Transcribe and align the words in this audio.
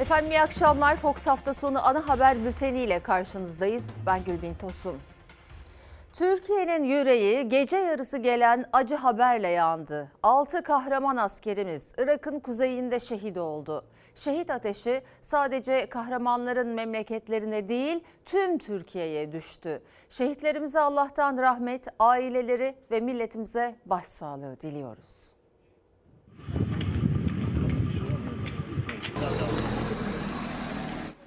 Efendim 0.00 0.30
iyi 0.30 0.40
akşamlar. 0.40 0.96
Fox 0.96 1.26
hafta 1.26 1.54
sonu 1.54 1.86
ana 1.86 2.08
haber 2.08 2.44
bülteni 2.44 2.78
ile 2.82 3.00
karşınızdayız. 3.00 3.96
Ben 4.06 4.24
Gülbin 4.24 4.54
Tosun. 4.54 4.98
Türkiye'nin 6.12 6.84
yüreği 6.84 7.48
gece 7.48 7.76
yarısı 7.76 8.18
gelen 8.18 8.64
acı 8.72 8.94
haberle 8.94 9.48
yandı. 9.48 10.12
6 10.22 10.62
kahraman 10.62 11.16
askerimiz 11.16 11.94
Irak'ın 11.98 12.40
kuzeyinde 12.40 13.00
şehit 13.00 13.38
oldu. 13.38 13.84
Şehit 14.14 14.50
ateşi 14.50 15.02
sadece 15.22 15.88
kahramanların 15.88 16.68
memleketlerine 16.68 17.68
değil 17.68 18.04
tüm 18.24 18.58
Türkiye'ye 18.58 19.32
düştü. 19.32 19.82
Şehitlerimize 20.08 20.80
Allah'tan 20.80 21.38
rahmet, 21.38 21.86
aileleri 21.98 22.74
ve 22.90 23.00
milletimize 23.00 23.76
başsağlığı 23.86 24.60
diliyoruz. 24.60 25.36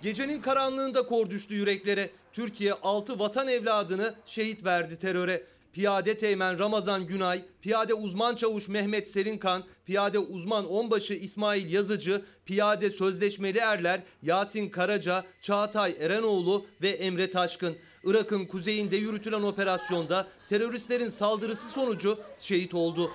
Gecenin 0.02 0.41
karanlığında 0.41 1.05
kor 1.05 1.30
düştü 1.30 1.55
yüreklere. 1.55 2.09
Türkiye 2.34 2.73
6 2.73 3.20
vatan 3.20 3.48
evladını 3.48 4.13
şehit 4.26 4.66
verdi 4.66 4.99
teröre. 4.99 5.44
Piyade 5.73 6.17
Teğmen 6.17 6.59
Ramazan 6.59 7.07
Günay, 7.07 7.41
Piyade 7.62 7.94
Uzman 7.94 8.35
Çavuş 8.35 8.67
Mehmet 8.67 9.07
Serinkan, 9.07 9.63
Piyade 9.85 10.20
Uzman 10.20 10.70
Onbaşı 10.70 11.13
İsmail 11.13 11.73
Yazıcı, 11.73 12.21
Piyade 12.45 12.91
Sözleşmeli 12.91 13.57
Erler 13.57 14.02
Yasin 14.21 14.70
Karaca, 14.70 15.23
Çağatay 15.41 15.95
Erenoğlu 15.99 16.66
ve 16.81 16.90
Emre 16.90 17.29
Taşkın. 17.29 17.77
Irak'ın 18.04 18.45
kuzeyinde 18.45 18.95
yürütülen 18.95 19.43
operasyonda 19.43 20.27
teröristlerin 20.48 21.09
saldırısı 21.09 21.68
sonucu 21.68 22.20
şehit 22.38 22.73
oldu. 22.73 23.12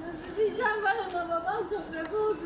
Nasıl 0.00 0.36
diyeceğim 0.36 0.84
ben 0.84 1.28
babam 1.28 1.70
toprak 1.70 2.14
oldu. 2.14 2.38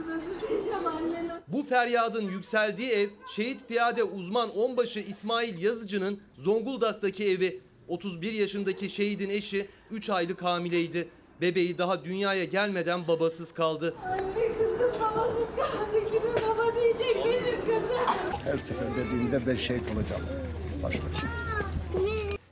Bu 1.52 1.62
feryadın 1.64 2.30
yükseldiği 2.30 2.91
ev 2.91 3.08
şehit 3.36 3.68
piyade 3.68 4.02
uzman 4.02 4.56
onbaşı 4.56 5.00
İsmail 5.00 5.62
Yazıcı'nın 5.62 6.20
Zonguldak'taki 6.38 7.28
evi. 7.28 7.60
31 7.88 8.32
yaşındaki 8.32 8.88
şehidin 8.88 9.30
eşi 9.30 9.68
3 9.90 10.10
aylık 10.10 10.42
hamileydi. 10.42 11.08
Bebeği 11.40 11.78
daha 11.78 12.05
dünyaya 12.05 12.44
gelmeden 12.44 13.08
babasız 13.08 13.52
kaldı. 13.52 13.94
Anne 14.05 14.52
kızım 14.52 15.00
babasız 15.00 15.48
kaldı 15.56 16.05
kimin 16.12 16.48
baba 16.48 16.74
diyecek 16.74 17.24
benim 17.24 17.56
kızım. 17.56 17.83
Her 18.44 18.58
sefer 18.58 18.86
dediğimde 18.96 19.46
ben 19.46 19.55
şehit 19.55 19.83
olacağım. 19.96 20.22
Başka 20.83 21.00
şey. 21.00 21.28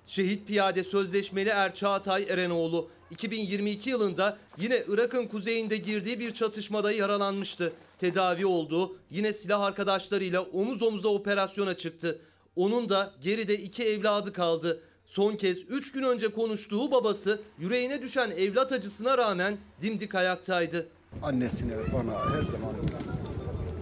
Şehit 0.06 0.47
piyade 0.47 0.84
sözleşmeli 0.84 1.48
Er 1.48 1.75
Çağatay 1.75 2.27
Erenoğlu 2.28 2.88
2022 3.10 3.91
yılında 3.91 4.38
yine 4.58 4.83
Irak'ın 4.88 5.27
kuzeyinde 5.27 5.77
girdiği 5.77 6.20
bir 6.20 6.34
çatışmada 6.34 6.92
yaralanmıştı. 6.92 7.72
Tedavi 7.98 8.47
oldu. 8.47 8.97
Yine 9.11 9.33
silah 9.33 9.61
arkadaşlarıyla 9.61 10.42
omuz 10.42 10.83
omuza 10.83 11.08
operasyona 11.08 11.77
çıktı. 11.77 12.19
Onun 12.56 12.88
da 12.88 13.12
geride 13.20 13.55
iki 13.58 13.84
evladı 13.84 14.33
kaldı. 14.33 14.80
Son 15.06 15.36
kez 15.36 15.58
3 15.58 15.92
gün 15.92 16.03
önce 16.03 16.28
konuştuğu 16.28 16.91
babası 16.91 17.41
yüreğine 17.58 18.03
düşen 18.03 18.30
evlat 18.30 18.72
acısına 18.72 19.19
rağmen 19.19 19.58
dimdik 19.83 20.14
ayaktaydı. 20.14 20.88
Annesine 21.22 21.72
bana 21.92 22.36
her 22.36 22.42
zaman 22.42 22.75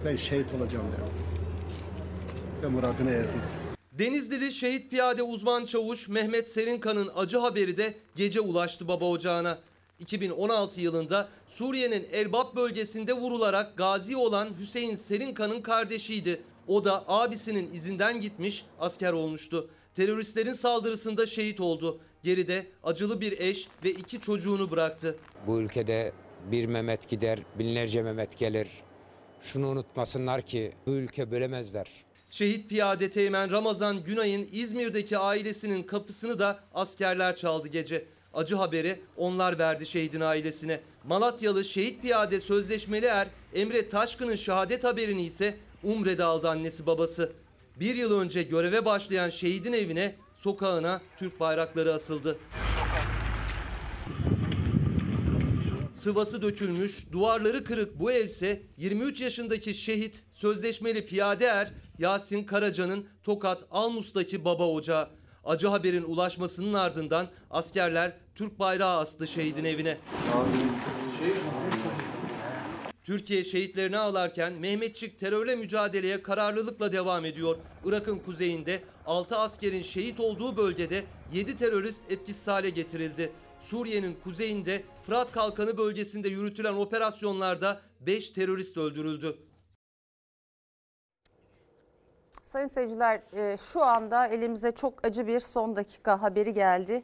ben 0.05 0.15
şehit 0.15 0.53
olacağım 0.53 0.85
derim. 0.91 1.13
Ve 2.63 2.67
muradına 2.67 3.09
erdim. 3.09 3.41
Denizlili 3.91 4.53
şehit 4.53 4.89
piyade 4.91 5.23
uzman 5.23 5.65
çavuş 5.65 6.09
Mehmet 6.09 6.47
Serinkan'ın 6.47 7.11
acı 7.15 7.37
haberi 7.37 7.77
de 7.77 7.93
gece 8.15 8.39
ulaştı 8.41 8.87
baba 8.87 9.05
ocağına. 9.09 9.59
2016 9.99 10.81
yılında 10.81 11.29
Suriye'nin 11.47 12.07
Elbap 12.11 12.55
bölgesinde 12.55 13.13
vurularak 13.13 13.77
gazi 13.77 14.17
olan 14.17 14.49
Hüseyin 14.59 14.95
Serinkan'ın 14.95 15.61
kardeşiydi. 15.61 16.41
O 16.67 16.85
da 16.85 17.03
abisinin 17.07 17.73
izinden 17.73 18.21
gitmiş 18.21 18.65
asker 18.79 19.13
olmuştu. 19.13 19.69
Teröristlerin 19.95 20.53
saldırısında 20.53 21.25
şehit 21.25 21.59
oldu. 21.59 21.99
Geride 22.23 22.67
acılı 22.83 23.21
bir 23.21 23.39
eş 23.39 23.67
ve 23.83 23.91
iki 23.91 24.19
çocuğunu 24.19 24.71
bıraktı. 24.71 25.17
Bu 25.47 25.59
ülkede 25.59 26.11
bir 26.51 26.65
Mehmet 26.65 27.09
gider, 27.09 27.39
binlerce 27.59 28.01
Mehmet 28.01 28.39
gelir. 28.39 28.67
Şunu 29.41 29.67
unutmasınlar 29.67 30.41
ki 30.41 30.73
bu 30.85 30.91
ülke 30.91 31.31
bölemezler. 31.31 31.87
Şehit 32.29 32.69
piyade 32.69 33.09
teğmen 33.09 33.51
Ramazan 33.51 34.03
Günay'ın 34.03 34.47
İzmir'deki 34.51 35.17
ailesinin 35.17 35.83
kapısını 35.83 36.39
da 36.39 36.59
askerler 36.73 37.35
çaldı 37.35 37.67
gece. 37.67 38.05
Acı 38.35 38.55
haberi 38.55 39.01
onlar 39.17 39.59
verdi 39.59 39.85
şehidin 39.85 40.21
ailesine. 40.21 40.81
Malatyalı 41.07 41.65
şehit 41.65 42.01
piyade 42.01 42.39
sözleşmeli 42.39 43.05
er 43.05 43.27
Emre 43.53 43.89
Taşkın'ın 43.89 44.35
şehadet 44.35 44.83
haberini 44.83 45.23
ise 45.23 45.57
Umre'de 45.83 46.23
aldı 46.23 46.49
annesi 46.49 46.85
babası. 46.85 47.31
Bir 47.79 47.95
yıl 47.95 48.19
önce 48.19 48.43
göreve 48.43 48.85
başlayan 48.85 49.29
şehidin 49.29 49.73
evine, 49.73 50.15
sokağına 50.37 51.01
Türk 51.17 51.39
bayrakları 51.39 51.93
asıldı. 51.93 52.37
Sıvası 55.93 56.41
dökülmüş, 56.41 57.11
duvarları 57.11 57.63
kırık 57.63 57.99
bu 57.99 58.11
evse 58.11 58.61
23 58.77 59.21
yaşındaki 59.21 59.73
şehit 59.73 60.23
sözleşmeli 60.31 61.05
piyade 61.05 61.45
er 61.45 61.73
Yasin 61.97 62.43
Karaca'nın 62.43 63.05
Tokat 63.23 63.65
Almus'taki 63.71 64.45
baba 64.45 64.67
ocağı. 64.69 65.09
Acı 65.45 65.67
haberin 65.67 66.03
ulaşmasının 66.03 66.73
ardından 66.73 67.27
askerler 67.51 68.13
Türk 68.35 68.59
bayrağı 68.59 68.99
astı 68.99 69.27
şehidin 69.27 69.65
evine. 69.65 69.97
Türkiye 73.03 73.43
şehitlerini 73.43 73.97
ağlarken 73.97 74.53
Mehmetçik 74.53 75.19
terörle 75.19 75.55
mücadeleye 75.55 76.23
kararlılıkla 76.23 76.93
devam 76.93 77.25
ediyor. 77.25 77.57
Irak'ın 77.85 78.19
kuzeyinde 78.19 78.83
6 79.05 79.37
askerin 79.37 79.81
şehit 79.81 80.19
olduğu 80.19 80.57
bölgede 80.57 81.03
7 81.33 81.57
terörist 81.57 82.01
etkisiz 82.09 82.47
hale 82.47 82.69
getirildi. 82.69 83.31
Suriye'nin 83.61 84.17
kuzeyinde 84.23 84.83
Fırat 85.05 85.31
Kalkanı 85.31 85.77
bölgesinde 85.77 86.29
yürütülen 86.29 86.73
operasyonlarda 86.73 87.81
5 88.01 88.29
terörist 88.29 88.77
öldürüldü. 88.77 89.37
Sayın 92.55 92.67
seyirciler 92.67 93.21
e, 93.33 93.57
şu 93.57 93.83
anda 93.83 94.27
elimize 94.27 94.71
çok 94.71 95.05
acı 95.05 95.27
bir 95.27 95.39
son 95.39 95.75
dakika 95.75 96.21
haberi 96.21 96.53
geldi. 96.53 97.03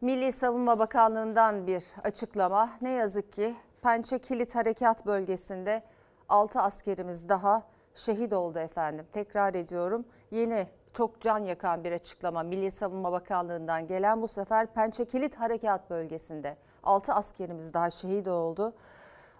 Milli 0.00 0.32
Savunma 0.32 0.78
Bakanlığı'ndan 0.78 1.66
bir 1.66 1.84
açıklama. 2.04 2.70
Ne 2.82 2.90
yazık 2.90 3.32
ki 3.32 3.54
Pençe 3.82 4.18
Kilit 4.18 4.54
Harekat 4.54 5.06
Bölgesi'nde 5.06 5.82
6 6.28 6.60
askerimiz 6.60 7.28
daha 7.28 7.62
şehit 7.94 8.32
oldu 8.32 8.58
efendim. 8.58 9.06
Tekrar 9.12 9.54
ediyorum 9.54 10.04
yeni 10.30 10.66
çok 10.92 11.20
can 11.20 11.38
yakan 11.38 11.84
bir 11.84 11.92
açıklama 11.92 12.42
Milli 12.42 12.70
Savunma 12.70 13.12
Bakanlığı'ndan 13.12 13.86
gelen 13.86 14.22
bu 14.22 14.28
sefer 14.28 14.66
Pençe 14.66 15.04
Kilit 15.04 15.34
Harekat 15.34 15.90
Bölgesi'nde 15.90 16.56
6 16.82 17.12
askerimiz 17.12 17.74
daha 17.74 17.90
şehit 17.90 18.28
oldu. 18.28 18.72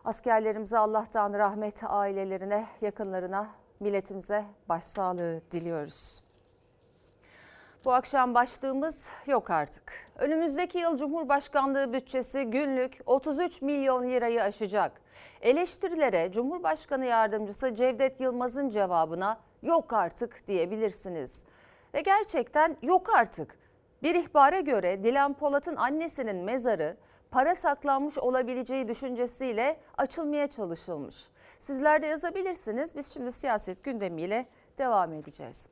Askerlerimize 0.05 0.79
Allah'tan 0.79 1.33
rahmet 1.33 1.85
ailelerine, 1.85 2.67
yakınlarına, 2.81 3.49
milletimize 3.81 4.45
başsağlığı 4.69 5.41
diliyoruz. 5.51 6.23
Bu 7.85 7.93
akşam 7.93 8.35
başlığımız 8.35 9.09
yok 9.27 9.51
artık. 9.51 9.93
Önümüzdeki 10.19 10.79
yıl 10.79 10.97
Cumhurbaşkanlığı 10.97 11.93
bütçesi 11.93 12.45
günlük 12.45 12.99
33 13.07 13.63
milyon 13.63 14.11
lirayı 14.11 14.43
aşacak. 14.43 15.01
Eleştirilere 15.41 16.33
Cumhurbaşkanı 16.33 17.05
Yardımcısı 17.05 17.75
Cevdet 17.75 18.21
Yılmaz'ın 18.21 18.71
cevabına 18.71 19.39
yok 19.63 19.93
artık 19.93 20.47
diyebilirsiniz. 20.47 21.45
Ve 21.95 22.01
gerçekten 22.01 22.77
yok 22.83 23.15
artık. 23.17 23.59
Bir 24.03 24.15
ihbara 24.15 24.61
göre 24.61 25.03
Dilan 25.03 25.35
Polat'ın 25.35 25.77
annesinin 25.77 26.37
mezarı 26.37 26.97
para 27.37 27.55
saklanmış 27.55 28.19
olabileceği 28.19 28.89
düşüncesiyle 28.89 29.81
açılmaya 29.99 30.47
çalışılmış. 30.47 31.29
Sizler 31.61 32.03
de 32.03 32.07
yazabilirsiniz. 32.07 32.97
Biz 32.97 33.15
şimdi 33.15 33.33
siyaset 33.33 33.85
gündemiyle 33.85 34.47
devam 34.79 35.13
edeceğiz. 35.13 35.69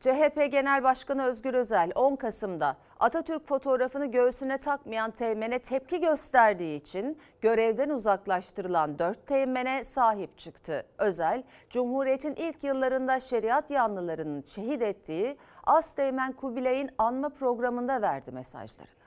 CHP 0.00 0.48
Genel 0.50 0.82
Başkanı 0.82 1.24
Özgür 1.24 1.54
Özel 1.54 1.92
10 1.94 2.16
Kasım'da 2.16 2.76
Atatürk 3.00 3.46
fotoğrafını 3.46 4.06
göğsüne 4.06 4.58
takmayan 4.58 5.10
teğmene 5.10 5.58
tepki 5.58 6.00
gösterdiği 6.00 6.80
için 6.80 7.18
görevden 7.40 7.90
uzaklaştırılan 7.90 8.98
4 8.98 9.26
teğmene 9.26 9.84
sahip 9.84 10.38
çıktı. 10.38 10.86
Özel, 10.98 11.42
Cumhuriyet'in 11.70 12.34
ilk 12.34 12.64
yıllarında 12.64 13.20
şeriat 13.20 13.70
yanlılarının 13.70 14.42
şehit 14.42 14.82
ettiği 14.82 15.36
As 15.64 15.94
Teğmen 15.94 16.32
Kubilay'ın 16.32 16.90
anma 16.98 17.28
programında 17.28 18.02
verdi 18.02 18.32
mesajlarını. 18.32 18.98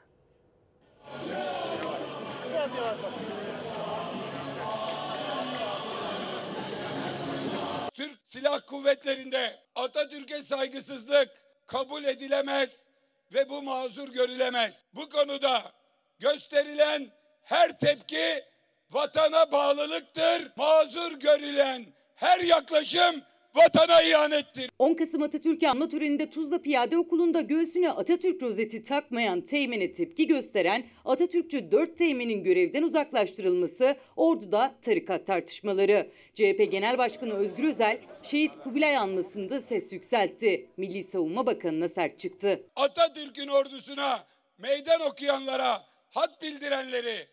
Türk 7.94 8.18
Silah 8.24 8.62
Kuvvetleri'nde 8.68 9.60
Atatürk'e 9.75 10.44
saygısızlık 10.44 11.30
kabul 11.68 12.04
edilemez 12.04 12.90
ve 13.34 13.50
bu 13.50 13.63
mazur 13.63 14.10
görülemez. 14.10 14.84
Bu 14.94 15.10
konuda 15.10 15.72
gösterilen 16.19 17.12
her 17.44 17.80
tepki 17.80 18.46
vatana 18.92 19.52
bağlılıktır. 19.52 20.52
Mazur 20.56 21.12
görülen 21.12 21.86
her 22.16 22.40
yaklaşım 22.40 23.22
vatana 23.56 24.01
ihanettir. 24.01 24.71
10 24.80 24.94
Kasım 24.94 25.21
Atatürk'ü 25.21 25.68
anma 25.68 25.89
töreninde 25.89 26.30
Tuzla 26.30 26.62
Piyade 26.62 26.98
Okulu'nda 26.98 27.42
göğsüne 27.42 27.92
Atatürk 27.92 28.42
rozeti 28.44 28.83
takmayan 28.83 29.42
Teğmen'e 29.42 29.92
tepki 29.92 30.27
gösteren 30.27 30.86
Atatürkçü 31.06 31.71
4 31.71 31.98
Teğmen'in 31.98 32.44
görevden 32.44 32.83
uzaklaştırılması 32.83 33.95
orduda 34.15 34.75
tarikat 34.81 35.27
tartışmaları. 35.27 36.12
CHP 36.36 36.71
Genel 36.71 36.98
Başkanı 36.98 37.33
Özgür 37.33 37.63
Özel 37.63 38.00
şehit 38.24 38.51
Kubilay 38.63 38.98
anmasında 38.98 39.62
ses 39.62 39.94
yükseltti. 39.94 40.69
Milli 40.77 41.04
Savunma 41.04 41.45
Bakanı'na 41.45 41.88
sert 41.88 42.19
çıktı. 42.19 42.63
Atatürk'ün 42.75 43.47
ordusuna 43.47 44.25
meydan 44.57 45.01
okuyanlara, 45.01 45.81
hat 46.09 46.42
bildirenleri, 46.42 47.27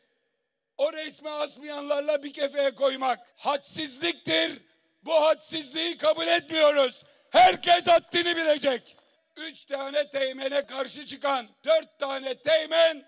o 0.79 0.93
resme 0.93 1.31
asmayanlarla 1.31 2.23
bir 2.23 2.32
kefeye 2.32 2.71
koymak 2.71 3.19
hadsizliktir. 3.37 4.68
Bu 5.03 5.15
hadsizliği 5.15 5.99
kabul 5.99 6.27
etmiyoruz. 6.27 7.05
Herkes 7.31 7.87
haddini 7.87 8.37
bilecek. 8.37 8.97
Üç 9.37 9.65
tane 9.65 10.11
teğmene 10.11 10.67
karşı 10.67 11.06
çıkan 11.06 11.49
dört 11.65 11.99
tane 11.99 12.35
teğmen 12.35 13.05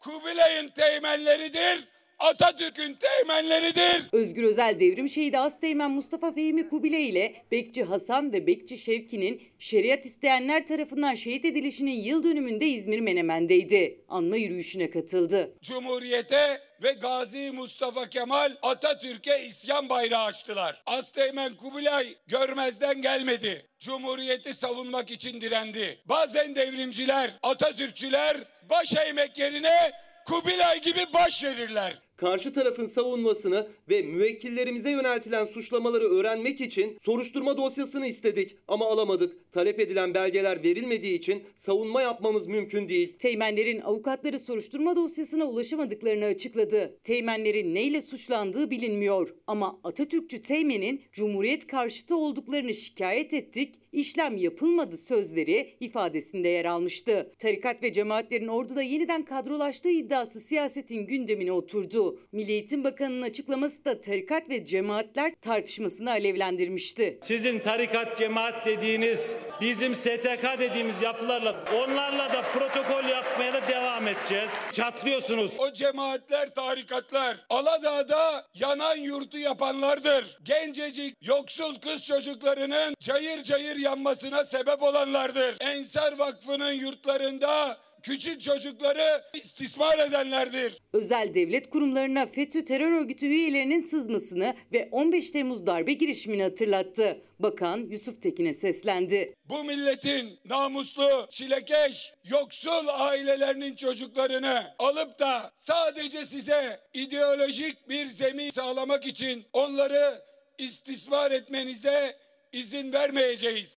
Kubilay'ın 0.00 0.68
teğmenleridir. 0.68 1.88
Atatürk'ün 2.20 2.94
teğmenleridir. 3.00 4.08
Özgür 4.12 4.42
Özel 4.44 4.80
devrim 4.80 5.08
şehidi 5.08 5.38
Asteğmen 5.38 5.90
Mustafa 5.90 6.32
Fehmi 6.32 6.68
Kubilay 6.68 7.08
ile 7.08 7.34
Bekçi 7.50 7.84
Hasan 7.84 8.32
ve 8.32 8.46
Bekçi 8.46 8.78
Şevki'nin 8.78 9.42
şeriat 9.58 10.06
isteyenler 10.06 10.66
tarafından 10.66 11.14
şehit 11.14 11.44
edilişinin 11.44 12.02
yıl 12.02 12.24
dönümünde 12.24 12.66
İzmir 12.66 13.00
Menemen'deydi. 13.00 14.04
Anma 14.08 14.36
yürüyüşüne 14.36 14.90
katıldı. 14.90 15.54
Cumhuriyete 15.62 16.60
ve 16.82 16.92
Gazi 16.92 17.50
Mustafa 17.52 18.08
Kemal 18.08 18.52
Atatürk'e 18.62 19.44
isyan 19.46 19.88
bayrağı 19.88 20.24
açtılar. 20.24 20.82
Asteğmen 20.86 21.56
Kubilay 21.56 22.06
görmezden 22.26 23.02
gelmedi. 23.02 23.66
Cumhuriyeti 23.78 24.54
savunmak 24.54 25.10
için 25.10 25.40
direndi. 25.40 25.98
Bazen 26.08 26.56
devrimciler, 26.56 27.30
Atatürkçüler 27.42 28.36
baş 28.70 28.94
eğmek 28.94 29.38
yerine 29.38 29.92
Kubilay 30.26 30.80
gibi 30.80 31.00
baş 31.14 31.44
verirler. 31.44 31.98
Karşı 32.20 32.52
tarafın 32.52 32.86
savunmasını 32.86 33.68
ve 33.90 34.02
müvekkillerimize 34.02 34.90
yöneltilen 34.90 35.46
suçlamaları 35.46 36.04
öğrenmek 36.04 36.60
için 36.60 36.96
soruşturma 37.00 37.56
dosyasını 37.56 38.06
istedik 38.06 38.56
ama 38.68 38.86
alamadık. 38.86 39.52
Talep 39.52 39.80
edilen 39.80 40.14
belgeler 40.14 40.62
verilmediği 40.62 41.14
için 41.14 41.42
savunma 41.56 42.02
yapmamız 42.02 42.46
mümkün 42.46 42.88
değil. 42.88 43.18
Teğmenlerin 43.18 43.80
avukatları 43.80 44.38
soruşturma 44.38 44.96
dosyasına 44.96 45.44
ulaşamadıklarını 45.44 46.24
açıkladı. 46.24 46.98
Teğmenlerin 47.04 47.74
neyle 47.74 48.02
suçlandığı 48.02 48.70
bilinmiyor 48.70 49.34
ama 49.46 49.80
Atatürkçü 49.84 50.42
Teğmen'in 50.42 51.02
Cumhuriyet 51.12 51.66
karşıtı 51.66 52.16
olduklarını 52.16 52.74
şikayet 52.74 53.34
ettik, 53.34 53.74
işlem 53.92 54.36
yapılmadı 54.36 54.96
sözleri 54.96 55.76
ifadesinde 55.80 56.48
yer 56.48 56.64
almıştı. 56.64 57.32
Tarikat 57.38 57.82
ve 57.82 57.92
cemaatlerin 57.92 58.48
orduda 58.48 58.82
yeniden 58.82 59.24
kadrolaştığı 59.24 59.90
iddiası 59.90 60.40
siyasetin 60.40 61.06
gündemine 61.06 61.52
oturdu. 61.52 62.18
Milli 62.32 62.52
Eğitim 62.52 62.84
Bakanı'nın 62.84 63.22
açıklaması 63.22 63.84
da 63.84 64.00
tarikat 64.00 64.50
ve 64.50 64.64
cemaatler 64.64 65.32
tartışmasını 65.42 66.10
alevlendirmişti. 66.10 67.18
Sizin 67.22 67.58
tarikat 67.58 68.18
cemaat 68.18 68.66
dediğiniz, 68.66 69.34
bizim 69.60 69.94
STK 69.94 70.58
dediğimiz 70.58 71.02
yapılarla 71.02 71.64
onlarla 71.76 72.32
da 72.32 72.42
protokol 72.42 73.08
yapmaya 73.08 73.54
da 73.54 73.68
devam 73.68 74.08
edeceğiz. 74.08 74.50
Çatlıyorsunuz. 74.72 75.56
O 75.58 75.72
cemaatler, 75.72 76.54
tarikatlar 76.54 77.46
Aladağ'da 77.50 78.46
yanan 78.54 78.96
yurtu 78.96 79.38
yapanlardır. 79.38 80.38
Gencecik 80.42 81.14
yoksul 81.20 81.74
kız 81.74 82.04
çocuklarının 82.04 82.94
cayır 83.00 83.42
cayır 83.42 83.76
yanmasına 83.80 84.44
sebep 84.44 84.82
olanlardır. 84.82 85.56
Ensar 85.60 86.18
Vakfı'nın 86.18 86.72
yurtlarında 86.72 87.78
küçük 88.02 88.40
çocukları 88.42 89.22
istismar 89.34 89.98
edenlerdir. 89.98 90.82
Özel 90.92 91.34
devlet 91.34 91.70
kurumlarına 91.70 92.26
FETÖ 92.26 92.64
terör 92.64 92.92
örgütü 92.92 93.26
üyelerinin 93.26 93.80
sızmasını 93.80 94.54
ve 94.72 94.88
15 94.92 95.30
Temmuz 95.30 95.66
darbe 95.66 95.92
girişimini 95.92 96.42
hatırlattı. 96.42 97.20
Bakan 97.38 97.78
Yusuf 97.78 98.22
Tekin'e 98.22 98.54
seslendi. 98.54 99.34
Bu 99.44 99.64
milletin 99.64 100.38
namuslu, 100.44 101.26
çilekeş, 101.30 102.12
yoksul 102.30 102.86
ailelerinin 102.88 103.74
çocuklarını 103.76 104.74
alıp 104.78 105.18
da 105.18 105.52
sadece 105.56 106.24
size 106.24 106.80
ideolojik 106.94 107.88
bir 107.88 108.06
zemin 108.06 108.50
sağlamak 108.50 109.06
için 109.06 109.44
onları 109.52 110.22
istismar 110.58 111.30
etmenize 111.30 112.16
izin 112.52 112.92
vermeyeceğiz. 112.92 113.76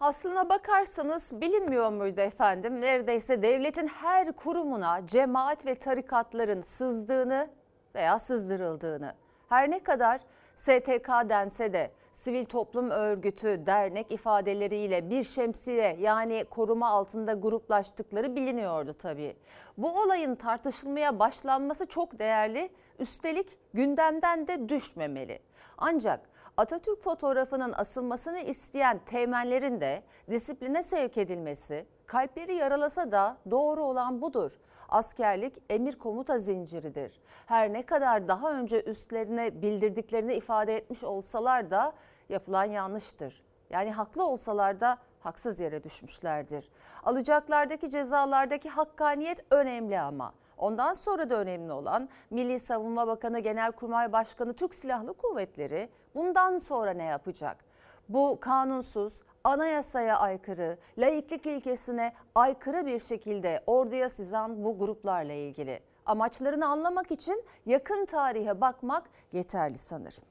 Aslına 0.00 0.48
bakarsanız 0.48 1.40
bilinmiyor 1.40 1.92
muydu 1.92 2.20
efendim? 2.20 2.80
Neredeyse 2.80 3.42
devletin 3.42 3.86
her 3.86 4.32
kurumuna 4.32 5.06
cemaat 5.06 5.66
ve 5.66 5.74
tarikatların 5.74 6.60
sızdığını 6.60 7.50
veya 7.94 8.18
sızdırıldığını. 8.18 9.14
Her 9.48 9.70
ne 9.70 9.82
kadar 9.82 10.20
STK 10.56 11.08
dense 11.08 11.72
de 11.72 11.90
sivil 12.12 12.44
toplum 12.44 12.90
örgütü, 12.90 13.66
dernek 13.66 14.12
ifadeleriyle 14.12 15.10
bir 15.10 15.24
şemsiye 15.24 15.96
yani 16.00 16.44
koruma 16.50 16.88
altında 16.88 17.32
gruplaştıkları 17.32 18.36
biliniyordu 18.36 18.92
tabii. 18.92 19.36
Bu 19.78 19.92
olayın 19.92 20.34
tartışılmaya 20.34 21.18
başlanması 21.18 21.86
çok 21.86 22.18
değerli, 22.18 22.70
üstelik 22.98 23.58
gündemden 23.74 24.48
de 24.48 24.68
düşmemeli. 24.68 25.38
Ancak 25.78 26.20
Atatürk 26.56 27.02
fotoğrafının 27.02 27.72
asılmasını 27.72 28.38
isteyen 28.38 28.98
teğmenlerin 29.06 29.80
de 29.80 30.02
disipline 30.30 30.82
sevk 30.82 31.18
edilmesi, 31.18 31.86
kalpleri 32.06 32.54
yaralasa 32.54 33.12
da 33.12 33.36
doğru 33.50 33.82
olan 33.82 34.22
budur. 34.22 34.52
Askerlik 34.88 35.62
emir 35.70 35.98
komuta 35.98 36.38
zinciridir. 36.38 37.20
Her 37.46 37.72
ne 37.72 37.86
kadar 37.86 38.28
daha 38.28 38.52
önce 38.52 38.82
üstlerine 38.82 39.62
bildirdiklerini 39.62 40.34
ifade 40.34 40.76
etmiş 40.76 41.04
olsalar 41.04 41.70
da 41.70 41.92
yapılan 42.28 42.64
yanlıştır. 42.64 43.42
Yani 43.70 43.92
haklı 43.92 44.26
olsalar 44.26 44.80
da 44.80 44.98
haksız 45.20 45.60
yere 45.60 45.84
düşmüşlerdir. 45.84 46.68
Alacaklardaki 47.02 47.90
cezalardaki 47.90 48.68
hakkaniyet 48.68 49.44
önemli 49.50 50.00
ama. 50.00 50.32
Ondan 50.56 50.92
sonra 50.92 51.30
da 51.30 51.40
önemli 51.40 51.72
olan 51.72 52.08
Milli 52.30 52.60
Savunma 52.60 53.06
Bakanı, 53.06 53.38
Genelkurmay 53.38 54.12
Başkanı, 54.12 54.54
Türk 54.54 54.74
Silahlı 54.74 55.14
Kuvvetleri 55.14 55.88
bundan 56.14 56.56
sonra 56.56 56.90
ne 56.90 57.04
yapacak? 57.04 57.64
Bu 58.08 58.40
kanunsuz, 58.40 59.22
anayasaya 59.44 60.18
aykırı, 60.18 60.78
laiklik 60.98 61.46
ilkesine 61.46 62.12
aykırı 62.34 62.86
bir 62.86 63.00
şekilde 63.00 63.62
orduya 63.66 64.10
sızan 64.10 64.64
bu 64.64 64.78
gruplarla 64.78 65.32
ilgili. 65.32 65.80
Amaçlarını 66.06 66.66
anlamak 66.66 67.10
için 67.10 67.44
yakın 67.66 68.06
tarihe 68.06 68.60
bakmak 68.60 69.10
yeterli 69.32 69.78
sanırım. 69.78 70.24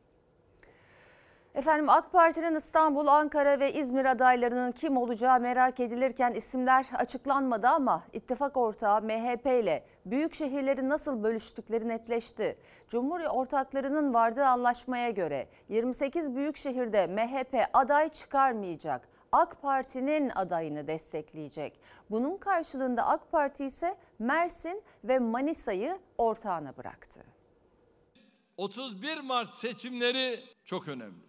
Efendim 1.55 1.89
AK 1.89 2.11
Parti'nin 2.11 2.55
İstanbul, 2.55 3.07
Ankara 3.07 3.59
ve 3.59 3.73
İzmir 3.73 4.05
adaylarının 4.05 4.71
kim 4.71 4.97
olacağı 4.97 5.39
merak 5.39 5.79
edilirken 5.79 6.33
isimler 6.33 6.85
açıklanmadı 6.93 7.67
ama 7.67 8.03
ittifak 8.13 8.57
ortağı 8.57 9.01
MHP 9.01 9.45
ile 9.45 9.85
büyük 10.05 10.33
şehirleri 10.33 10.89
nasıl 10.89 11.23
bölüştükleri 11.23 11.87
netleşti. 11.87 12.57
Cumhur 12.87 13.19
ortaklarının 13.19 14.13
vardığı 14.13 14.45
anlaşmaya 14.45 15.09
göre 15.09 15.47
28 15.69 16.35
büyük 16.35 16.57
şehirde 16.57 17.07
MHP 17.07 17.69
aday 17.73 18.09
çıkarmayacak. 18.09 19.07
AK 19.31 19.61
Parti'nin 19.61 20.29
adayını 20.29 20.87
destekleyecek. 20.87 21.79
Bunun 22.11 22.37
karşılığında 22.37 23.07
AK 23.07 23.31
Parti 23.31 23.65
ise 23.65 23.97
Mersin 24.19 24.83
ve 25.03 25.19
Manisa'yı 25.19 25.99
ortağına 26.17 26.77
bıraktı. 26.77 27.23
31 28.57 29.19
Mart 29.19 29.49
seçimleri 29.49 30.43
çok 30.65 30.87
önemli. 30.87 31.24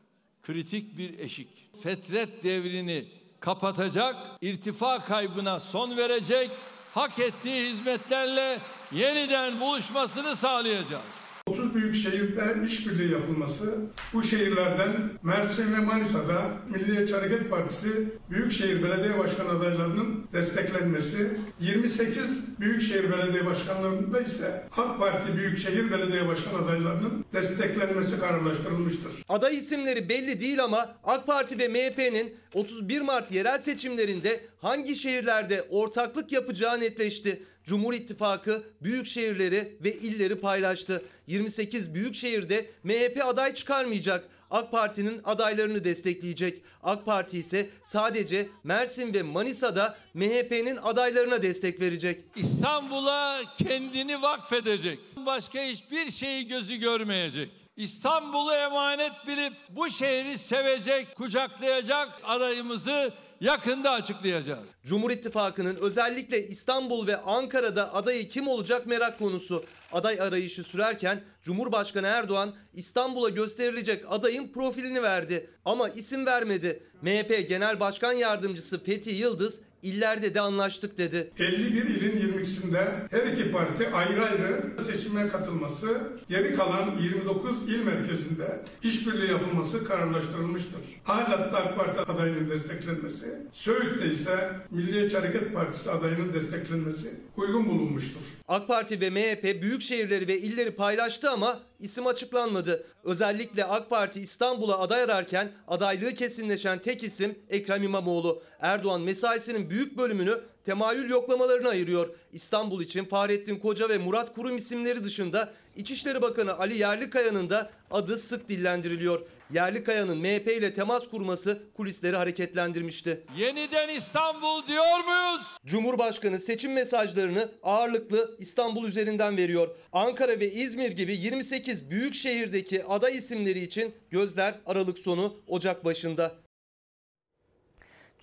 Kritik 0.47 0.99
bir 0.99 1.19
eşik. 1.19 1.49
Fetret 1.83 2.45
devrini 2.45 3.05
kapatacak, 3.41 4.17
irtifa 4.41 4.99
kaybına 4.99 5.61
son 5.61 5.97
verecek, 5.97 6.50
hak 6.95 7.19
ettiği 7.19 7.71
hizmetlerle 7.71 8.61
yeniden 8.93 9.61
buluşmasını 9.61 10.37
sağlayacağız. 10.37 11.25
30 11.50 11.75
büyük 11.75 11.95
şehirde 11.95 12.57
işbirliği 12.67 13.12
yapılması, 13.12 13.75
bu 14.12 14.23
şehirlerden 14.23 14.93
Mersin 15.23 15.75
ve 15.75 15.79
Manisa'da 15.79 16.50
Milliyetçi 16.69 17.15
Hareket 17.15 17.50
Partisi 17.50 17.88
Büyükşehir 18.31 18.83
Belediye 18.83 19.19
Başkanı 19.19 19.49
adaylarının 19.49 20.25
desteklenmesi, 20.33 21.31
28 21.61 22.61
Büyükşehir 22.61 23.12
Belediye 23.12 23.47
Başkanlarında 23.47 24.21
ise 24.21 24.62
AK 24.76 24.99
Parti 24.99 25.37
Büyükşehir 25.37 25.93
Belediye 25.93 26.29
Başkan 26.29 26.55
adaylarının 26.55 27.25
desteklenmesi 27.33 28.21
kararlaştırılmıştır. 28.21 29.12
Aday 29.29 29.57
isimleri 29.57 30.09
belli 30.09 30.41
değil 30.41 30.65
ama 30.65 30.97
AK 31.05 31.26
Parti 31.26 31.59
ve 31.59 31.69
MHP'nin 31.69 32.35
31 32.56 33.00
Mart 33.00 33.32
yerel 33.32 33.58
seçimlerinde 33.58 34.40
hangi 34.58 34.96
şehirlerde 34.96 35.62
ortaklık 35.70 36.32
yapacağı 36.32 36.80
netleşti. 36.80 37.42
Cumhur 37.64 37.94
İttifakı 37.94 38.64
büyük 38.82 39.06
şehirleri 39.06 39.76
ve 39.80 39.92
illeri 39.92 40.40
paylaştı. 40.40 41.02
28 41.26 41.94
büyük 41.94 42.14
şehirde 42.14 42.70
MHP 42.84 43.25
aday 43.25 43.54
çıkarmayacak. 43.54 44.28
AK 44.50 44.72
Parti'nin 44.72 45.20
adaylarını 45.25 45.84
destekleyecek. 45.84 46.62
AK 46.82 47.06
Parti 47.06 47.38
ise 47.38 47.70
sadece 47.84 48.48
Mersin 48.64 49.14
ve 49.14 49.22
Manisa'da 49.22 49.98
MHP'nin 50.14 50.76
adaylarına 50.76 51.42
destek 51.42 51.80
verecek. 51.80 52.25
İstanbul'a 52.36 53.42
kendini 53.58 54.22
vakfedecek. 54.22 54.98
Başka 55.26 55.62
hiçbir 55.62 56.10
şeyi 56.10 56.46
gözü 56.46 56.76
görmeyecek. 56.76 57.65
İstanbul'u 57.76 58.52
emanet 58.52 59.12
bilip 59.26 59.52
bu 59.68 59.90
şehri 59.90 60.38
sevecek, 60.38 61.16
kucaklayacak 61.16 62.09
adayımızı 62.25 63.12
yakında 63.40 63.90
açıklayacağız. 63.90 64.71
Cumhur 64.85 65.11
İttifakı'nın 65.11 65.76
özellikle 65.80 66.49
İstanbul 66.49 67.06
ve 67.06 67.16
Ankara'da 67.16 67.95
adayı 67.95 68.28
kim 68.28 68.49
olacak 68.49 68.87
merak 68.87 69.18
konusu. 69.18 69.64
Aday 69.92 70.21
arayışı 70.21 70.64
sürerken 70.64 71.25
Cumhurbaşkanı 71.42 72.06
Erdoğan 72.06 72.54
İstanbul'a 72.75 73.28
gösterilecek 73.28 74.04
adayın 74.09 74.49
profilini 74.49 75.02
verdi 75.02 75.50
ama 75.64 75.88
isim 75.88 76.26
vermedi. 76.26 76.83
MHP 77.02 77.49
Genel 77.49 77.80
Başkan 77.80 78.12
Yardımcısı 78.12 78.85
Fethi 78.85 79.11
Yıldız 79.11 79.61
illerde 79.87 80.35
de 80.35 80.40
anlaştık 80.40 80.99
dedi. 80.99 81.31
51 81.38 81.85
ilin 81.85 82.40
22'sinde 82.40 82.85
her 83.11 83.26
iki 83.33 83.52
parti 83.52 83.88
ayrı 83.88 84.25
ayrı 84.25 84.85
seçime 84.85 85.28
katılması, 85.28 86.00
geri 86.28 86.52
kalan 86.52 86.99
29 87.02 87.55
il 87.69 87.83
merkezinde 87.83 88.61
işbirliği 88.83 89.31
yapılması 89.31 89.85
kararlaştırılmıştır. 89.85 90.81
Alat'ta 91.07 91.57
AK 91.57 91.76
Parti 91.76 92.00
adayının 92.00 92.50
desteklenmesi, 92.50 93.26
Söğüt'te 93.52 94.11
ise 94.11 94.50
Milliyetçi 94.71 95.19
Hareket 95.19 95.55
Partisi 95.55 95.90
adayının 95.90 96.33
desteklenmesi 96.35 97.11
uygun 97.37 97.66
bulunmuştur. 97.66 98.21
AK 98.49 98.69
Parti 98.69 99.00
ve 99.00 99.11
MHP 99.11 99.62
büyük 99.62 99.83
şehirleri 99.83 100.29
ve 100.29 100.38
illeri 100.38 100.71
paylaştı 100.71 101.31
ama 101.31 101.62
isim 101.81 102.07
açıklanmadı. 102.07 102.87
Özellikle 103.05 103.65
AK 103.65 103.91
Parti 103.91 104.21
İstanbul'a 104.21 104.79
aday 104.79 105.03
ararken 105.03 105.53
adaylığı 105.69 106.15
kesinleşen 106.15 106.79
tek 106.79 107.03
isim 107.03 107.38
Ekrem 107.50 107.83
İmamoğlu. 107.83 108.43
Erdoğan 108.61 109.00
mesaisinin 109.00 109.71
büyük 109.71 109.99
bölümünü 109.99 110.41
temayül 110.66 111.11
yoklamalarına 111.11 111.68
ayırıyor. 111.68 112.08
İstanbul 112.32 112.82
için 112.82 113.04
Fahrettin 113.04 113.58
Koca 113.58 113.88
ve 113.88 113.99
Murat 113.99 114.35
Kurum 114.35 114.56
isimleri 114.56 115.04
dışında 115.04 115.52
İçişleri 115.76 116.23
Bakanı 116.23 116.58
Ali 116.58 116.78
Yerlikaya'nın 116.78 117.50
da 117.50 117.70
adı 117.90 118.18
sık 118.18 118.49
dillendiriliyor. 118.49 119.20
Yerlikaya'nın 119.52 120.18
MHP 120.18 120.49
ile 120.49 120.73
temas 120.73 121.08
kurması 121.08 121.62
kulisleri 121.76 122.16
hareketlendirmişti. 122.16 123.20
Yeniden 123.37 123.88
İstanbul 123.88 124.66
diyor 124.66 124.99
muyuz? 125.04 125.42
Cumhurbaşkanı 125.66 126.40
seçim 126.40 126.73
mesajlarını 126.73 127.49
ağırlıklı 127.62 128.37
İstanbul 128.38 128.88
üzerinden 128.88 129.37
veriyor. 129.37 129.76
Ankara 129.92 130.40
ve 130.40 130.52
İzmir 130.52 130.92
gibi 130.92 131.16
28 131.16 131.90
büyük 131.90 132.14
şehirdeki 132.14 132.85
aday 132.85 133.16
isimleri 133.16 133.61
için 133.61 133.94
gözler 134.11 134.54
Aralık 134.66 134.99
sonu 134.99 135.37
Ocak 135.46 135.85
başında. 135.85 136.46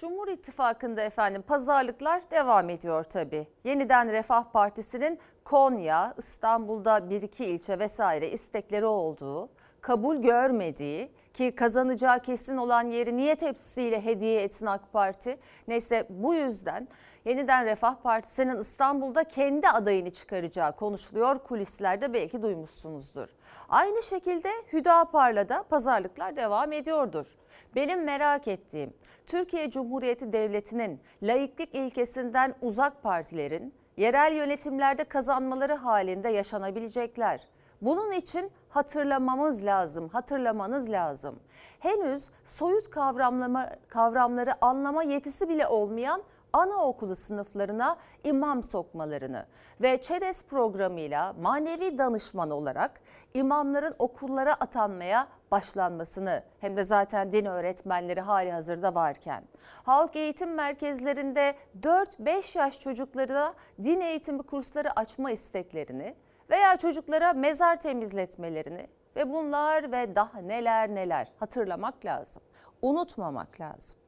Cumhur 0.03 0.27
İttifakı'nda 0.27 1.01
efendim 1.01 1.41
pazarlıklar 1.41 2.31
devam 2.31 2.69
ediyor 2.69 3.03
tabii. 3.03 3.47
Yeniden 3.63 4.11
Refah 4.11 4.43
Partisi'nin 4.43 5.19
Konya, 5.43 6.13
İstanbul'da 6.17 7.09
bir 7.09 7.21
iki 7.21 7.45
ilçe 7.45 7.79
vesaire 7.79 8.31
istekleri 8.31 8.85
olduğu, 8.85 9.49
kabul 9.81 10.15
görmediği 10.17 11.11
ki 11.33 11.55
kazanacağı 11.55 12.19
kesin 12.19 12.57
olan 12.57 12.83
yeri 12.83 13.17
niye 13.17 13.35
tepsisiyle 13.35 14.05
hediye 14.05 14.41
etsin 14.41 14.65
AK 14.65 14.93
Parti? 14.93 15.37
Neyse 15.67 16.07
bu 16.09 16.33
yüzden 16.33 16.87
Yeniden 17.25 17.65
Refah 17.65 17.95
Partisi'nin 17.95 18.57
İstanbul'da 18.57 19.23
kendi 19.23 19.67
adayını 19.67 20.11
çıkaracağı 20.11 20.75
konuşuluyor. 20.75 21.39
Kulislerde 21.39 22.13
belki 22.13 22.41
duymuşsunuzdur. 22.41 23.29
Aynı 23.69 24.03
şekilde 24.03 24.49
Hüdapar'la 24.73 25.49
da 25.49 25.63
pazarlıklar 25.63 26.35
devam 26.35 26.71
ediyordur. 26.71 27.35
Benim 27.75 28.03
merak 28.03 28.47
ettiğim 28.47 28.93
Türkiye 29.27 29.69
Cumhuriyeti 29.69 30.33
Devleti'nin 30.33 31.01
laiklik 31.23 31.75
ilkesinden 31.75 32.55
uzak 32.61 33.03
partilerin 33.03 33.73
yerel 33.97 34.33
yönetimlerde 34.33 35.03
kazanmaları 35.03 35.73
halinde 35.73 36.29
yaşanabilecekler. 36.29 37.47
Bunun 37.83 38.11
için 38.11 38.51
hatırlamamız 38.69 39.65
lazım, 39.65 40.09
hatırlamanız 40.09 40.91
lazım. 40.91 41.39
Henüz 41.79 42.29
soyut 42.45 42.89
kavramlama, 42.89 43.69
kavramları 43.87 44.65
anlama 44.65 45.03
yetisi 45.03 45.49
bile 45.49 45.67
olmayan 45.67 46.23
anaokulu 46.53 47.15
sınıflarına 47.15 47.97
imam 48.23 48.63
sokmalarını 48.63 49.45
ve 49.81 50.01
ÇEDES 50.01 50.45
programıyla 50.45 51.33
manevi 51.41 51.97
danışman 51.97 52.49
olarak 52.49 53.01
imamların 53.33 53.95
okullara 53.99 54.53
atanmaya 54.53 55.27
başlanmasını 55.51 56.43
hem 56.59 56.77
de 56.77 56.83
zaten 56.83 57.31
din 57.31 57.45
öğretmenleri 57.45 58.21
hali 58.21 58.51
hazırda 58.51 58.95
varken 58.95 59.43
halk 59.83 60.15
eğitim 60.15 60.53
merkezlerinde 60.53 61.55
4-5 61.81 62.57
yaş 62.57 62.79
çocuklarına 62.79 63.53
din 63.83 64.01
eğitimi 64.01 64.43
kursları 64.43 64.99
açma 64.99 65.31
isteklerini 65.31 66.15
veya 66.53 66.77
çocuklara 66.77 67.33
mezar 67.33 67.75
temizletmelerini 67.75 68.87
ve 69.15 69.33
bunlar 69.33 69.91
ve 69.91 70.15
daha 70.15 70.39
neler 70.39 70.89
neler 70.89 71.27
hatırlamak 71.39 72.05
lazım. 72.05 72.43
Unutmamak 72.81 73.61
lazım. 73.61 73.99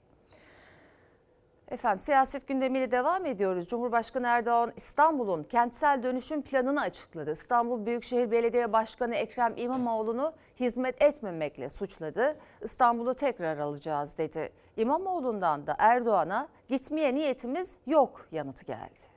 Efendim 1.68 2.00
siyaset 2.00 2.48
gündemiyle 2.48 2.92
devam 2.92 3.26
ediyoruz. 3.26 3.68
Cumhurbaşkanı 3.68 4.28
Erdoğan 4.28 4.74
İstanbul'un 4.76 5.44
kentsel 5.44 6.04
dönüşüm 6.04 6.42
planını 6.42 6.82
açıkladı. 6.82 7.32
İstanbul 7.32 7.86
Büyükşehir 7.86 8.32
Belediye 8.32 8.74
Başkanı 8.74 9.16
Ekrem 9.16 9.54
İmamoğlu'nu 9.58 10.34
hizmet 10.60 11.02
etmemekle 11.02 11.70
suçladı. 11.70 12.38
İstanbul'u 12.62 13.16
tekrar 13.16 13.58
alacağız 13.58 14.18
dedi. 14.18 14.54
İmamoğlu'ndan 14.78 15.68
da 15.68 15.76
Erdoğan'a 15.80 16.48
gitmeye 16.68 17.16
niyetimiz 17.16 17.76
yok 17.86 18.28
yanıtı 18.32 18.66
geldi. 18.66 19.15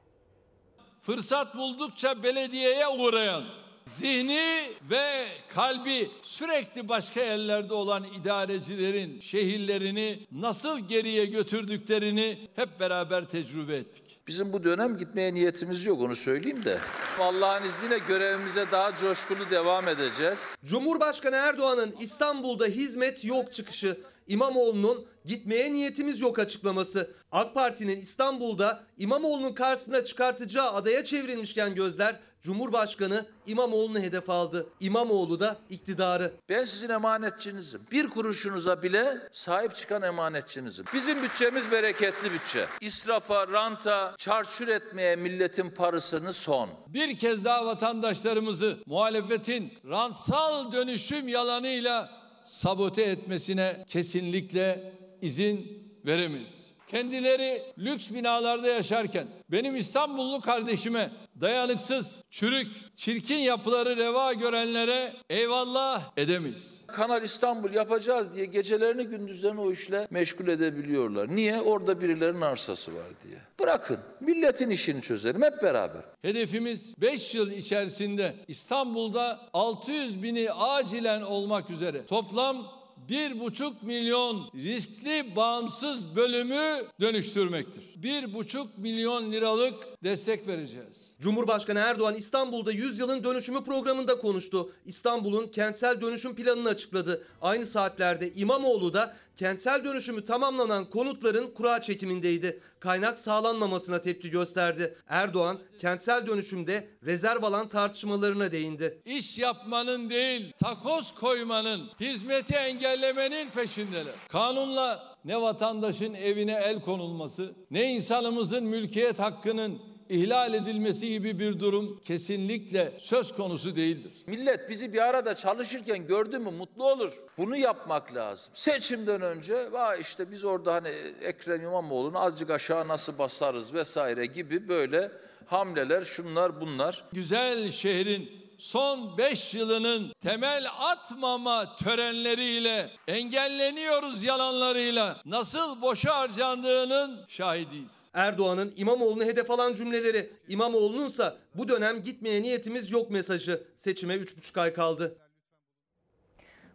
Fırsat 1.08 1.56
buldukça 1.56 2.22
belediyeye 2.22 2.88
uğrayan, 2.88 3.44
zihni 3.86 4.70
ve 4.90 5.26
kalbi 5.48 6.10
sürekli 6.22 6.88
başka 6.88 7.20
yerlerde 7.20 7.74
olan 7.74 8.04
idarecilerin 8.04 9.20
şehirlerini 9.20 10.26
nasıl 10.32 10.80
geriye 10.80 11.26
götürdüklerini 11.26 12.48
hep 12.56 12.80
beraber 12.80 13.24
tecrübe 13.24 13.76
ettik. 13.76 14.20
Bizim 14.26 14.52
bu 14.52 14.64
dönem 14.64 14.96
gitmeye 14.96 15.34
niyetimiz 15.34 15.86
yok 15.86 16.00
onu 16.00 16.16
söyleyeyim 16.16 16.64
de. 16.64 16.78
Allah'ın 17.20 17.64
izniyle 17.64 17.98
görevimize 17.98 18.66
daha 18.72 18.96
coşkulu 18.96 19.50
devam 19.50 19.88
edeceğiz. 19.88 20.56
Cumhurbaşkanı 20.64 21.36
Erdoğan'ın 21.36 21.94
İstanbul'da 22.00 22.66
hizmet 22.66 23.24
yok 23.24 23.52
çıkışı, 23.52 23.98
İmamoğlu'nun 24.28 25.06
gitmeye 25.24 25.72
niyetimiz 25.72 26.20
yok 26.20 26.38
açıklaması. 26.38 27.10
AK 27.32 27.54
Parti'nin 27.54 28.00
İstanbul'da 28.00 28.84
İmamoğlu'nun 28.98 29.52
karşısına 29.52 30.04
çıkartacağı 30.04 30.72
adaya 30.72 31.04
çevrilmişken 31.04 31.74
gözler 31.74 32.20
Cumhurbaşkanı 32.42 33.26
İmamoğlu'nu 33.46 34.00
hedef 34.00 34.30
aldı. 34.30 34.66
İmamoğlu 34.80 35.40
da 35.40 35.56
iktidarı. 35.70 36.32
Ben 36.48 36.64
sizin 36.64 36.88
emanetçinizim. 36.88 37.80
Bir 37.92 38.08
kuruşunuza 38.08 38.82
bile 38.82 39.18
sahip 39.32 39.74
çıkan 39.76 40.02
emanetçinizim. 40.02 40.84
Bizim 40.94 41.22
bütçemiz 41.22 41.70
bereketli 41.70 42.32
bütçe. 42.32 42.66
İsrafa, 42.80 43.48
ranta, 43.48 44.14
çarçur 44.18 44.68
etmeye 44.68 45.16
milletin 45.16 45.70
parasını 45.70 46.32
son. 46.32 46.70
Bir 46.88 47.16
kez 47.16 47.44
daha 47.44 47.66
vatandaşlarımızı 47.66 48.78
muhalefetin 48.86 49.72
ransal 49.90 50.72
dönüşüm 50.72 51.28
yalanıyla 51.28 52.18
sabote 52.48 53.02
etmesine 53.02 53.84
kesinlikle 53.88 54.92
izin 55.22 55.82
veremeyiz. 56.06 56.67
Kendileri 56.88 57.62
lüks 57.78 58.10
binalarda 58.10 58.68
yaşarken 58.68 59.26
benim 59.48 59.76
İstanbullu 59.76 60.40
kardeşime 60.40 61.10
dayanıksız, 61.40 62.20
çürük, 62.30 62.68
çirkin 62.96 63.36
yapıları 63.36 63.96
reva 63.96 64.32
görenlere 64.32 65.12
eyvallah 65.30 66.10
edemeyiz. 66.16 66.82
Kanal 66.86 67.22
İstanbul 67.22 67.72
yapacağız 67.72 68.34
diye 68.34 68.46
gecelerini 68.46 69.04
gündüzlerini 69.04 69.60
o 69.60 69.72
işle 69.72 70.06
meşgul 70.10 70.48
edebiliyorlar. 70.48 71.36
Niye? 71.36 71.60
Orada 71.60 72.00
birilerinin 72.00 72.40
arsası 72.40 72.94
var 72.94 73.06
diye. 73.24 73.38
Bırakın 73.60 73.98
milletin 74.20 74.70
işini 74.70 75.02
çözelim 75.02 75.42
hep 75.42 75.62
beraber. 75.62 76.02
Hedefimiz 76.22 76.94
5 77.00 77.34
yıl 77.34 77.50
içerisinde 77.50 78.34
İstanbul'da 78.48 79.40
600 79.52 80.22
bini 80.22 80.52
acilen 80.52 81.22
olmak 81.22 81.70
üzere 81.70 82.06
toplam 82.06 82.77
1,5 83.08 83.72
milyon 83.82 84.50
riskli 84.54 85.36
bağımsız 85.36 86.16
bölümü 86.16 86.84
dönüştürmektir. 87.00 87.84
1,5 88.02 88.66
milyon 88.76 89.32
liralık 89.32 90.04
destek 90.04 90.46
vereceğiz. 90.48 91.10
Cumhurbaşkanı 91.20 91.78
Erdoğan 91.78 92.14
İstanbul'da 92.14 92.72
100 92.72 92.98
yılın 92.98 93.24
dönüşümü 93.24 93.64
programında 93.64 94.18
konuştu. 94.18 94.72
İstanbul'un 94.84 95.46
kentsel 95.46 96.00
dönüşüm 96.00 96.34
planını 96.34 96.68
açıkladı. 96.68 97.24
Aynı 97.42 97.66
saatlerde 97.66 98.32
İmamoğlu 98.34 98.94
da 98.94 99.16
kentsel 99.38 99.84
dönüşümü 99.84 100.24
tamamlanan 100.24 100.90
konutların 100.90 101.50
kura 101.54 101.80
çekimindeydi. 101.80 102.60
Kaynak 102.80 103.18
sağlanmamasına 103.18 104.00
tepki 104.00 104.30
gösterdi. 104.30 104.94
Erdoğan 105.08 105.58
kentsel 105.78 106.26
dönüşümde 106.26 106.88
rezerv 107.04 107.42
alan 107.42 107.68
tartışmalarına 107.68 108.52
değindi. 108.52 109.02
İş 109.04 109.38
yapmanın 109.38 110.10
değil, 110.10 110.52
takoz 110.58 111.14
koymanın, 111.14 111.90
hizmeti 112.00 112.54
engellemenin 112.54 113.50
peşindeler. 113.50 114.14
Kanunla 114.28 115.16
ne 115.24 115.40
vatandaşın 115.40 116.14
evine 116.14 116.60
el 116.64 116.80
konulması, 116.80 117.54
ne 117.70 117.92
insanımızın 117.94 118.64
mülkiyet 118.64 119.18
hakkının 119.18 119.78
ihlal 120.08 120.54
edilmesi 120.54 121.08
gibi 121.08 121.38
bir 121.38 121.60
durum 121.60 122.00
kesinlikle 122.04 122.92
söz 122.98 123.34
konusu 123.34 123.76
değildir. 123.76 124.12
Millet 124.26 124.70
bizi 124.70 124.92
bir 124.92 125.02
arada 125.08 125.34
çalışırken 125.34 126.06
gördü 126.06 126.38
mü 126.38 126.50
mutlu 126.50 126.90
olur. 126.90 127.12
Bunu 127.38 127.56
yapmak 127.56 128.14
lazım. 128.14 128.52
Seçimden 128.54 129.22
önce 129.22 129.72
vay 129.72 130.00
işte 130.00 130.30
biz 130.30 130.44
orada 130.44 130.74
hani 130.74 130.88
Ekrem 131.22 131.62
İmamoğlu'nu 131.62 132.18
azıcık 132.18 132.50
aşağı 132.50 132.88
nasıl 132.88 133.18
basarız 133.18 133.74
vesaire 133.74 134.26
gibi 134.26 134.68
böyle 134.68 135.12
hamleler 135.46 136.02
şunlar 136.02 136.60
bunlar. 136.60 137.04
Güzel 137.12 137.70
şehrin 137.70 138.47
son 138.58 139.18
5 139.18 139.54
yılının 139.54 140.12
temel 140.20 140.66
atmama 140.78 141.76
törenleriyle 141.76 142.90
engelleniyoruz 143.08 144.22
yalanlarıyla 144.22 145.16
nasıl 145.24 145.82
boşa 145.82 146.16
harcandığının 146.16 147.20
şahidiyiz. 147.28 148.10
Erdoğan'ın 148.14 148.72
İmamoğlu'nu 148.76 149.24
hedef 149.24 149.50
alan 149.50 149.74
cümleleri, 149.74 150.32
İmamoğlu'nunsa 150.48 151.36
bu 151.54 151.68
dönem 151.68 152.02
gitmeye 152.02 152.42
niyetimiz 152.42 152.90
yok 152.90 153.10
mesajı. 153.10 153.62
Seçime 153.76 154.14
3,5 154.14 154.60
ay 154.60 154.72
kaldı. 154.72 155.18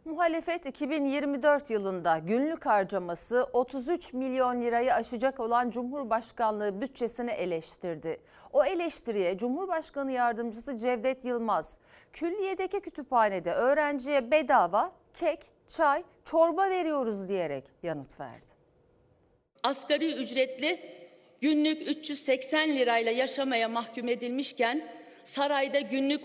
Muhalefet 0.05 0.65
2024 0.65 1.69
yılında 1.69 2.17
günlük 2.17 2.65
harcaması 2.65 3.47
33 3.53 4.13
milyon 4.13 4.61
lirayı 4.61 4.93
aşacak 4.93 5.39
olan 5.39 5.69
Cumhurbaşkanlığı 5.69 6.81
bütçesini 6.81 7.31
eleştirdi. 7.31 8.21
O 8.53 8.65
eleştiriye 8.65 9.37
Cumhurbaşkanı 9.37 10.11
Yardımcısı 10.11 10.77
Cevdet 10.77 11.25
Yılmaz, 11.25 11.77
külliyedeki 12.13 12.79
kütüphanede 12.79 13.53
öğrenciye 13.53 14.31
bedava 14.31 14.91
kek, 15.13 15.39
çay, 15.67 16.03
çorba 16.25 16.69
veriyoruz 16.69 17.29
diyerek 17.29 17.63
yanıt 17.83 18.19
verdi. 18.19 18.53
asgari 19.63 20.13
ücretli 20.13 20.79
günlük 21.41 21.89
380 21.89 22.69
lirayla 22.69 23.11
yaşamaya 23.11 23.69
mahkum 23.69 24.07
edilmişken 24.07 24.87
sarayda 25.23 25.79
günlük 25.79 26.23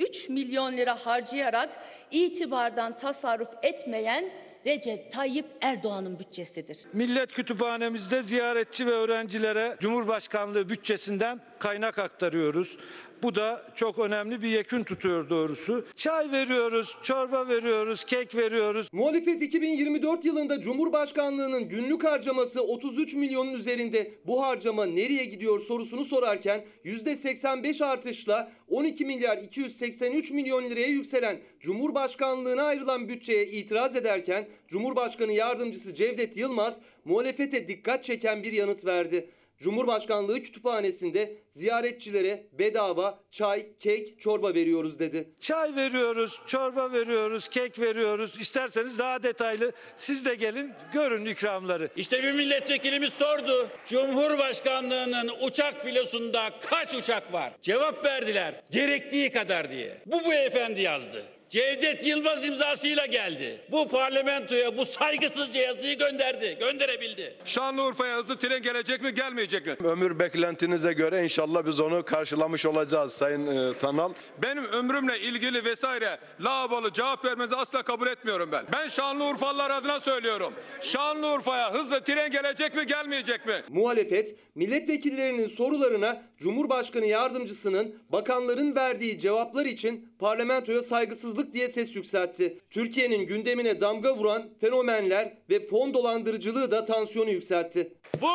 33 0.00 0.28
milyon 0.28 0.76
lira 0.76 1.06
harcayarak 1.06 1.70
itibardan 2.10 2.96
tasarruf 2.96 3.48
etmeyen 3.62 4.30
Recep 4.66 5.12
Tayyip 5.12 5.46
Erdoğan'ın 5.60 6.18
bütçesidir. 6.18 6.78
Millet 6.92 7.32
Kütüphanemizde 7.32 8.22
ziyaretçi 8.22 8.86
ve 8.86 8.90
öğrencilere 8.90 9.76
Cumhurbaşkanlığı 9.80 10.68
bütçesinden 10.68 11.40
kaynak 11.58 11.98
aktarıyoruz. 11.98 12.78
Bu 13.22 13.34
da 13.34 13.60
çok 13.74 13.98
önemli 13.98 14.42
bir 14.42 14.48
yekün 14.48 14.84
tutuyor 14.84 15.28
doğrusu. 15.28 15.86
Çay 15.96 16.32
veriyoruz, 16.32 16.96
çorba 17.02 17.48
veriyoruz, 17.48 18.04
kek 18.04 18.36
veriyoruz. 18.36 18.88
Muhalefet 18.92 19.42
2024 19.42 20.24
yılında 20.24 20.60
Cumhurbaşkanlığının 20.60 21.68
günlük 21.68 22.04
harcaması 22.04 22.62
33 22.62 23.14
milyonun 23.14 23.54
üzerinde. 23.54 24.10
Bu 24.26 24.42
harcama 24.42 24.86
nereye 24.86 25.24
gidiyor 25.24 25.60
sorusunu 25.60 26.04
sorarken 26.04 26.64
%85 26.84 27.84
artışla 27.84 28.52
12 28.68 29.04
milyar 29.04 29.38
283 29.38 30.30
milyon 30.30 30.70
liraya 30.70 30.88
yükselen 30.88 31.38
Cumhurbaşkanlığına 31.60 32.62
ayrılan 32.62 33.08
bütçeye 33.08 33.46
itiraz 33.46 33.96
ederken 33.96 34.48
Cumhurbaşkanı 34.68 35.32
Yardımcısı 35.32 35.94
Cevdet 35.94 36.36
Yılmaz 36.36 36.80
muhalefete 37.04 37.68
dikkat 37.68 38.04
çeken 38.04 38.42
bir 38.42 38.52
yanıt 38.52 38.84
verdi. 38.84 39.28
Cumhurbaşkanlığı 39.60 40.42
kütüphanesinde 40.42 41.36
ziyaretçilere 41.50 42.46
bedava 42.52 43.20
çay, 43.30 43.66
kek, 43.80 44.20
çorba 44.20 44.54
veriyoruz 44.54 44.98
dedi. 44.98 45.30
Çay 45.40 45.76
veriyoruz, 45.76 46.40
çorba 46.46 46.92
veriyoruz, 46.92 47.48
kek 47.48 47.80
veriyoruz. 47.80 48.40
İsterseniz 48.40 48.98
daha 48.98 49.22
detaylı 49.22 49.72
siz 49.96 50.24
de 50.24 50.34
gelin 50.34 50.72
görün 50.92 51.26
ikramları. 51.26 51.90
İşte 51.96 52.22
bir 52.22 52.32
milletvekilimiz 52.32 53.12
sordu. 53.12 53.68
Cumhurbaşkanlığının 53.86 55.30
uçak 55.42 55.84
filosunda 55.84 56.50
kaç 56.70 56.94
uçak 56.94 57.32
var? 57.32 57.52
Cevap 57.62 58.04
verdiler. 58.04 58.54
Gerektiği 58.70 59.30
kadar 59.32 59.70
diye. 59.70 59.98
Bu 60.06 60.30
beyefendi 60.30 60.80
yazdı. 60.80 61.24
Cevdet 61.50 62.06
Yılmaz 62.06 62.44
imzasıyla 62.44 63.06
geldi. 63.06 63.60
Bu 63.70 63.88
parlamentoya 63.88 64.76
bu 64.76 64.84
saygısızca 64.84 65.60
yazıyı 65.60 65.98
gönderdi. 65.98 66.56
Gönderebildi. 66.60 67.34
Şanlıurfa'ya 67.44 68.16
hızlı 68.16 68.38
tren 68.38 68.62
gelecek 68.62 69.02
mi 69.02 69.14
gelmeyecek 69.14 69.66
mi? 69.66 69.88
Ömür 69.88 70.18
beklentinize 70.18 70.92
göre 70.92 71.24
inşallah 71.24 71.66
biz 71.66 71.80
onu 71.80 72.04
karşılamış 72.04 72.66
olacağız 72.66 73.12
Sayın 73.12 73.46
e, 73.46 73.78
Tanal. 73.78 74.12
Benim 74.42 74.64
ömrümle 74.64 75.20
ilgili 75.20 75.64
vesaire 75.64 76.18
lavabolı 76.40 76.92
cevap 76.92 77.24
vermenizi 77.24 77.56
asla 77.56 77.82
kabul 77.82 78.06
etmiyorum 78.06 78.48
ben. 78.52 78.64
Ben 78.72 78.88
Şanlıurfalılar 78.88 79.70
adına 79.70 80.00
söylüyorum. 80.00 80.54
Şanlıurfa'ya 80.80 81.74
hızlı 81.74 82.04
tren 82.04 82.30
gelecek 82.30 82.74
mi 82.74 82.86
gelmeyecek 82.86 83.46
mi? 83.46 83.54
Muhalefet 83.68 84.36
milletvekillerinin 84.54 85.48
sorularına 85.48 86.22
Cumhurbaşkanı 86.38 87.06
Yardımcısının 87.06 87.94
bakanların 88.08 88.74
verdiği 88.74 89.18
cevaplar 89.18 89.64
için 89.64 90.09
parlamentoya 90.20 90.82
saygısızlık 90.82 91.54
diye 91.54 91.68
ses 91.68 91.96
yükseltti. 91.96 92.58
Türkiye'nin 92.70 93.26
gündemine 93.26 93.80
damga 93.80 94.16
vuran 94.16 94.48
fenomenler 94.60 95.32
ve 95.50 95.66
fon 95.66 95.94
dolandırıcılığı 95.94 96.70
da 96.70 96.84
tansiyonu 96.84 97.30
yükseltti. 97.30 97.92
Bu 98.20 98.28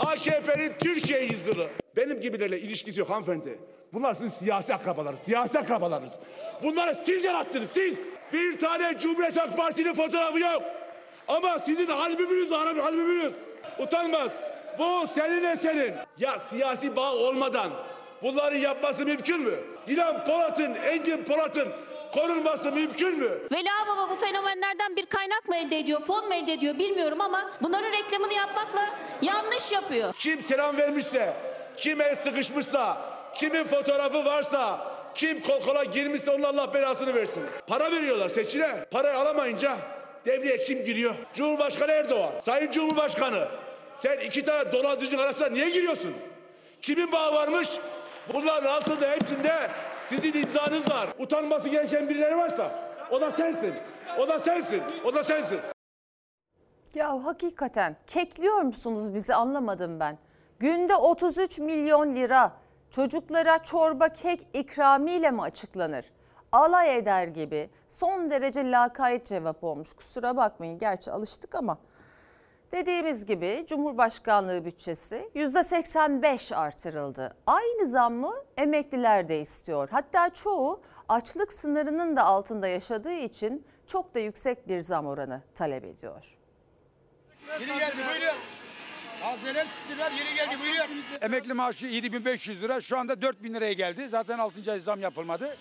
AKP'nin 0.00 0.72
Türkiye 0.82 1.22
yüzyılı. 1.22 1.68
Benim 1.96 2.20
gibilerle 2.20 2.60
ilişkisi 2.60 3.00
yok 3.00 3.10
hanımefendi. 3.10 3.58
Bunlar 3.92 4.14
sizin 4.14 4.30
siyasi 4.30 4.74
akrabalarınız, 4.74 5.20
siyasi 5.20 5.58
akrabalarınız. 5.58 6.12
Bunları 6.62 6.94
siz 6.94 7.24
yarattınız, 7.24 7.68
siz. 7.70 7.98
Bir 8.32 8.58
tane 8.58 8.98
Cumhuriyet 8.98 9.36
Halk 9.36 9.56
Partisi'nin 9.56 9.94
fotoğrafı 9.94 10.38
yok. 10.38 10.62
Ama 11.28 11.58
sizin 11.58 11.88
albümünüz 11.88 12.52
albümünüz. 12.52 13.32
Utanmaz. 13.78 14.30
Bu 14.78 15.06
senin 15.14 15.44
eserin. 15.44 15.94
Ya 16.18 16.38
siyasi 16.38 16.96
bağ 16.96 17.14
olmadan 17.14 17.70
bunları 18.24 18.58
yapması 18.58 19.06
mümkün 19.06 19.42
mü? 19.42 19.54
Dilan 19.86 20.24
Polat'ın, 20.24 20.74
Engin 20.74 21.24
Polat'ın 21.24 21.68
korunması 22.14 22.72
mümkün 22.72 23.18
mü? 23.18 23.30
Veli 23.52 23.68
Baba 23.88 24.10
bu 24.10 24.16
fenomenlerden 24.16 24.96
bir 24.96 25.06
kaynak 25.06 25.48
mı 25.48 25.56
elde 25.56 25.78
ediyor, 25.78 26.00
fon 26.00 26.28
mu 26.28 26.34
elde 26.34 26.52
ediyor 26.52 26.78
bilmiyorum 26.78 27.20
ama 27.20 27.50
bunların 27.62 27.92
reklamını 27.92 28.34
yapmakla 28.34 28.90
yanlış 29.22 29.72
yapıyor. 29.72 30.14
Kim 30.18 30.42
selam 30.42 30.76
vermişse, 30.76 31.36
kim 31.76 32.00
el 32.00 32.16
sıkışmışsa, 32.16 32.98
kimin 33.34 33.64
fotoğrafı 33.64 34.24
varsa, 34.24 34.86
kim 35.14 35.42
kol 35.42 35.60
kola 35.60 35.84
girmişse 35.84 36.30
onun 36.30 36.42
Allah 36.42 36.74
belasını 36.74 37.14
versin. 37.14 37.42
Para 37.66 37.92
veriyorlar 37.92 38.28
seçine. 38.28 38.84
Parayı 38.90 39.16
alamayınca 39.16 39.76
devreye 40.26 40.64
kim 40.64 40.84
giriyor? 40.84 41.14
Cumhurbaşkanı 41.34 41.92
Erdoğan. 41.92 42.32
Sayın 42.40 42.72
Cumhurbaşkanı 42.72 43.48
sen 44.02 44.18
iki 44.18 44.44
tane 44.44 44.72
dolandırıcı 44.72 45.20
arasına 45.20 45.48
niye 45.48 45.70
giriyorsun? 45.70 46.14
Kimin 46.82 47.12
bağı 47.12 47.34
varmış? 47.34 47.68
Bunların 48.32 48.66
altında 48.76 49.06
hepsinde 49.10 49.52
sizin 50.04 50.42
imzanız 50.42 50.90
var. 50.90 51.08
Utanması 51.18 51.68
gereken 51.68 52.08
birileri 52.08 52.36
varsa 52.36 52.70
o 53.10 53.20
da 53.20 53.30
sensin. 53.30 53.74
O 54.18 54.28
da 54.28 54.38
sensin. 54.38 54.82
O 55.04 55.14
da 55.14 55.24
sensin. 55.24 55.60
Ya 56.94 57.24
hakikaten 57.24 57.96
kekliyor 58.06 58.60
musunuz 58.60 59.14
bizi 59.14 59.34
anlamadım 59.34 60.00
ben. 60.00 60.18
Günde 60.58 60.96
33 60.96 61.58
milyon 61.58 62.14
lira 62.14 62.52
çocuklara 62.90 63.62
çorba 63.62 64.08
kek 64.08 64.46
ikramiyle 64.52 65.30
mi 65.30 65.42
açıklanır? 65.42 66.04
Alay 66.52 66.96
eder 66.98 67.26
gibi 67.26 67.70
son 67.88 68.30
derece 68.30 68.70
lakayt 68.70 69.26
cevap 69.26 69.64
olmuş. 69.64 69.92
Kusura 69.92 70.36
bakmayın 70.36 70.78
gerçi 70.78 71.10
alıştık 71.10 71.54
ama. 71.54 71.78
Dediğimiz 72.74 73.26
gibi 73.26 73.64
Cumhurbaşkanlığı 73.68 74.64
bütçesi 74.64 75.30
%85 75.34 76.54
artırıldı. 76.54 77.36
Aynı 77.46 77.86
zammı 77.86 78.32
emekliler 78.56 79.28
de 79.28 79.40
istiyor. 79.40 79.88
Hatta 79.90 80.30
çoğu 80.30 80.82
açlık 81.08 81.52
sınırının 81.52 82.16
da 82.16 82.24
altında 82.24 82.68
yaşadığı 82.68 83.12
için 83.12 83.66
çok 83.86 84.14
da 84.14 84.18
yüksek 84.18 84.68
bir 84.68 84.80
zam 84.80 85.06
oranı 85.06 85.42
talep 85.54 85.84
ediyor. 85.84 86.36
Yeni 87.60 87.78
geldi 87.78 87.96
buyurun. 87.96 88.36
Çıktılar 89.78 90.12
yeni 90.12 90.34
geldi 90.34 90.56
buyurun. 90.62 91.04
Emekli 91.20 91.54
maaşı 91.54 91.86
7500 91.86 92.62
lira 92.62 92.80
şu 92.80 92.98
anda 92.98 93.22
4000 93.22 93.54
liraya 93.54 93.72
geldi. 93.72 94.08
Zaten 94.08 94.38
6. 94.38 94.72
ay 94.72 94.80
zam 94.80 95.00
yapılmadı. 95.00 95.56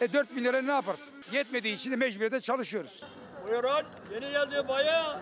E 0.00 0.12
4 0.12 0.36
bin 0.36 0.44
lira 0.44 0.62
ne 0.62 0.72
yaparsın? 0.72 1.14
Yetmediği 1.32 1.74
için 1.74 1.92
de 1.92 1.96
mecburiyete 1.96 2.40
çalışıyoruz. 2.40 3.04
Buyurun. 3.48 3.86
Yeni 4.12 4.30
geldi 4.30 4.68
bayağı. 4.68 5.20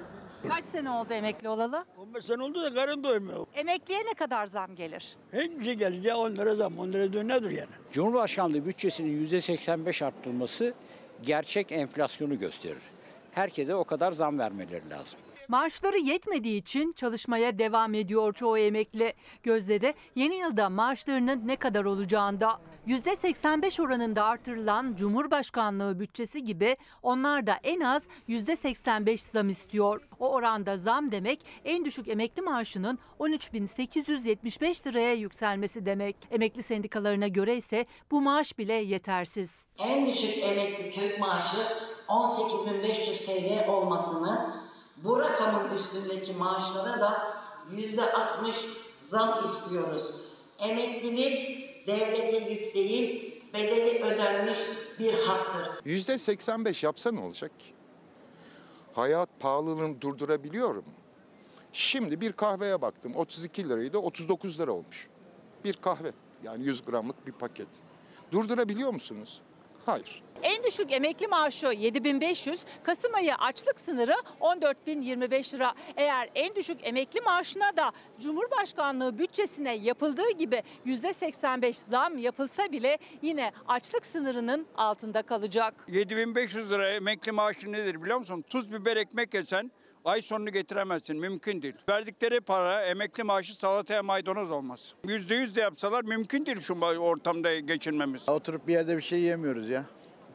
Kaç 0.48 0.64
sene 0.72 0.90
oldu 0.90 1.12
emekli 1.14 1.48
olalı? 1.48 1.84
15 1.98 2.24
sene 2.24 2.42
oldu 2.42 2.62
da 2.62 2.74
karın 2.74 3.04
doymuyor. 3.04 3.46
Emekliye 3.54 3.98
ne 3.98 4.14
kadar 4.14 4.46
zam 4.46 4.74
gelir? 4.74 5.16
Hiçbir 5.32 5.64
şey 5.64 5.74
gelince 5.74 6.14
10 6.14 6.30
lira 6.36 6.54
zam. 6.54 6.78
10 6.78 6.92
lira 6.92 7.12
dön 7.12 7.28
nedir 7.28 7.50
yani? 7.50 7.68
Cumhurbaşkanlığı 7.92 8.66
bütçesinin 8.66 9.26
%85 9.26 10.04
arttırılması 10.04 10.74
gerçek 11.22 11.72
enflasyonu 11.72 12.38
gösterir. 12.38 12.82
Herkese 13.32 13.74
o 13.74 13.84
kadar 13.84 14.12
zam 14.12 14.38
vermeleri 14.38 14.90
lazım. 14.90 15.20
Maaşları 15.48 15.98
yetmediği 15.98 16.60
için 16.60 16.92
çalışmaya 16.92 17.58
devam 17.58 17.94
ediyor 17.94 18.32
çoğu 18.32 18.58
emekli. 18.58 19.14
Gözleri 19.42 19.94
yeni 20.14 20.34
yılda 20.34 20.70
maaşlarının 20.70 21.42
ne 21.48 21.56
kadar 21.56 21.84
olacağında. 21.84 22.60
%85 22.86 23.82
oranında 23.82 24.24
artırılan 24.24 24.94
Cumhurbaşkanlığı 24.96 26.00
bütçesi 26.00 26.44
gibi 26.44 26.76
onlar 27.02 27.46
da 27.46 27.58
en 27.62 27.80
az 27.80 28.02
%85 28.28 29.32
zam 29.32 29.48
istiyor. 29.48 30.08
O 30.18 30.28
oranda 30.30 30.76
zam 30.76 31.10
demek 31.10 31.40
en 31.64 31.84
düşük 31.84 32.08
emekli 32.08 32.42
maaşının 32.42 32.98
13.875 33.20 34.86
liraya 34.86 35.14
yükselmesi 35.14 35.86
demek. 35.86 36.16
Emekli 36.30 36.62
sendikalarına 36.62 37.28
göre 37.28 37.56
ise 37.56 37.86
bu 38.10 38.22
maaş 38.22 38.58
bile 38.58 38.72
yetersiz. 38.72 39.66
En 39.78 40.06
düşük 40.06 40.44
emekli 40.44 40.90
kök 40.90 41.20
maaşı 41.20 41.56
18.500 42.08 43.26
TL 43.26 43.68
olmasını, 43.68 44.65
bu 45.04 45.20
rakamın 45.20 45.74
üstündeki 45.74 46.32
maaşlara 46.32 47.00
da 47.00 47.36
%60 47.72 48.54
zam 49.00 49.44
istiyoruz. 49.44 50.24
Emeklilik 50.58 51.86
devlete 51.86 52.50
yük 52.52 52.74
değil, 52.74 53.34
bedeli 53.54 54.04
ödenmiş 54.04 54.58
bir 54.98 55.14
haktır. 55.14 55.68
Yüzde 55.84 56.18
85 56.18 56.82
yapsa 56.82 57.12
ne 57.12 57.20
olacak 57.20 57.60
ki? 57.60 57.66
Hayat 58.94 59.28
pahalılığını 59.40 60.00
durdurabiliyorum. 60.00 60.84
Şimdi 61.72 62.20
bir 62.20 62.32
kahveye 62.32 62.82
baktım. 62.82 63.16
32 63.16 63.68
liraydı 63.68 63.98
39 63.98 64.60
lira 64.60 64.72
olmuş. 64.72 65.08
Bir 65.64 65.72
kahve 65.72 66.12
yani 66.42 66.64
100 66.64 66.84
gramlık 66.84 67.26
bir 67.26 67.32
paket. 67.32 67.68
Durdurabiliyor 68.32 68.92
musunuz? 68.92 69.40
Hayır. 69.86 70.22
En 70.42 70.64
düşük 70.64 70.92
emekli 70.92 71.26
maaşı 71.26 71.66
7500, 71.66 72.64
Kasım 72.82 73.14
ayı 73.14 73.34
açlık 73.34 73.80
sınırı 73.80 74.14
14025 74.40 75.54
lira. 75.54 75.74
Eğer 75.96 76.30
en 76.34 76.54
düşük 76.54 76.78
emekli 76.82 77.20
maaşına 77.20 77.76
da 77.76 77.92
Cumhurbaşkanlığı 78.20 79.18
bütçesine 79.18 79.74
yapıldığı 79.76 80.30
gibi 80.30 80.62
%85 80.86 81.90
zam 81.90 82.18
yapılsa 82.18 82.72
bile 82.72 82.98
yine 83.22 83.52
açlık 83.68 84.06
sınırının 84.06 84.66
altında 84.76 85.22
kalacak. 85.22 85.74
7500 85.88 86.70
lira 86.70 86.90
emekli 86.90 87.32
maaşı 87.32 87.72
nedir 87.72 88.02
biliyor 88.02 88.18
musun? 88.18 88.44
Tuz 88.50 88.72
biber 88.72 88.96
ekmek 88.96 89.34
yesen 89.34 89.70
ay 90.06 90.22
sonunu 90.22 90.50
getiremezsin. 90.50 91.16
Mümkün 91.16 91.62
değil. 91.62 91.74
Verdikleri 91.88 92.40
para 92.40 92.82
emekli 92.82 93.22
maaşı 93.24 93.54
salataya 93.54 94.02
maydanoz 94.02 94.50
olmaz. 94.50 94.94
%100 95.04 95.56
de 95.56 95.60
yapsalar 95.60 96.04
mümkün 96.04 96.46
değil 96.46 96.60
şu 96.60 96.80
ortamda 96.80 97.58
geçinmemiz. 97.58 98.28
Oturup 98.28 98.66
bir 98.68 98.72
yerde 98.72 98.96
bir 98.96 99.02
şey 99.02 99.20
yemiyoruz 99.20 99.68
ya. 99.68 99.86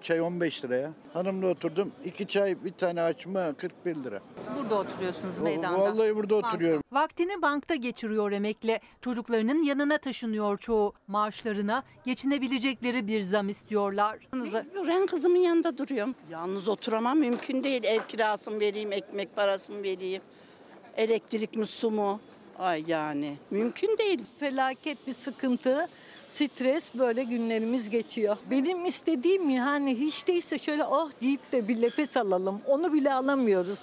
Çay 0.04 0.22
15 0.22 0.64
liraya. 0.66 0.92
Hanımla 1.14 1.48
oturdum. 1.48 1.92
iki 2.06 2.28
çay 2.28 2.64
bir 2.64 2.72
tane 2.74 3.02
açma 3.02 3.54
41 3.54 3.96
lira. 3.96 4.22
Burada 4.58 4.76
oturuyorsunuz 4.76 5.40
meydanda. 5.40 5.80
vallahi 5.80 6.16
burada 6.16 6.34
Bankta. 6.36 6.48
oturuyorum. 6.50 6.84
Vaktini 6.92 7.42
bankta 7.42 7.76
geçiriyor 7.76 8.32
emekli. 8.32 8.80
Çocuklarının 9.02 9.64
yanına 9.64 9.98
taşınıyor 9.98 10.58
çoğu. 10.58 10.94
Maaşlarına 11.08 11.84
geçinebilecekleri 12.06 13.08
bir 13.08 13.22
zam 13.22 13.50
istiyorlar. 13.50 14.18
Ben 14.88 15.06
kızımın 15.06 15.38
yanında 15.40 15.78
duruyorum. 15.78 16.16
Yalnız 16.32 16.68
oturamam 16.68 17.18
mümkün 17.20 17.64
değil. 17.64 17.84
Ev 17.84 18.02
kirasını 18.08 18.60
vereyim, 18.60 18.92
ekmek 18.94 19.36
parasını 19.36 19.84
vereyim. 19.84 20.22
Elektrik 20.98 21.58
mi 21.58 21.66
su 21.66 21.92
mu? 21.92 22.20
Ay 22.60 22.84
yani 22.88 23.36
mümkün 23.52 23.98
değil. 23.98 24.24
Felaket 24.40 25.08
bir 25.08 25.14
sıkıntı, 25.14 25.88
stres 26.32 26.96
böyle 26.96 27.24
günlerimiz 27.24 27.90
geçiyor. 27.90 28.38
Benim 28.52 28.86
istediğim 28.86 29.50
yani 29.50 30.00
hiç 30.00 30.28
değilse 30.28 30.60
şöyle 30.60 30.84
oh 30.84 31.10
deyip 31.22 31.52
de 31.52 31.68
bir 31.68 31.82
nefes 31.82 32.18
alalım. 32.18 32.62
Onu 32.68 32.94
bile 32.94 33.14
alamıyoruz. 33.14 33.80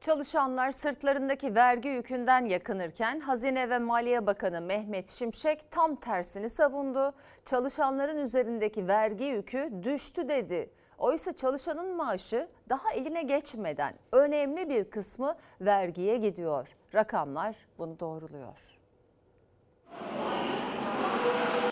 Çalışanlar 0.00 0.72
sırtlarındaki 0.72 1.54
vergi 1.54 1.88
yükünden 1.88 2.44
yakınırken 2.44 3.20
Hazine 3.20 3.70
ve 3.70 3.78
Maliye 3.78 4.26
Bakanı 4.26 4.60
Mehmet 4.60 5.10
Şimşek 5.10 5.70
tam 5.70 5.96
tersini 5.96 6.50
savundu. 6.50 7.14
Çalışanların 7.46 8.18
üzerindeki 8.18 8.88
vergi 8.88 9.24
yükü 9.24 9.72
düştü 9.82 10.28
dedi. 10.28 10.70
Oysa 10.98 11.32
çalışanın 11.32 11.96
maaşı 11.96 12.48
daha 12.68 12.92
eline 12.92 13.22
geçmeden 13.22 13.94
önemli 14.12 14.68
bir 14.68 14.90
kısmı 14.90 15.36
vergiye 15.60 16.16
gidiyor. 16.16 16.68
Rakamlar 16.94 17.56
bunu 17.78 18.00
doğruluyor. 18.00 18.76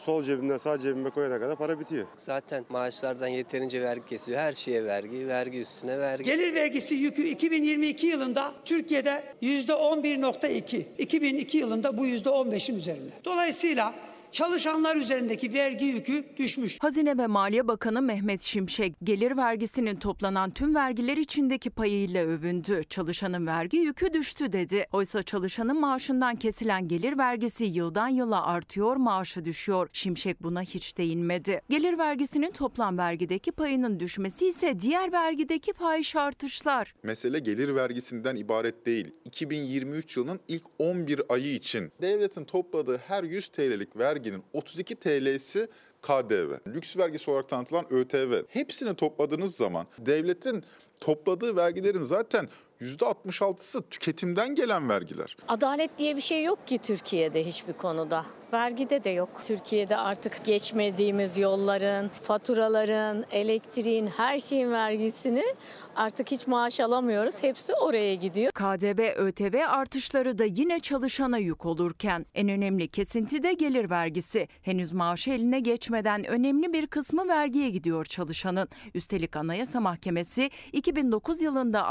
Sol 0.05 0.25
cebimden 0.25 0.57
sağ 0.57 0.79
cebime 0.79 1.11
koyana 1.11 1.41
kadar 1.41 1.57
para 1.57 1.81
bitiyor. 1.81 2.07
Zaten 2.17 2.65
maaşlardan 2.69 3.29
yeterince 3.29 3.83
vergi 3.83 4.07
kesiyor. 4.07 4.39
Her 4.39 4.53
şeye 4.53 4.85
vergi, 4.85 5.29
vergi 5.29 5.61
üstüne 5.61 5.99
vergi. 5.99 6.25
Gelir 6.25 6.55
vergisi 6.55 6.95
yükü 6.95 7.29
2022 7.29 8.07
yılında 8.07 8.53
Türkiye'de 8.65 9.23
%11.2. 9.43 10.83
2002 10.99 11.59
yılında 11.59 11.97
bu 11.97 12.07
%15'in 12.07 12.77
üzerinde. 12.77 13.13
Dolayısıyla 13.25 13.95
çalışanlar 14.35 14.97
üzerindeki 14.97 15.53
vergi 15.53 15.85
yükü 15.85 16.25
düşmüş. 16.37 16.79
Hazine 16.81 17.19
ve 17.19 17.27
Maliye 17.27 17.69
Bakanı 17.69 18.03
Mehmet 18.03 18.43
Şimşek 18.43 18.95
gelir 19.03 19.37
vergisinin 19.37 19.97
toplanan 19.97 20.51
tüm 20.51 20.75
vergiler 20.75 21.17
içindeki 21.17 21.71
payıyla 21.71 22.25
övündü. 22.25 22.85
Çalışanın 22.85 23.47
vergi 23.47 23.77
yükü 23.77 24.13
düştü 24.13 24.53
dedi. 24.53 24.87
Oysa 24.93 25.23
çalışanın 25.23 25.81
maaşından 25.81 26.37
kesilen 26.37 26.89
gelir 26.89 27.19
vergisi 27.19 27.65
yıldan 27.65 28.09
yıla 28.09 28.47
artıyor, 28.47 28.97
maaşı 28.97 29.45
düşüyor. 29.45 29.89
Şimşek 29.93 30.43
buna 30.43 30.63
hiç 30.63 30.99
değinmedi. 30.99 31.63
Gelir 31.71 31.99
vergisinin 31.99 32.51
toplam 32.51 32.99
vergideki 32.99 33.53
payının 33.53 34.01
düşmesi 34.01 34.49
ise 34.49 34.81
diğer 34.81 35.13
vergideki 35.13 35.73
fahiş 35.73 36.17
artışlar. 36.17 36.95
Mesele 37.03 37.39
gelir 37.39 37.75
vergisinden 37.75 38.37
ibaret 38.37 38.87
değil. 38.87 39.11
2023 39.25 40.17
yılının 40.17 40.41
ilk 40.49 40.65
11 40.79 41.21
ayı 41.29 41.55
için 41.55 41.93
devletin 42.03 42.45
topladığı 42.45 42.99
her 43.09 43.25
100 43.25 43.49
TL'lik 43.49 43.97
verginin 44.25 44.43
32 44.53 44.95
TL'si 44.95 45.69
KDV. 46.03 46.53
Lüks 46.67 46.97
vergisi 46.97 47.31
olarak 47.31 47.49
tanıtılan 47.49 47.93
ÖTV. 47.93 48.43
Hepsini 48.49 48.95
topladığınız 48.95 49.57
zaman 49.57 49.87
devletin 49.99 50.65
topladığı 51.01 51.57
vergilerin 51.57 52.03
zaten 52.03 52.49
%66'sı 52.81 53.83
tüketimden 53.83 54.55
gelen 54.55 54.89
vergiler. 54.89 55.37
Adalet 55.49 55.99
diye 55.99 56.17
bir 56.17 56.21
şey 56.21 56.45
yok 56.45 56.67
ki 56.67 56.79
Türkiye'de 56.79 57.47
hiçbir 57.47 57.73
konuda. 57.73 58.25
Vergide 58.53 59.05
de 59.05 59.11
yok. 59.11 59.29
Türkiye'de 59.45 59.97
artık 59.97 60.45
geçmediğimiz 60.45 61.39
yolların, 61.39 62.09
faturaların, 62.09 63.25
elektriğin, 63.31 64.07
her 64.07 64.41
şeyin 64.41 64.71
vergisini 64.71 65.45
artık 65.97 66.31
hiç 66.31 66.47
maaş 66.47 66.81
alamıyoruz. 66.81 67.35
Hepsi 67.41 67.75
oraya 67.75 68.15
gidiyor. 68.15 68.53
KDV, 68.53 69.01
ÖTV 69.17 69.65
artışları 69.69 70.39
da 70.39 70.45
yine 70.45 70.81
çalışana 70.81 71.39
yük 71.39 71.67
olurken 71.67 72.27
en 72.35 72.49
önemli 72.49 72.89
kesinti 72.89 73.43
de 73.43 73.53
gelir 73.53 73.91
vergisi. 73.91 74.49
Henüz 74.63 74.93
maaşı 74.93 75.31
eline 75.31 75.61
geçmeden 75.61 76.25
önemli 76.25 76.73
bir 76.73 76.87
kısmı 76.87 77.29
vergiye 77.29 77.71
gidiyor 77.71 78.05
çalışanın. 78.05 78.69
Üstelik 78.95 79.37
Anayasa 79.37 79.81
Mahkemesi 79.81 80.51
2009 80.73 81.43
yılında 81.43 81.87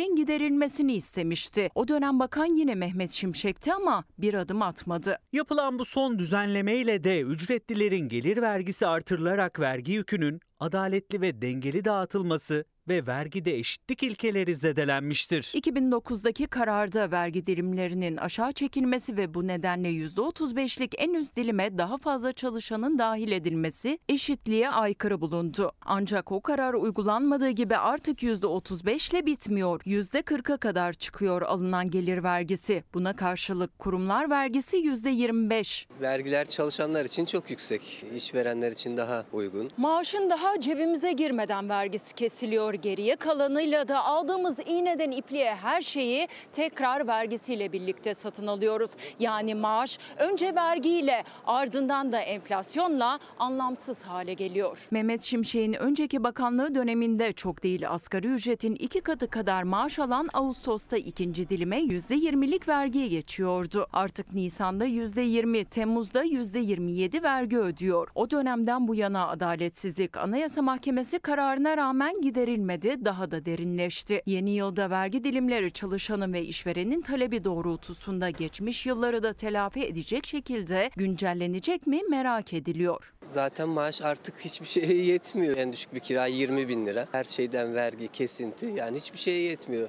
adaletsizliğin 0.00 0.16
giderilmesini 0.16 0.94
istemişti. 0.94 1.70
O 1.74 1.88
dönem 1.88 2.20
bakan 2.20 2.44
yine 2.44 2.74
Mehmet 2.74 3.10
Şimşek'ti 3.10 3.72
ama 3.72 4.04
bir 4.18 4.34
adım 4.34 4.62
atmadı. 4.62 5.18
Yapılan 5.32 5.78
bu 5.78 5.84
son 5.84 6.18
düzenlemeyle 6.18 7.04
de 7.04 7.20
ücretlilerin 7.20 8.08
gelir 8.08 8.42
vergisi 8.42 8.86
artırılarak 8.86 9.60
vergi 9.60 9.92
yükünün 9.92 10.40
adaletli 10.60 11.20
ve 11.20 11.42
dengeli 11.42 11.84
dağıtılması 11.84 12.64
ve 12.90 13.06
vergide 13.06 13.58
eşitlik 13.58 14.02
ilkeleri 14.02 14.54
zedelenmiştir. 14.54 15.42
2009'daki 15.42 16.46
kararda 16.46 17.10
vergi 17.10 17.46
dilimlerinin 17.46 18.16
aşağı 18.16 18.52
çekilmesi 18.52 19.16
ve 19.16 19.34
bu 19.34 19.46
nedenle 19.46 19.88
%35'lik 19.88 20.94
en 20.98 21.14
üst 21.14 21.36
dilime 21.36 21.78
daha 21.78 21.98
fazla 21.98 22.32
çalışanın 22.32 22.98
dahil 22.98 23.32
edilmesi 23.32 23.98
eşitliğe 24.08 24.70
aykırı 24.70 25.20
bulundu. 25.20 25.72
Ancak 25.82 26.32
o 26.32 26.40
karar 26.40 26.74
uygulanmadığı 26.74 27.50
gibi 27.50 27.76
artık 27.76 28.22
%35 28.22 29.10
ile 29.12 29.26
bitmiyor. 29.26 29.80
%40'a 29.80 30.56
kadar 30.56 30.92
çıkıyor 30.92 31.42
alınan 31.42 31.90
gelir 31.90 32.22
vergisi. 32.22 32.84
Buna 32.94 33.16
karşılık 33.16 33.78
kurumlar 33.78 34.30
vergisi 34.30 34.76
%25. 34.76 35.86
Vergiler 36.00 36.48
çalışanlar 36.48 37.04
için 37.04 37.24
çok 37.24 37.50
yüksek. 37.50 38.04
İşverenler 38.16 38.72
için 38.72 38.96
daha 38.96 39.24
uygun. 39.32 39.70
Maaşın 39.76 40.30
daha 40.30 40.60
cebimize 40.60 41.12
girmeden 41.12 41.68
vergisi 41.68 42.14
kesiliyor. 42.14 42.79
Geriye 42.80 43.16
kalanıyla 43.16 43.88
da 43.88 44.04
aldığımız 44.04 44.58
iğneden 44.66 45.10
ipliğe 45.10 45.54
her 45.54 45.80
şeyi 45.80 46.28
tekrar 46.52 47.06
vergisiyle 47.06 47.72
birlikte 47.72 48.14
satın 48.14 48.46
alıyoruz. 48.46 48.90
Yani 49.20 49.54
maaş 49.54 49.98
önce 50.18 50.54
vergiyle 50.54 51.24
ardından 51.46 52.12
da 52.12 52.20
enflasyonla 52.20 53.18
anlamsız 53.38 54.02
hale 54.02 54.34
geliyor. 54.34 54.88
Mehmet 54.90 55.22
Şimşek'in 55.22 55.72
önceki 55.72 56.24
bakanlığı 56.24 56.74
döneminde 56.74 57.32
çok 57.32 57.62
değil 57.62 57.90
asgari 57.90 58.26
ücretin 58.26 58.74
iki 58.74 59.00
katı 59.00 59.30
kadar 59.30 59.62
maaş 59.62 59.98
alan 59.98 60.28
Ağustos'ta 60.32 60.96
ikinci 60.96 61.48
dilime 61.48 61.80
%20'lik 61.80 62.68
vergiye 62.68 63.08
geçiyordu. 63.08 63.86
Artık 63.92 64.34
Nisan'da 64.34 64.86
%20, 64.86 65.64
Temmuz'da 65.64 66.24
%27 66.24 67.22
vergi 67.22 67.58
ödüyor. 67.58 68.08
O 68.14 68.30
dönemden 68.30 68.88
bu 68.88 68.94
yana 68.94 69.28
adaletsizlik 69.28 70.16
Anayasa 70.16 70.62
Mahkemesi 70.62 71.18
kararına 71.18 71.76
rağmen 71.76 72.20
giderilmedi, 72.20 72.59
daha 72.68 73.30
da 73.30 73.44
derinleşti. 73.44 74.22
Yeni 74.26 74.50
yılda 74.50 74.90
vergi 74.90 75.24
dilimleri 75.24 75.72
çalışanın 75.72 76.32
ve 76.32 76.42
işverenin 76.42 77.00
talebi 77.00 77.44
doğrultusunda 77.44 78.30
geçmiş 78.30 78.86
yılları 78.86 79.22
da 79.22 79.32
telafi 79.32 79.84
edecek 79.84 80.26
şekilde 80.26 80.90
güncellenecek 80.96 81.86
mi 81.86 82.00
merak 82.10 82.52
ediliyor. 82.52 83.14
Zaten 83.28 83.68
maaş 83.68 84.02
artık 84.02 84.34
hiçbir 84.40 84.66
şeye 84.66 85.04
yetmiyor. 85.04 85.56
En 85.56 85.72
düşük 85.72 85.94
bir 85.94 86.00
kira 86.00 86.26
20 86.26 86.68
bin 86.68 86.86
lira. 86.86 87.06
Her 87.12 87.24
şeyden 87.24 87.74
vergi, 87.74 88.08
kesinti 88.08 88.66
yani 88.66 88.96
hiçbir 88.96 89.18
şeye 89.18 89.40
yetmiyor. 89.40 89.88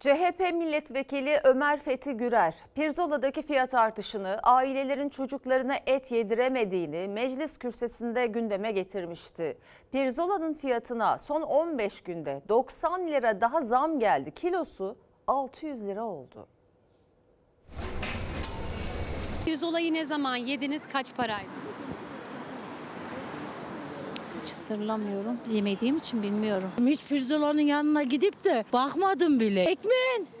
CHP 0.00 0.40
milletvekili 0.54 1.40
Ömer 1.44 1.80
Fethi 1.80 2.12
Gürer, 2.12 2.54
Pirzola'daki 2.74 3.42
fiyat 3.42 3.74
artışını, 3.74 4.38
ailelerin 4.42 5.08
çocuklarına 5.08 5.76
et 5.86 6.12
yediremediğini 6.12 7.08
meclis 7.08 7.58
kürsüsünde 7.58 8.26
gündeme 8.26 8.72
getirmişti. 8.72 9.58
Pirzola'nın 9.92 10.54
fiyatına 10.54 11.18
son 11.18 11.42
15 11.42 12.00
günde 12.00 12.42
90 12.48 13.08
lira 13.08 13.40
daha 13.40 13.62
zam 13.62 13.98
geldi. 13.98 14.30
Kilosu 14.30 14.96
600 15.26 15.86
lira 15.86 16.04
oldu. 16.04 16.46
Pirzolayı 19.44 19.92
ne 19.92 20.04
zaman 20.06 20.36
yediniz 20.36 20.82
kaç 20.92 21.14
paraydı? 21.14 21.65
Hiç 24.46 24.52
hatırlamıyorum. 24.52 25.36
Yemediğim 25.52 25.96
için 25.96 26.22
bilmiyorum. 26.22 26.70
Hiç 26.86 27.00
pirzolanın 27.08 27.60
yanına 27.60 28.02
gidip 28.02 28.44
de 28.44 28.64
bakmadım 28.72 29.40
bile. 29.40 29.62
Ekmeğin 29.62 29.96
10 30.16 30.22
lira. 30.22 30.35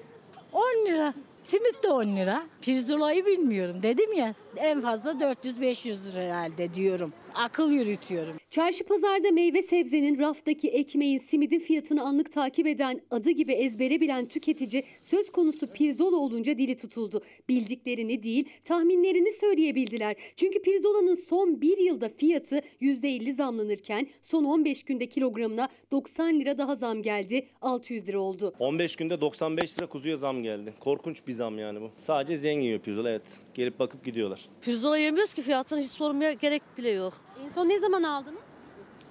Simit 1.76 1.84
de 1.84 1.88
10 1.90 2.16
lira. 2.16 2.46
Pirzolayı 2.60 3.26
bilmiyorum 3.26 3.76
dedim 3.82 4.12
ya. 4.12 4.34
En 4.56 4.80
fazla 4.80 5.10
400-500 5.10 6.12
lira 6.12 6.22
herhalde 6.22 6.74
diyorum. 6.74 7.12
Akıl 7.34 7.70
yürütüyorum. 7.70 8.36
Çarşı 8.50 8.84
pazarda 8.84 9.30
meyve 9.30 9.62
sebzenin, 9.62 10.18
raftaki 10.18 10.68
ekmeğin, 10.68 11.18
simidin 11.18 11.58
fiyatını 11.58 12.02
anlık 12.02 12.32
takip 12.32 12.66
eden, 12.66 13.00
adı 13.10 13.30
gibi 13.30 13.52
ezbere 13.52 14.00
bilen 14.00 14.24
tüketici 14.24 14.84
söz 15.02 15.30
konusu 15.30 15.66
pirzola 15.72 16.16
olunca 16.16 16.58
dili 16.58 16.76
tutuldu. 16.76 17.22
Bildiklerini 17.48 18.22
değil, 18.22 18.48
tahminlerini 18.64 19.32
söyleyebildiler. 19.32 20.16
Çünkü 20.36 20.62
pirzolanın 20.62 21.14
son 21.14 21.60
bir 21.60 21.78
yılda 21.78 22.08
fiyatı 22.08 22.60
%50 22.80 23.34
zamlanırken 23.34 24.06
son 24.22 24.44
15 24.44 24.82
günde 24.82 25.06
kilogramına 25.06 25.68
90 25.90 26.40
lira 26.40 26.58
daha 26.58 26.76
zam 26.76 27.02
geldi, 27.02 27.46
600 27.62 28.08
lira 28.08 28.18
oldu. 28.18 28.54
15 28.58 28.96
günde 28.96 29.20
95 29.20 29.78
lira 29.78 29.86
kuzuya 29.86 30.16
zam 30.16 30.42
geldi. 30.42 30.74
Korkunç 30.80 31.26
bir 31.26 31.32
zam 31.32 31.58
yani 31.58 31.65
bu. 31.80 31.90
Sadece 31.96 32.36
zengin 32.36 32.60
yiyor 32.60 32.80
pirzola 32.80 33.10
evet. 33.10 33.42
Gelip 33.54 33.78
bakıp 33.78 34.04
gidiyorlar. 34.04 34.44
Pirzola 34.60 34.98
yemiyoruz 34.98 35.34
ki 35.34 35.42
fiyatını 35.42 35.80
hiç 35.80 35.90
sormaya 35.90 36.32
gerek 36.32 36.62
bile 36.78 36.90
yok. 36.90 37.12
En 37.44 37.48
son 37.48 37.68
ne 37.68 37.78
zaman 37.78 38.02
aldınız? 38.02 38.40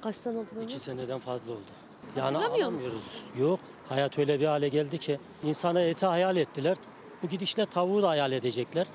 Kaç 0.01 0.15
sene 0.15 0.37
oldu 0.37 0.47
böyle? 0.55 0.65
İki 0.65 0.79
seneden 0.79 1.19
fazla 1.19 1.51
oldu. 1.51 1.61
Hatırlamıyor 2.15 2.63
alamıyoruz. 2.63 3.23
Yok. 3.39 3.59
Hayat 3.89 4.19
öyle 4.19 4.39
bir 4.39 4.45
hale 4.45 4.69
geldi 4.69 4.97
ki 4.97 5.19
insana 5.43 5.81
eti 5.81 6.05
hayal 6.05 6.37
ettiler. 6.37 6.77
Bu 7.23 7.27
gidişle 7.27 7.65
tavuğu 7.65 8.01
da 8.01 8.09
hayal 8.09 8.31
edecekler. 8.31 8.87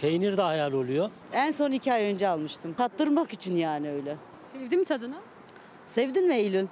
Peynir 0.00 0.36
de 0.36 0.42
hayal 0.42 0.72
oluyor. 0.72 1.10
En 1.32 1.50
son 1.50 1.72
iki 1.72 1.92
ay 1.92 2.04
önce 2.04 2.28
almıştım. 2.28 2.74
Tattırmak 2.74 3.32
için 3.32 3.56
yani 3.56 3.90
öyle. 3.90 4.16
Sevdi 4.52 4.76
mi 4.76 4.84
tadını? 4.84 5.16
Sevdin 5.86 6.26
mi 6.28 6.34
Eylül? 6.34 6.66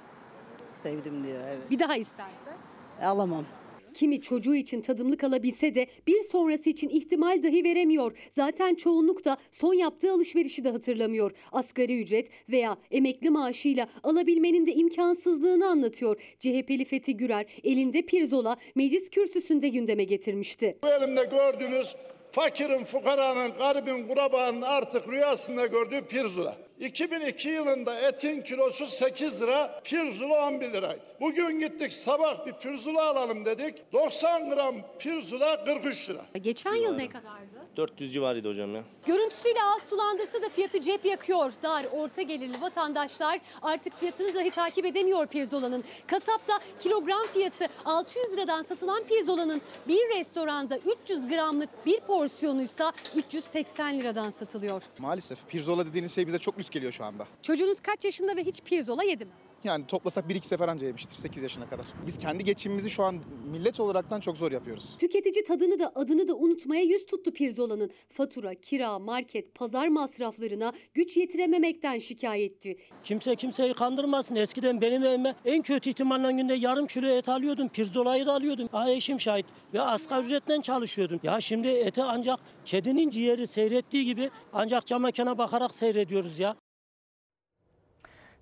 Sevdim 0.77 1.23
diyor 1.23 1.41
evet. 1.47 1.71
Bir 1.71 1.79
daha 1.79 1.95
isterse? 1.95 2.57
Alamam. 3.03 3.45
Kimi 3.93 4.21
çocuğu 4.21 4.55
için 4.55 4.81
tadımlık 4.81 5.23
alabilse 5.23 5.75
de 5.75 5.87
bir 6.07 6.21
sonrası 6.21 6.69
için 6.69 6.89
ihtimal 6.89 7.43
dahi 7.43 7.63
veremiyor. 7.63 8.17
Zaten 8.31 8.75
çoğunluk 8.75 9.25
da 9.25 9.37
son 9.51 9.73
yaptığı 9.73 10.11
alışverişi 10.11 10.63
de 10.63 10.69
hatırlamıyor. 10.69 11.31
Asgari 11.51 12.01
ücret 12.01 12.29
veya 12.49 12.77
emekli 12.91 13.29
maaşıyla 13.29 13.87
alabilmenin 14.03 14.67
de 14.67 14.73
imkansızlığını 14.73 15.67
anlatıyor. 15.67 16.21
CHP'li 16.39 16.85
Fethi 16.85 17.17
Gürer 17.17 17.45
elinde 17.63 18.01
pirzola 18.01 18.57
meclis 18.75 19.09
kürsüsünde 19.09 19.69
gündeme 19.69 20.03
getirmişti. 20.03 20.77
Bu 20.83 20.87
elimde 20.87 21.23
gördüğünüz 21.31 21.95
fakirin, 22.31 22.83
fukaranın, 22.83 23.53
garibin, 23.53 24.07
kurabanın 24.07 24.61
artık 24.61 25.07
rüyasında 25.09 25.65
gördüğü 25.65 26.01
pirzola. 26.01 26.57
2002 26.83 27.49
yılında 27.49 27.99
etin 27.99 28.41
kilosu 28.41 28.87
8 28.87 29.41
lira, 29.41 29.81
pirzola 29.83 30.47
11 30.47 30.73
liraydı. 30.73 31.01
Bugün 31.21 31.59
gittik 31.59 31.93
sabah 31.93 32.45
bir 32.45 32.53
pirzola 32.53 33.09
alalım 33.09 33.45
dedik. 33.45 33.93
90 33.93 34.49
gram 34.49 34.75
pirzola 34.99 35.65
43 35.65 36.09
lira. 36.09 36.25
Geçen 36.41 36.75
yıl 36.75 36.95
ne 36.95 37.09
kadardı? 37.09 37.63
400 37.77 38.13
civarıydı 38.13 38.49
hocam 38.49 38.75
ya. 38.75 38.83
Görüntüsüyle 39.05 39.63
ağız 39.63 39.83
sulandırsa 39.83 40.41
da 40.41 40.49
fiyatı 40.49 40.81
cep 40.81 41.05
yakıyor. 41.05 41.53
Dar, 41.63 41.85
orta 41.91 42.21
gelirli 42.21 42.61
vatandaşlar 42.61 43.39
artık 43.61 43.99
fiyatını 43.99 44.35
dahi 44.35 44.51
takip 44.51 44.85
edemiyor 44.85 45.27
pirzolanın. 45.27 45.83
Kasapta 46.07 46.59
kilogram 46.79 47.23
fiyatı 47.33 47.65
600 47.85 48.25
liradan 48.33 48.63
satılan 48.63 49.03
pirzolanın 49.03 49.61
bir 49.87 50.19
restoranda 50.19 50.77
300 51.03 51.27
gramlık 51.27 51.85
bir 51.85 51.99
porsiyonuysa 51.99 52.91
380 53.15 53.99
liradan 53.99 54.31
satılıyor. 54.31 54.83
Maalesef 54.99 55.37
pirzola 55.47 55.85
dediğiniz 55.85 56.15
şey 56.15 56.27
bize 56.27 56.39
çok 56.39 56.59
lüks 56.59 56.69
geliyor 56.73 56.91
şu 56.91 57.03
anda. 57.05 57.27
Çocuğunuz 57.41 57.79
kaç 57.79 58.05
yaşında 58.05 58.35
ve 58.35 58.43
hiç 58.43 58.61
pirzola 58.61 59.03
yedi 59.03 59.25
mi? 59.25 59.31
Yani 59.63 59.87
toplasak 59.87 60.29
bir 60.29 60.35
iki 60.35 60.47
sefer 60.47 60.67
anca 60.67 60.87
yemiştir 60.87 61.15
8 61.15 61.43
yaşına 61.43 61.69
kadar. 61.69 61.85
Biz 62.07 62.17
kendi 62.17 62.43
geçimimizi 62.43 62.89
şu 62.89 63.03
an 63.03 63.15
millet 63.51 63.79
olaraktan 63.79 64.19
çok 64.19 64.37
zor 64.37 64.51
yapıyoruz. 64.51 64.97
Tüketici 64.97 65.43
tadını 65.43 65.79
da 65.79 65.91
adını 65.95 66.27
da 66.27 66.35
unutmaya 66.35 66.83
yüz 66.83 67.05
tuttu 67.05 67.33
pirzolanın. 67.33 67.91
Fatura, 68.09 68.55
kira, 68.55 68.99
market, 68.99 69.55
pazar 69.55 69.87
masraflarına 69.87 70.73
güç 70.93 71.17
yetirememekten 71.17 71.99
şikayetçi. 71.99 72.77
Kimse 73.03 73.35
kimseyi 73.35 73.73
kandırmasın. 73.73 74.35
Eskiden 74.35 74.81
benim 74.81 75.03
evime 75.03 75.35
en 75.45 75.61
kötü 75.61 75.89
ihtimalle 75.89 76.31
günde 76.31 76.53
yarım 76.53 76.87
kilo 76.87 77.07
et 77.07 77.29
alıyordum. 77.29 77.69
Pirzolayı 77.69 78.25
da 78.25 78.33
alıyordum. 78.33 78.69
Ha 78.71 78.91
eşim 78.91 79.19
şahit. 79.19 79.45
Ve 79.73 79.81
asgari 79.81 80.25
ücretten 80.25 80.61
çalışıyordum. 80.61 81.19
Ya 81.23 81.41
şimdi 81.41 81.67
eti 81.67 82.03
ancak 82.03 82.39
kedinin 82.65 83.09
ciğeri 83.09 83.47
seyrettiği 83.47 84.05
gibi 84.05 84.29
ancak 84.53 84.85
cam 84.85 85.01
mekana 85.01 85.37
bakarak 85.37 85.73
seyrediyoruz 85.73 86.39
ya. 86.39 86.55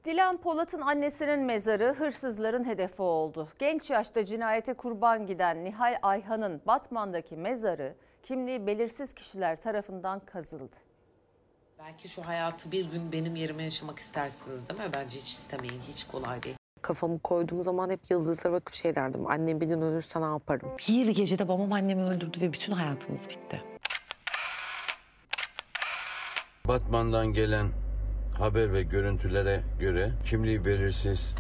Dilan 0.06 0.38
Polat'ın 0.38 0.82
annesinin 0.82 1.40
mezarı 1.40 1.94
hırsızların 1.94 2.66
hedefi 2.66 3.02
oldu. 3.02 3.48
Genç 3.60 3.90
yaşta 3.90 4.26
cinayete 4.26 4.74
kurban 4.74 5.28
giden 5.28 5.64
Nihal 5.66 6.00
Ayhan'ın 6.02 6.62
Batman'daki 6.68 7.38
mezarı 7.38 7.96
kimliği 8.24 8.68
belirsiz 8.68 9.14
kişiler 9.14 9.56
tarafından 9.62 10.20
kazıldı. 10.20 10.76
Belki 11.80 12.10
şu 12.10 12.22
hayatı 12.28 12.72
bir 12.72 12.92
gün 12.92 13.12
benim 13.12 13.36
yerime 13.36 13.64
yaşamak 13.64 14.00
istersiniz 14.00 14.70
değil 14.70 14.80
mi? 14.80 14.90
Bence 14.94 15.18
hiç 15.18 15.34
istemeyin, 15.34 15.82
hiç 15.82 16.04
kolay 16.08 16.44
değil. 16.44 16.56
Kafamı 16.82 17.20
koyduğum 17.20 17.62
zaman 17.62 17.90
hep 17.90 18.12
yıldızlara 18.12 18.54
bakıp 18.54 18.76
şey 18.76 18.96
derdim. 18.96 19.28
Annem 19.28 19.62
bir 19.62 19.66
gün 19.66 19.82
ölürse 19.82 20.22
ne 20.22 20.26
yaparım? 20.26 20.70
Bir 20.90 21.08
gecede 21.08 21.48
babam 21.48 21.74
annemi 21.74 22.04
öldürdü 22.04 22.42
ve 22.42 22.54
bütün 22.54 22.74
hayatımız 22.74 23.30
bitti. 23.30 23.62
Batman'dan 26.68 27.28
gelen 27.34 27.68
haber 28.34 28.74
ve 28.74 28.84
görüntülere 28.84 29.64
göre 29.80 30.12
kimliği 30.26 30.66
belirsiz 30.66 31.36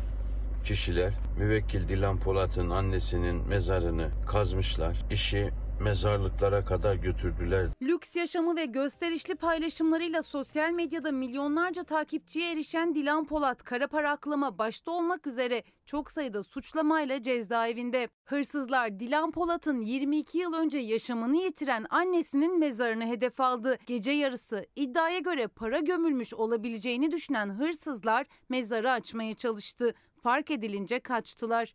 kişiler 0.64 1.14
müvekkil 1.38 1.88
Dilan 1.88 2.20
Polat'ın 2.20 2.70
annesinin 2.70 3.48
mezarını 3.48 4.08
kazmışlar. 4.28 5.06
İşi 5.12 5.52
mezarlıklara 5.82 6.66
kadar 6.66 6.96
götürdüler. 6.96 7.68
Lüks 7.82 8.16
yaşamı 8.16 8.56
ve 8.56 8.66
gösterişli 8.66 9.36
paylaşımlarıyla 9.36 10.24
sosyal 10.24 10.72
medyada 10.72 11.12
milyonlarca 11.12 11.84
takipçiye 11.84 12.52
erişen 12.52 12.96
Dilan 12.96 13.26
Polat 13.26 13.64
kara 13.64 13.88
para 13.88 14.12
aklama 14.12 14.58
başta 14.58 14.92
olmak 14.92 15.28
üzere 15.28 15.64
çok 15.86 16.12
sayıda 16.12 16.44
suçlamayla 16.44 17.22
cezaevinde. 17.22 18.08
Hırsızlar 18.26 19.00
Dilan 19.00 19.32
Polat'ın 19.32 19.82
22 19.82 20.38
yıl 20.38 20.54
önce 20.54 20.78
yaşamını 20.78 21.38
yitiren 21.38 21.86
annesinin 21.90 22.60
mezarını 22.60 23.06
hedef 23.06 23.42
aldı. 23.42 23.78
Gece 23.86 24.12
yarısı 24.12 24.66
iddiaya 24.76 25.20
göre 25.20 25.48
para 25.48 25.80
gömülmüş 25.80 26.34
olabileceğini 26.34 27.12
düşünen 27.12 27.50
hırsızlar 27.50 28.26
mezarı 28.50 28.92
açmaya 28.92 29.34
çalıştı. 29.34 29.94
Fark 30.24 30.52
edilince 30.52 31.00
kaçtılar. 31.00 31.74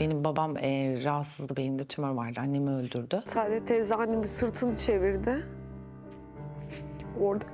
Benim 0.00 0.24
babam 0.24 0.56
e, 0.56 1.04
rahatsızdı, 1.04 1.56
beyninde 1.56 1.84
tümör 1.84 2.10
vardı. 2.10 2.40
Annemi 2.40 2.70
öldürdü. 2.70 3.22
Saadet 3.24 3.68
teyze 3.68 3.94
annemin 3.94 4.22
sırtını 4.22 4.76
çevirdi. 4.76 5.46
Orada 7.20 7.44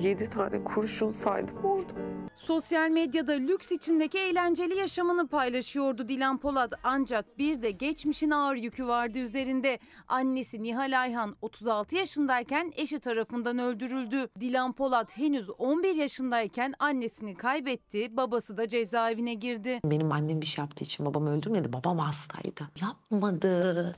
Yedi 0.00 0.30
tane 0.30 0.64
kurşun 0.64 1.08
saydım 1.08 1.56
orada. 1.64 1.92
Sosyal 2.34 2.90
medyada 2.90 3.32
lüks 3.32 3.72
içindeki 3.72 4.18
eğlenceli 4.18 4.76
yaşamını 4.76 5.28
paylaşıyordu 5.28 6.08
Dilan 6.08 6.38
Polat. 6.38 6.72
Ancak 6.84 7.38
bir 7.38 7.62
de 7.62 7.70
geçmişin 7.70 8.30
ağır 8.30 8.56
yükü 8.56 8.86
vardı 8.86 9.18
üzerinde. 9.18 9.78
Annesi 10.08 10.62
Nihal 10.62 11.00
Ayhan 11.00 11.36
36 11.42 11.96
yaşındayken 11.96 12.72
eşi 12.76 12.98
tarafından 12.98 13.58
öldürüldü. 13.58 14.28
Dilan 14.40 14.72
Polat 14.72 15.18
henüz 15.18 15.50
11 15.50 15.94
yaşındayken 15.94 16.74
annesini 16.78 17.34
kaybetti, 17.34 18.16
babası 18.16 18.56
da 18.56 18.68
cezaevine 18.68 19.34
girdi. 19.34 19.80
Benim 19.84 20.12
annem 20.12 20.40
bir 20.40 20.46
şey 20.46 20.62
yaptığı 20.62 20.84
için 20.84 21.06
babam 21.06 21.26
öldürmedi. 21.26 21.72
Babam 21.72 21.98
hastaydı. 21.98 22.68
Yapmadı. 22.80 23.96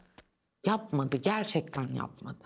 Yapmadı. 0.67 1.17
Gerçekten 1.17 1.89
yapmadı. 1.95 2.45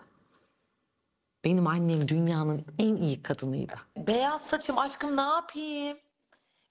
Benim 1.44 1.66
annem 1.66 2.08
dünyanın 2.08 2.64
en 2.78 2.96
iyi 2.96 3.22
kadınıydı. 3.22 3.74
Beyaz 3.96 4.42
saçım 4.42 4.78
aşkım 4.78 5.16
ne 5.16 5.20
yapayım? 5.20 5.96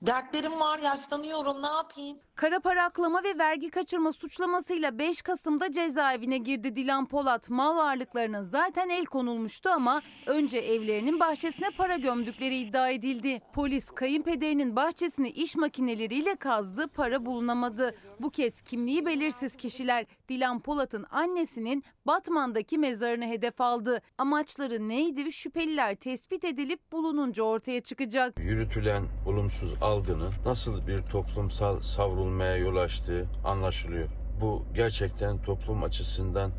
Dertlerim 0.02 0.60
var 0.60 0.80
yaşlanıyorum 0.80 1.62
ne 1.62 1.68
yapayım? 1.68 2.18
Kara 2.36 2.60
para 2.60 2.84
aklama 2.84 3.24
ve 3.24 3.38
vergi 3.38 3.70
kaçırma 3.70 4.14
suçlamasıyla 4.14 4.98
5 5.00 5.22
Kasım'da 5.22 5.72
cezaevine 5.72 6.38
girdi 6.38 6.76
Dilan 6.76 7.06
Polat. 7.08 7.50
Mal 7.50 7.78
varlıklarına 7.78 8.44
zaten 8.44 8.90
el 8.90 9.06
konulmuştu 9.06 9.70
ama 9.70 10.02
önce 10.26 10.58
evlerinin 10.58 11.20
bahçesine 11.20 11.70
para 11.78 11.96
gömdükleri 11.96 12.58
iddia 12.58 12.90
edildi. 12.90 13.42
Polis 13.54 13.90
kayınpederinin 13.92 14.76
bahçesini 14.76 15.30
iş 15.30 15.56
makineleriyle 15.56 16.36
kazdı, 16.36 16.88
para 16.88 17.26
bulunamadı. 17.26 17.96
Bu 18.20 18.30
kez 18.30 18.62
kimliği 18.62 19.06
belirsiz 19.06 19.56
kişiler 19.56 20.06
Dilan 20.30 20.60
Polat'ın 20.60 21.06
annesinin 21.12 21.84
Batman'daki 22.08 22.78
mezarını 22.78 23.26
hedef 23.26 23.62
aldı. 23.62 24.02
Amaçları 24.18 24.90
neydi? 24.90 25.34
Şüpheliler 25.34 25.96
tespit 25.96 26.44
edilip 26.46 26.92
bulununca 26.92 27.44
ortaya 27.44 27.82
çıkacak. 27.82 28.40
Yürütülen 28.40 29.04
olumsuz 29.28 29.74
algının 29.88 30.34
nasıl 30.46 30.88
bir 30.88 31.02
toplumsal 31.02 31.82
savrulmaya 31.82 32.58
yol 32.58 32.76
açtığı 32.76 33.28
anlaşılıyor. 33.46 34.10
Bu 34.42 34.66
gerçekten 34.76 35.44
toplum 35.44 35.84
açısından 35.84 36.52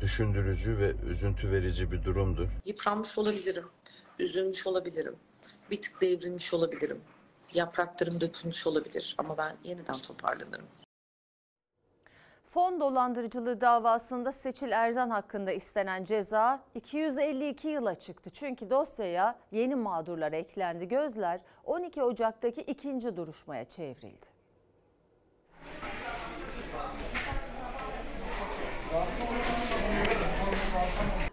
düşündürücü 0.00 0.78
ve 0.78 0.94
üzüntü 1.10 1.50
verici 1.50 1.92
bir 1.92 2.04
durumdur. 2.04 2.48
Yıpranmış 2.64 3.18
olabilirim, 3.18 3.64
üzülmüş 4.18 4.66
olabilirim, 4.66 5.16
bir 5.70 5.82
tık 5.82 6.00
devrilmiş 6.00 6.54
olabilirim. 6.54 7.00
Yapraklarım 7.54 8.20
dökülmüş 8.20 8.66
olabilir 8.66 9.14
ama 9.18 9.38
ben 9.38 9.56
yeniden 9.64 9.98
toparlanırım. 9.98 10.66
Fon 12.54 12.80
dolandırıcılığı 12.80 13.60
davasında 13.60 14.32
Seçil 14.32 14.72
Erzan 14.72 15.10
hakkında 15.10 15.52
istenen 15.52 16.04
ceza 16.04 16.62
252 16.74 17.68
yıla 17.68 17.94
çıktı. 17.94 18.30
Çünkü 18.30 18.70
dosyaya 18.70 19.38
yeni 19.52 19.74
mağdurlar 19.74 20.32
eklendi. 20.32 20.88
Gözler 20.88 21.40
12 21.64 22.02
Ocak'taki 22.02 22.60
ikinci 22.60 23.16
duruşmaya 23.16 23.64
çevrildi. 23.64 24.26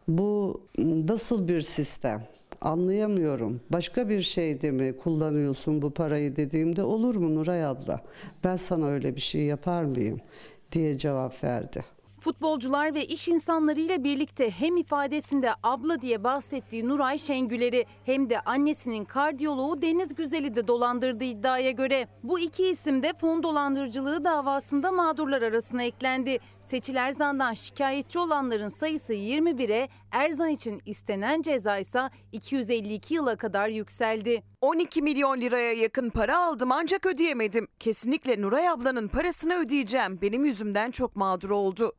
Bu 0.07 0.61
nasıl 0.77 1.47
bir 1.47 1.61
sistem? 1.61 2.27
Anlayamıyorum. 2.61 3.61
Başka 3.69 4.09
bir 4.09 4.21
şeyde 4.21 4.71
mi 4.71 4.97
kullanıyorsun 4.97 5.81
bu 5.81 5.91
parayı 5.91 6.35
dediğimde 6.35 6.83
olur 6.83 7.15
mu 7.15 7.35
Nuray 7.35 7.65
abla? 7.65 8.01
Ben 8.43 8.57
sana 8.57 8.87
öyle 8.87 9.15
bir 9.15 9.21
şey 9.21 9.41
yapar 9.41 9.83
mıyım? 9.83 10.21
Diye 10.71 10.97
cevap 10.97 11.43
verdi. 11.43 11.83
Futbolcular 12.21 12.95
ve 12.95 13.05
iş 13.05 13.27
insanlarıyla 13.27 14.03
birlikte 14.03 14.51
hem 14.51 14.77
ifadesinde 14.77 15.51
abla 15.63 16.01
diye 16.01 16.23
bahsettiği 16.23 16.89
Nuray 16.89 17.17
Şengüler'i 17.17 17.85
hem 18.05 18.29
de 18.29 18.39
annesinin 18.39 19.05
kardiyoloğu 19.05 19.81
Deniz 19.81 20.15
Güzel'i 20.15 20.55
de 20.55 20.67
dolandırdığı 20.67 21.23
iddiaya 21.23 21.71
göre. 21.71 22.07
Bu 22.23 22.39
iki 22.39 22.67
isim 22.67 23.01
de 23.01 23.13
fon 23.21 23.43
dolandırıcılığı 23.43 24.23
davasında 24.23 24.91
mağdurlar 24.91 25.41
arasına 25.41 25.83
eklendi. 25.83 26.39
Seçil 26.67 26.95
Erzan'dan 26.95 27.53
şikayetçi 27.53 28.19
olanların 28.19 28.69
sayısı 28.69 29.13
21'e, 29.13 29.89
Erzan 30.11 30.49
için 30.49 30.81
istenen 30.85 31.41
ceza 31.41 31.77
ise 31.77 32.09
252 32.31 33.13
yıla 33.13 33.35
kadar 33.35 33.69
yükseldi. 33.69 34.43
12 34.61 35.01
milyon 35.01 35.41
liraya 35.41 35.73
yakın 35.73 36.09
para 36.09 36.37
aldım 36.37 36.71
ancak 36.71 37.05
ödeyemedim. 37.05 37.67
Kesinlikle 37.79 38.41
Nuray 38.41 38.69
ablanın 38.69 39.07
parasını 39.07 39.53
ödeyeceğim. 39.55 40.21
Benim 40.21 40.45
yüzümden 40.45 40.91
çok 40.91 41.15
mağdur 41.15 41.49
oldu. 41.49 41.93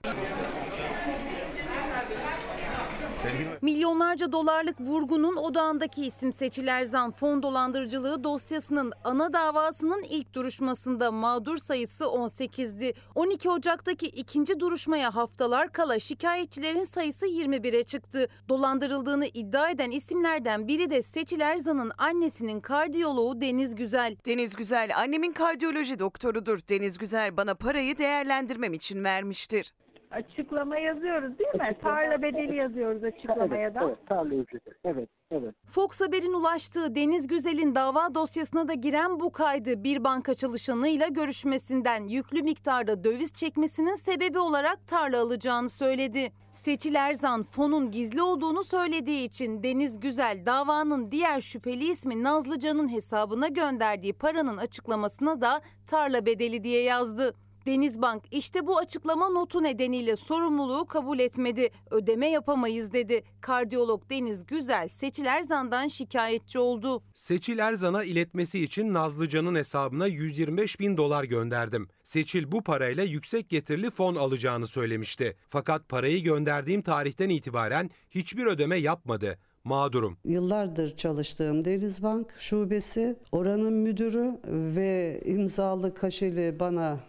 Milyonlarca 3.62 4.32
dolarlık 4.32 4.80
vurgunun 4.80 5.36
odağındaki 5.36 6.06
isim 6.06 6.32
Seçil 6.32 6.66
Erzan 6.66 7.10
fon 7.10 7.42
dolandırıcılığı 7.42 8.24
dosyasının 8.24 8.92
ana 9.04 9.32
davasının 9.32 10.02
ilk 10.02 10.34
duruşmasında 10.34 11.12
mağdur 11.12 11.58
sayısı 11.58 12.04
18'di. 12.04 12.94
12 13.14 13.50
Ocak'taki 13.50 14.06
ikinci 14.06 14.60
duruşmaya 14.60 15.16
haftalar 15.16 15.72
kala 15.72 15.98
şikayetçilerin 15.98 16.84
sayısı 16.84 17.26
21'e 17.26 17.82
çıktı. 17.82 18.28
Dolandırıldığını 18.48 19.26
iddia 19.26 19.70
eden 19.70 19.90
isimlerden 19.90 20.68
biri 20.68 20.90
de 20.90 21.02
Seçil 21.02 21.40
Erzan'ın 21.40 21.92
annesinin 21.98 22.60
kardiyoloğu 22.60 23.40
Deniz 23.40 23.74
Güzel. 23.74 24.16
Deniz 24.26 24.56
Güzel 24.56 24.96
annemin 24.96 25.32
kardiyoloji 25.32 25.98
doktorudur. 25.98 26.58
Deniz 26.68 26.98
Güzel 26.98 27.36
bana 27.36 27.54
parayı 27.54 27.98
değerlendirmem 27.98 28.74
için 28.74 29.04
vermiştir. 29.04 29.72
Açıklama 30.12 30.78
yazıyoruz 30.78 31.38
değil 31.38 31.54
mi? 31.54 31.76
Tarla 31.82 32.22
bedeli 32.22 32.56
yazıyoruz 32.56 33.04
açıklamaya 33.04 33.74
da. 33.74 33.80
Evet, 33.84 34.06
tarla 34.08 34.34
ücreti. 34.34 34.70
Evet, 34.84 35.08
evet. 35.30 35.54
Fox 35.66 36.00
Haber'in 36.00 36.32
ulaştığı 36.32 36.94
Deniz 36.94 37.26
Güzel'in 37.26 37.74
dava 37.74 38.14
dosyasına 38.14 38.68
da 38.68 38.74
giren 38.74 39.20
bu 39.20 39.32
kaydı 39.32 39.84
bir 39.84 40.04
banka 40.04 40.34
çalışanıyla 40.34 41.08
görüşmesinden 41.08 42.08
yüklü 42.08 42.42
miktarda 42.42 43.04
döviz 43.04 43.32
çekmesinin 43.32 43.94
sebebi 43.94 44.38
olarak 44.38 44.86
tarla 44.86 45.20
alacağını 45.22 45.68
söyledi. 45.68 46.32
Seçil 46.50 46.94
Erzan 46.94 47.42
fonun 47.42 47.90
gizli 47.90 48.22
olduğunu 48.22 48.64
söylediği 48.64 49.26
için 49.26 49.62
Deniz 49.62 50.00
Güzel 50.00 50.46
davanın 50.46 51.10
diğer 51.10 51.40
şüpheli 51.40 51.84
ismi 51.84 52.22
Nazlıcan'ın 52.22 52.92
hesabına 52.92 53.48
gönderdiği 53.48 54.12
paranın 54.12 54.56
açıklamasına 54.56 55.40
da 55.40 55.60
tarla 55.86 56.26
bedeli 56.26 56.64
diye 56.64 56.82
yazdı. 56.82 57.34
Denizbank 57.66 58.22
işte 58.30 58.66
bu 58.66 58.78
açıklama 58.78 59.28
notu 59.28 59.62
nedeniyle 59.62 60.16
sorumluluğu 60.16 60.84
kabul 60.86 61.18
etmedi. 61.18 61.70
Ödeme 61.90 62.26
yapamayız 62.26 62.92
dedi. 62.92 63.22
Kardiyolog 63.40 64.10
Deniz 64.10 64.46
Güzel 64.46 64.88
Seçil 64.88 65.26
Erzan'dan 65.26 65.86
şikayetçi 65.86 66.58
oldu. 66.58 67.02
Seçil 67.14 67.58
Erzan'a 67.58 68.04
iletmesi 68.04 68.64
için 68.64 68.92
Nazlıcan'ın 68.92 69.54
hesabına 69.54 70.06
125 70.06 70.80
bin 70.80 70.96
dolar 70.96 71.24
gönderdim. 71.24 71.88
Seçil 72.04 72.52
bu 72.52 72.62
parayla 72.62 73.04
yüksek 73.04 73.48
getirili 73.48 73.90
fon 73.90 74.14
alacağını 74.14 74.66
söylemişti. 74.66 75.36
Fakat 75.48 75.88
parayı 75.88 76.22
gönderdiğim 76.22 76.82
tarihten 76.82 77.28
itibaren 77.28 77.90
hiçbir 78.10 78.46
ödeme 78.46 78.76
yapmadı. 78.76 79.38
Mağdurum. 79.64 80.16
Yıllardır 80.24 80.96
çalıştığım 80.96 81.64
Denizbank 81.64 82.34
şubesi, 82.38 83.16
oranın 83.32 83.72
müdürü 83.72 84.40
ve 84.46 85.20
imzalı 85.24 85.94
kaşeli 85.94 86.60
bana 86.60 87.00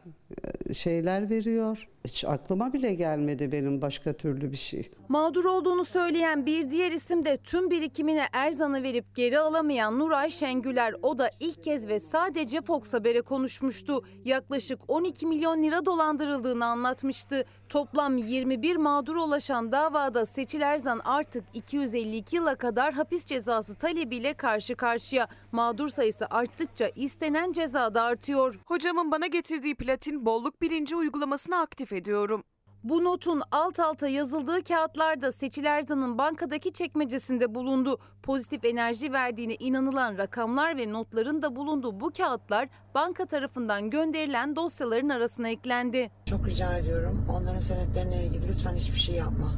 şeyler 0.73 1.29
veriyor. 1.29 1.87
Hiç 2.07 2.25
aklıma 2.25 2.73
bile 2.73 2.93
gelmedi 2.93 3.51
benim 3.51 3.81
başka 3.81 4.13
türlü 4.13 4.51
bir 4.51 4.57
şey. 4.57 4.91
Mağdur 5.09 5.45
olduğunu 5.45 5.85
söyleyen 5.85 6.45
bir 6.45 6.71
diğer 6.71 6.91
isim 6.91 7.25
de 7.25 7.37
tüm 7.37 7.69
birikimini 7.69 8.21
Erzan'a 8.33 8.83
verip 8.83 9.15
geri 9.15 9.39
alamayan 9.39 9.99
Nuray 9.99 10.29
Şengüler. 10.29 10.95
O 11.01 11.17
da 11.17 11.29
ilk 11.39 11.63
kez 11.63 11.87
ve 11.87 11.99
sadece 11.99 12.61
Fox 12.61 12.93
Haber'e 12.93 13.21
konuşmuştu. 13.21 14.03
Yaklaşık 14.25 14.79
12 14.87 15.25
milyon 15.27 15.63
lira 15.63 15.85
dolandırıldığını 15.85 16.65
anlatmıştı. 16.65 17.45
Toplam 17.69 18.17
21 18.17 18.75
mağdur 18.75 19.15
ulaşan 19.15 19.71
davada 19.71 20.25
Seçil 20.25 20.61
Erzan 20.61 21.01
artık 21.05 21.43
252 21.53 22.35
yıla 22.35 22.55
kadar 22.55 22.93
hapis 22.93 23.25
cezası 23.25 23.75
talebiyle 23.75 24.33
karşı 24.33 24.75
karşıya. 24.75 25.27
Mağdur 25.51 25.89
sayısı 25.89 26.25
arttıkça 26.29 26.87
istenen 26.95 27.51
ceza 27.51 27.95
da 27.95 28.01
artıyor. 28.01 28.59
Hocamın 28.65 29.11
bana 29.11 29.27
getirdiği 29.27 29.75
platin 29.75 30.22
bolluk 30.25 30.61
bilinci 30.61 30.95
uygulamasını 30.95 31.59
aktif 31.59 31.93
ediyorum. 31.93 32.43
Bu 32.83 33.03
notun 33.03 33.41
alt 33.51 33.79
alta 33.79 34.07
yazıldığı 34.07 34.63
kağıtlarda 34.63 35.31
Seçil 35.31 35.65
Erzan'ın 35.65 36.17
bankadaki 36.17 36.73
çekmecesinde 36.73 37.55
bulundu. 37.55 37.99
Pozitif 38.23 38.65
enerji 38.65 39.13
verdiğine 39.13 39.55
inanılan 39.55 40.17
rakamlar 40.17 40.77
ve 40.77 40.93
notların 40.93 41.41
da 41.41 41.55
bulunduğu 41.55 41.99
bu 41.99 42.11
kağıtlar 42.11 42.69
banka 42.95 43.25
tarafından 43.25 43.89
gönderilen 43.89 44.55
dosyaların 44.55 45.09
arasına 45.09 45.49
eklendi. 45.49 46.11
Çok 46.25 46.47
rica 46.47 46.77
ediyorum 46.77 47.25
onların 47.31 47.59
senetlerine 47.59 48.25
ilgili 48.25 48.47
lütfen 48.47 48.75
hiçbir 48.75 48.99
şey 48.99 49.15
yapma. 49.15 49.51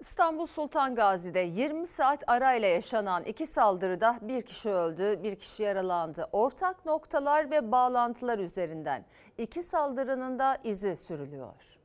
İstanbul 0.00 0.46
Sultan 0.46 0.94
Gazi'de 0.94 1.40
20 1.40 1.86
saat 1.86 2.24
arayla 2.26 2.68
yaşanan 2.68 3.22
iki 3.22 3.46
saldırıda 3.46 4.18
bir 4.22 4.42
kişi 4.42 4.70
öldü, 4.70 5.22
bir 5.22 5.36
kişi 5.36 5.62
yaralandı. 5.62 6.28
Ortak 6.32 6.86
noktalar 6.86 7.50
ve 7.50 7.72
bağlantılar 7.72 8.38
üzerinden 8.38 9.04
iki 9.38 9.62
saldırının 9.62 10.38
da 10.38 10.58
izi 10.64 10.96
sürülüyor. 10.96 11.78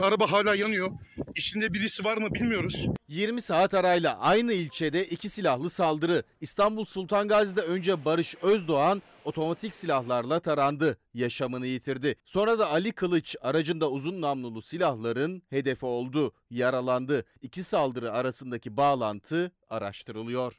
Araba 0.00 0.32
hala 0.32 0.54
yanıyor. 0.54 0.90
İçinde 1.34 1.74
birisi 1.74 2.04
var 2.04 2.16
mı 2.16 2.34
bilmiyoruz. 2.34 2.86
20 3.08 3.42
saat 3.42 3.74
arayla 3.74 4.18
aynı 4.18 4.52
ilçede 4.52 5.06
iki 5.06 5.28
silahlı 5.28 5.70
saldırı. 5.70 6.22
İstanbul 6.40 6.84
Sultan 6.84 7.28
Gazi'de 7.28 7.60
önce 7.60 8.04
Barış 8.04 8.34
Özdoğan 8.42 9.02
otomatik 9.24 9.74
silahlarla 9.74 10.40
tarandı. 10.40 10.98
Yaşamını 11.14 11.66
yitirdi. 11.66 12.14
Sonra 12.24 12.58
da 12.58 12.70
Ali 12.70 12.92
Kılıç 12.92 13.36
aracında 13.40 13.90
uzun 13.90 14.20
namlulu 14.20 14.62
silahların 14.62 15.42
hedefi 15.50 15.86
oldu. 15.86 16.32
Yaralandı. 16.50 17.24
İki 17.42 17.62
saldırı 17.62 18.12
arasındaki 18.12 18.76
bağlantı 18.76 19.52
araştırılıyor. 19.70 20.54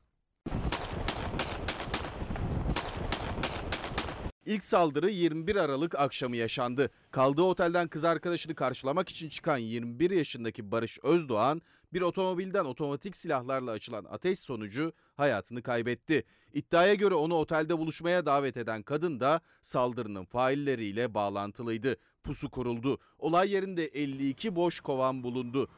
İlk 4.47 4.63
saldırı 4.63 5.09
21 5.09 5.55
Aralık 5.55 5.95
akşamı 5.95 6.35
yaşandı. 6.35 6.89
Kaldığı 7.11 7.41
otelden 7.41 7.87
kız 7.87 8.03
arkadaşını 8.03 8.55
karşılamak 8.55 9.09
için 9.09 9.29
çıkan 9.29 9.57
21 9.57 10.11
yaşındaki 10.11 10.71
Barış 10.71 10.99
Özdoğan 11.03 11.61
bir 11.93 12.01
otomobilden 12.01 12.65
otomatik 12.65 13.15
silahlarla 13.15 13.71
açılan 13.71 14.05
ateş 14.09 14.39
sonucu 14.39 14.93
hayatını 15.15 15.61
kaybetti. 15.61 16.23
İddiaya 16.53 16.93
göre 16.93 17.13
onu 17.15 17.35
otelde 17.35 17.77
buluşmaya 17.77 18.25
davet 18.25 18.57
eden 18.57 18.83
kadın 18.83 19.19
da 19.19 19.41
saldırının 19.61 20.25
failleriyle 20.25 21.13
bağlantılıydı. 21.13 21.95
Pusu 22.23 22.49
kuruldu. 22.49 22.97
Olay 23.19 23.51
yerinde 23.51 23.85
52 23.85 24.55
boş 24.55 24.79
kovan 24.79 25.23
bulundu. 25.23 25.69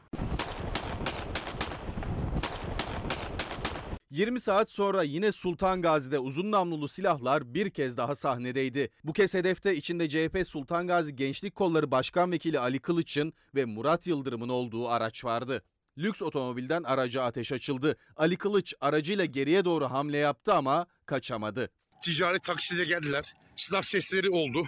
20 4.10 4.40
saat 4.40 4.70
sonra 4.70 5.02
yine 5.02 5.32
Sultan 5.32 5.82
Gazi'de 5.82 6.18
uzun 6.18 6.50
namlulu 6.50 6.88
silahlar 6.88 7.54
bir 7.54 7.70
kez 7.70 7.96
daha 7.96 8.14
sahnedeydi. 8.14 8.88
Bu 9.04 9.12
kez 9.12 9.34
hedefte 9.34 9.76
içinde 9.76 10.08
CHP 10.08 10.46
Sultan 10.46 10.86
Gazi 10.86 11.16
Gençlik 11.16 11.54
Kolları 11.54 11.90
Başkan 11.90 12.32
Vekili 12.32 12.58
Ali 12.58 12.78
Kılıç'ın 12.80 13.32
ve 13.54 13.64
Murat 13.64 14.06
Yıldırım'ın 14.06 14.48
olduğu 14.48 14.88
araç 14.88 15.24
vardı. 15.24 15.62
Lüks 15.98 16.22
otomobilden 16.22 16.82
araca 16.82 17.22
ateş 17.22 17.52
açıldı. 17.52 17.96
Ali 18.16 18.36
Kılıç 18.36 18.74
aracıyla 18.80 19.24
geriye 19.24 19.64
doğru 19.64 19.84
hamle 19.84 20.16
yaptı 20.16 20.54
ama 20.54 20.86
kaçamadı. 21.06 21.70
Ticari 22.04 22.40
taksiyle 22.40 22.84
geldiler. 22.84 23.34
Silah 23.56 23.82
sesleri 23.82 24.30
oldu. 24.30 24.66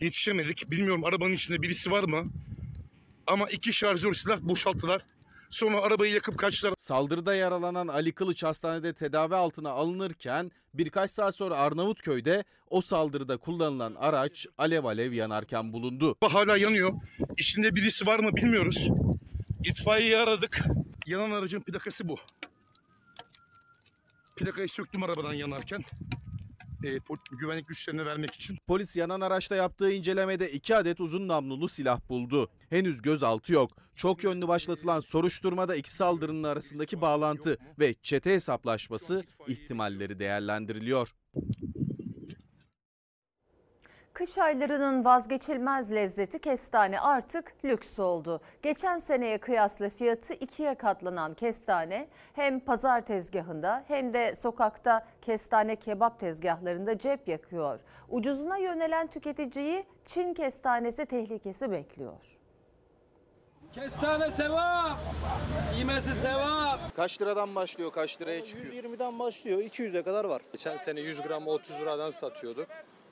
Yetişemedik. 0.00 0.70
Bilmiyorum 0.70 1.04
arabanın 1.04 1.32
içinde 1.32 1.62
birisi 1.62 1.90
var 1.90 2.04
mı? 2.04 2.24
Ama 3.26 3.48
iki 3.48 3.72
şarjör 3.72 4.14
silah 4.14 4.40
boşalttılar. 4.40 5.02
Sonra 5.50 5.82
arabayı 5.82 6.12
yakıp 6.12 6.38
kaçtılar. 6.38 6.74
Saldırıda 6.78 7.34
yaralanan 7.34 7.88
Ali 7.88 8.12
Kılıç 8.12 8.44
hastanede 8.44 8.92
tedavi 8.92 9.34
altına 9.34 9.70
alınırken 9.70 10.50
birkaç 10.74 11.10
saat 11.10 11.36
sonra 11.36 11.56
Arnavutköy'de 11.56 12.44
o 12.70 12.80
saldırıda 12.80 13.36
kullanılan 13.36 13.94
araç 13.98 14.46
alev 14.58 14.84
alev 14.84 15.12
yanarken 15.12 15.72
bulundu. 15.72 16.16
Hala 16.20 16.56
yanıyor. 16.56 16.92
İçinde 17.38 17.74
birisi 17.74 18.06
var 18.06 18.18
mı 18.18 18.36
bilmiyoruz. 18.36 18.88
İtfaiyeyi 19.64 20.16
aradık. 20.16 20.60
Yanan 21.06 21.30
aracın 21.30 21.60
plakası 21.60 22.08
bu. 22.08 22.16
Plakayı 24.36 24.68
söktüm 24.68 25.02
arabadan 25.02 25.34
yanarken. 25.34 25.84
E, 26.84 26.98
güvenlik 27.30 27.68
güçlerine 27.68 28.06
vermek 28.06 28.34
için. 28.34 28.58
Polis 28.66 28.96
yanan 28.96 29.20
araçta 29.20 29.56
yaptığı 29.56 29.92
incelemede 29.92 30.52
iki 30.52 30.76
adet 30.76 31.00
uzun 31.00 31.28
namlulu 31.28 31.68
silah 31.68 32.08
buldu. 32.08 32.48
Henüz 32.70 33.02
gözaltı 33.02 33.52
yok. 33.52 33.70
Çok 33.94 34.24
yönlü 34.24 34.48
başlatılan 34.48 35.00
soruşturmada 35.00 35.76
iki 35.76 35.94
saldırının 35.94 36.42
arasındaki 36.42 37.00
bağlantı 37.00 37.58
ve 37.78 37.94
çete 38.02 38.34
hesaplaşması 38.34 39.24
ihtimalleri 39.48 40.18
değerlendiriliyor. 40.18 41.14
Kış 44.20 44.38
aylarının 44.38 45.04
vazgeçilmez 45.04 45.92
lezzeti 45.92 46.38
kestane 46.38 47.00
artık 47.00 47.52
lüks 47.64 47.98
oldu. 47.98 48.40
Geçen 48.62 48.98
seneye 48.98 49.38
kıyasla 49.38 49.88
fiyatı 49.88 50.34
ikiye 50.34 50.74
katlanan 50.74 51.34
kestane 51.34 52.08
hem 52.32 52.60
pazar 52.60 53.00
tezgahında 53.00 53.84
hem 53.88 54.14
de 54.14 54.34
sokakta 54.34 55.06
kestane 55.22 55.76
kebap 55.76 56.20
tezgahlarında 56.20 56.98
cep 56.98 57.28
yakıyor. 57.28 57.80
Ucuzuna 58.08 58.58
yönelen 58.58 59.06
tüketiciyi 59.06 59.84
Çin 60.04 60.34
kestanesi 60.34 61.06
tehlikesi 61.06 61.70
bekliyor. 61.70 62.38
Kestane 63.72 64.30
sevap, 64.30 64.98
yemesi 65.78 66.14
sevap. 66.14 66.96
Kaç 66.96 67.22
liradan 67.22 67.54
başlıyor, 67.54 67.92
kaç 67.92 68.20
liraya 68.20 68.44
çıkıyor? 68.44 68.84
120'den 68.84 69.18
başlıyor, 69.18 69.58
200'e 69.58 70.02
kadar 70.02 70.24
var. 70.24 70.42
Geçen 70.52 70.76
sene 70.76 71.00
100 71.00 71.22
gram 71.22 71.46
30 71.46 71.80
liradan 71.80 72.10
satıyorduk. 72.10 72.66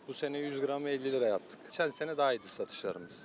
Bu 0.08 0.14
sene 0.14 0.38
100 0.38 0.60
gramı 0.60 0.88
50 0.88 1.12
lira 1.12 1.26
yaptık. 1.26 1.58
Geçen 1.64 1.90
sene 1.90 2.16
daha 2.16 2.32
iyiydi 2.32 2.48
satışlarımız. 2.48 3.24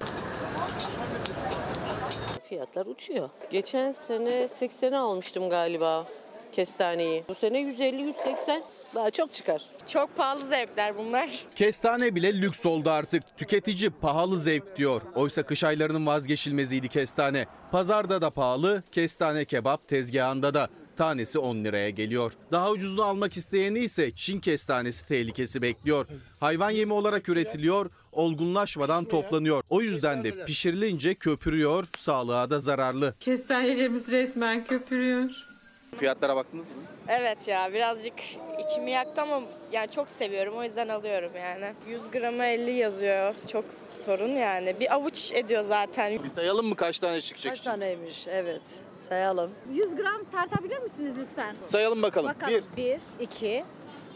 Fiyatlar 2.49 2.85
uçuyor. 2.85 3.29
Geçen 3.51 3.91
sene 3.91 4.29
80'e 4.29 4.97
almıştım 4.97 5.49
galiba 5.49 6.07
kestaneyi. 6.51 7.23
Bu 7.29 7.35
sene 7.35 7.61
150-180 7.61 8.61
daha 8.95 9.11
çok 9.11 9.33
çıkar. 9.33 9.61
Çok 9.87 10.17
pahalı 10.17 10.45
zevkler 10.45 10.97
bunlar. 10.97 11.45
Kestane 11.55 12.15
bile 12.15 12.41
lüks 12.41 12.65
oldu 12.65 12.89
artık. 12.89 13.37
Tüketici 13.37 13.89
pahalı 13.89 14.37
zevk 14.37 14.77
diyor. 14.77 15.01
Oysa 15.15 15.43
kış 15.43 15.63
aylarının 15.63 16.05
vazgeçilmeziydi 16.05 16.87
kestane. 16.87 17.45
Pazarda 17.71 18.21
da 18.21 18.29
pahalı, 18.29 18.83
kestane 18.91 19.45
kebap 19.45 19.87
tezgahında 19.87 20.53
da. 20.53 20.69
Tanesi 20.97 21.39
10 21.39 21.63
liraya 21.63 21.89
geliyor. 21.89 22.31
Daha 22.51 22.71
ucuzunu 22.71 23.03
almak 23.03 23.37
isteyeni 23.37 23.79
ise 23.79 24.11
Çin 24.11 24.39
kestanesi 24.39 25.07
tehlikesi 25.07 25.61
bekliyor. 25.61 26.05
Hayvan 26.39 26.69
yemi 26.69 26.93
olarak 26.93 27.29
üretiliyor, 27.29 27.89
olgunlaşmadan 28.11 29.05
toplanıyor. 29.05 29.63
O 29.69 29.81
yüzden 29.81 30.23
de 30.23 30.45
pişirilince 30.45 31.15
köpürüyor, 31.15 31.85
sağlığa 31.97 32.49
da 32.49 32.59
zararlı. 32.59 33.13
Kestanelerimiz 33.19 34.07
resmen 34.07 34.65
köpürüyor. 34.65 35.52
Fiyatlara 35.99 36.35
baktınız 36.35 36.69
mı? 36.69 36.75
Evet 37.07 37.47
ya 37.47 37.73
birazcık 37.73 38.13
içimi 38.59 38.91
yaktı 38.91 39.21
ama 39.21 39.41
yani 39.71 39.91
çok 39.91 40.09
seviyorum 40.09 40.53
o 40.57 40.63
yüzden 40.63 40.87
alıyorum 40.87 41.31
yani. 41.37 41.73
100 41.87 42.11
grama 42.11 42.45
50 42.45 42.71
yazıyor. 42.71 43.35
Çok 43.51 43.65
sorun 44.05 44.29
yani. 44.29 44.79
Bir 44.79 44.93
avuç 44.93 45.31
ediyor 45.31 45.63
zaten. 45.63 46.23
Bir 46.23 46.29
sayalım 46.29 46.65
mı 46.67 46.75
kaç 46.75 46.99
tane 46.99 47.21
çıkacak? 47.21 47.55
Kaç 47.55 47.61
taneymiş 47.61 48.27
evet 48.27 48.61
sayalım. 48.97 49.51
100 49.71 49.95
gram 49.95 50.23
tartabilir 50.31 50.77
misiniz 50.79 51.13
lütfen? 51.19 51.55
Sayalım 51.65 52.01
bakalım. 52.01 52.29
Bakalım. 52.29 52.63
1, 52.77 52.99
2, 53.19 53.65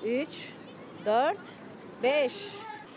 3, 0.04 0.28
4, 1.06 1.38
5. 2.04 2.34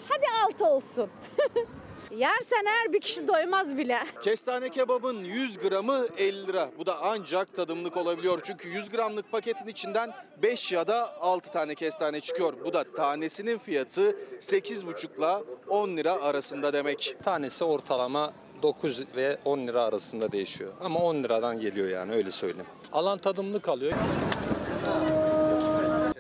Hadi 0.08 0.24
6 0.46 0.66
olsun. 0.66 1.10
Yersen 2.16 2.64
eğer 2.66 2.92
bir 2.92 3.00
kişi 3.00 3.28
doymaz 3.28 3.78
bile. 3.78 3.98
Kestane 4.22 4.68
kebabın 4.68 5.24
100 5.24 5.58
gramı 5.58 6.06
50 6.18 6.46
lira. 6.46 6.70
Bu 6.78 6.86
da 6.86 6.98
ancak 7.02 7.54
tadımlık 7.54 7.96
olabiliyor. 7.96 8.40
Çünkü 8.44 8.68
100 8.68 8.88
gramlık 8.88 9.32
paketin 9.32 9.66
içinden 9.66 10.12
5 10.42 10.72
ya 10.72 10.88
da 10.88 11.20
6 11.20 11.50
tane 11.50 11.74
kestane 11.74 12.20
çıkıyor. 12.20 12.54
Bu 12.64 12.72
da 12.72 12.84
tanesinin 12.96 13.58
fiyatı 13.58 14.16
8,5 14.40 15.18
ile 15.18 15.44
10 15.68 15.96
lira 15.96 16.12
arasında 16.12 16.72
demek. 16.72 17.16
Tanesi 17.24 17.64
ortalama 17.64 18.32
9 18.62 19.04
ve 19.16 19.38
10 19.44 19.58
lira 19.66 19.82
arasında 19.82 20.32
değişiyor. 20.32 20.72
Ama 20.84 21.00
10 21.00 21.16
liradan 21.16 21.60
geliyor 21.60 21.88
yani 21.88 22.12
öyle 22.12 22.30
söyleyeyim. 22.30 22.66
Alan 22.92 23.18
tadımlık 23.18 23.68
alıyor. 23.68 23.92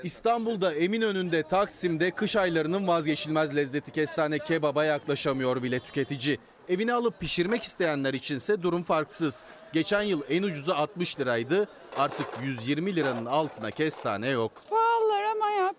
İstanbul'da 0.04 0.74
Eminönü'nde 0.74 1.42
Taksim'de 1.42 2.10
kış 2.10 2.36
aylarının 2.36 2.86
vazgeçilmez 2.86 3.56
lezzeti 3.56 3.90
kestane 3.90 4.38
kebaba 4.38 4.84
yaklaşamıyor 4.84 5.62
bile 5.62 5.80
tüketici. 5.80 6.38
Evine 6.68 6.92
alıp 6.92 7.20
pişirmek 7.20 7.62
isteyenler 7.62 8.14
içinse 8.14 8.62
durum 8.62 8.82
farksız. 8.82 9.46
Geçen 9.72 10.02
yıl 10.02 10.22
en 10.30 10.42
ucuzu 10.42 10.72
60 10.72 11.20
liraydı. 11.20 11.68
Artık 11.98 12.26
120 12.42 12.96
liranın 12.96 13.26
altına 13.26 13.70
kestane 13.70 14.28
yok. 14.28 14.52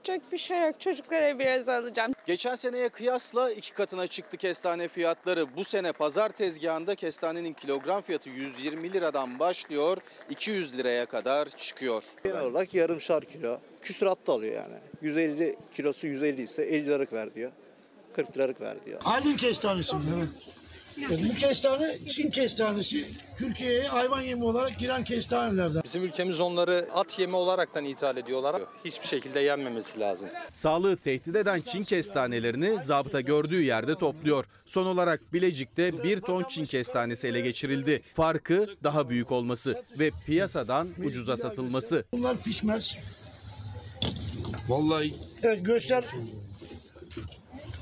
Yapacak 0.07 0.31
bir 0.31 0.37
şey 0.37 0.61
yok. 0.61 0.81
Çocuklara 0.81 1.39
biraz 1.39 1.69
alacağım. 1.69 2.13
Geçen 2.25 2.55
seneye 2.55 2.89
kıyasla 2.89 3.51
iki 3.51 3.73
katına 3.73 4.07
çıktı 4.07 4.37
kestane 4.37 4.87
fiyatları. 4.87 5.55
Bu 5.55 5.63
sene 5.63 5.91
pazar 5.91 6.29
tezgahında 6.29 6.95
kestanenin 6.95 7.53
kilogram 7.53 8.01
fiyatı 8.01 8.29
120 8.29 8.93
liradan 8.93 9.39
başlıyor, 9.39 9.97
200 10.29 10.77
liraya 10.77 11.05
kadar 11.05 11.49
çıkıyor. 11.49 12.03
Genel 12.23 12.41
olarak 12.41 12.73
yarımşar 12.73 13.25
kilo. 13.25 13.57
Küsurat 13.81 14.27
da 14.27 14.33
alıyor 14.33 14.55
yani. 14.55 14.75
150 15.01 15.55
kilosu 15.73 16.07
150 16.07 16.41
ise 16.41 16.63
50 16.63 16.85
liralık 16.85 17.13
ver 17.13 17.35
diyor. 17.35 17.51
40 18.15 18.37
liralık 18.37 18.61
ver 18.61 18.85
diyor. 18.85 19.01
Aydın 19.05 19.35
kestanesi 19.37 19.95
mi? 19.95 20.01
Evet. 20.17 20.60
Bu 20.97 21.35
kestane 21.35 21.97
Çin 22.09 22.31
kestanesi. 22.31 23.07
Türkiye'ye 23.37 23.87
hayvan 23.87 24.21
yemi 24.21 24.43
olarak 24.43 24.79
giren 24.79 25.03
kestanelerden. 25.03 25.81
Bizim 25.83 26.03
ülkemiz 26.03 26.39
onları 26.39 26.89
at 26.93 27.19
yemi 27.19 27.35
olaraktan 27.35 27.85
ithal 27.85 28.17
ediyorlar. 28.17 28.61
Hiçbir 28.85 29.07
şekilde 29.07 29.39
yenmemesi 29.39 29.99
lazım. 29.99 30.29
Sağlığı 30.51 30.97
tehdit 30.97 31.35
eden 31.35 31.61
Çin 31.61 31.83
kestanelerini 31.83 32.83
zabıta 32.83 33.21
gördüğü 33.21 33.61
yerde 33.61 33.95
topluyor. 33.95 34.45
Son 34.65 34.85
olarak 34.85 35.33
Bilecik'te 35.33 36.03
bir 36.03 36.21
ton 36.21 36.43
Çin 36.43 36.65
kestanesi 36.65 37.27
ele 37.27 37.41
geçirildi. 37.41 38.01
Farkı 38.15 38.67
daha 38.83 39.09
büyük 39.09 39.31
olması 39.31 39.83
ve 39.99 40.11
piyasadan 40.25 40.87
ucuza 41.05 41.37
satılması. 41.37 42.05
Bunlar 42.11 42.37
pişmez. 42.43 42.97
Vallahi. 44.67 45.13
Evet 45.43 45.65
göster. 45.65 46.03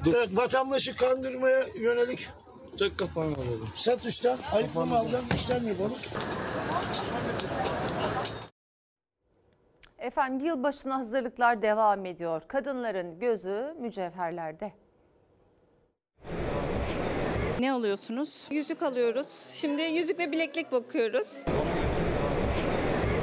Evet 0.08 0.30
vatandaşı 0.32 0.96
kandırmaya 0.96 1.66
yönelik 1.80 2.30
Tek 2.80 2.98
kafanı 2.98 3.26
alalım. 3.26 3.70
Satıştan 3.76 4.38
ayıkma 4.52 4.86
maldan 4.86 5.24
işlem 5.36 5.68
yapalım. 5.68 5.98
Efendim 10.00 10.48
yılbaşına 10.48 10.98
hazırlıklar 10.98 11.62
devam 11.62 12.06
ediyor. 12.06 12.42
Kadınların 12.48 13.20
gözü 13.20 13.76
mücevherlerde. 13.80 14.74
Ne 17.60 17.72
alıyorsunuz? 17.72 18.48
Yüzük 18.52 18.84
alıyoruz. 18.84 19.28
Şimdi 19.54 19.82
yüzük 19.82 20.20
ve 20.20 20.32
bileklik 20.32 20.72
bakıyoruz. 20.72 21.38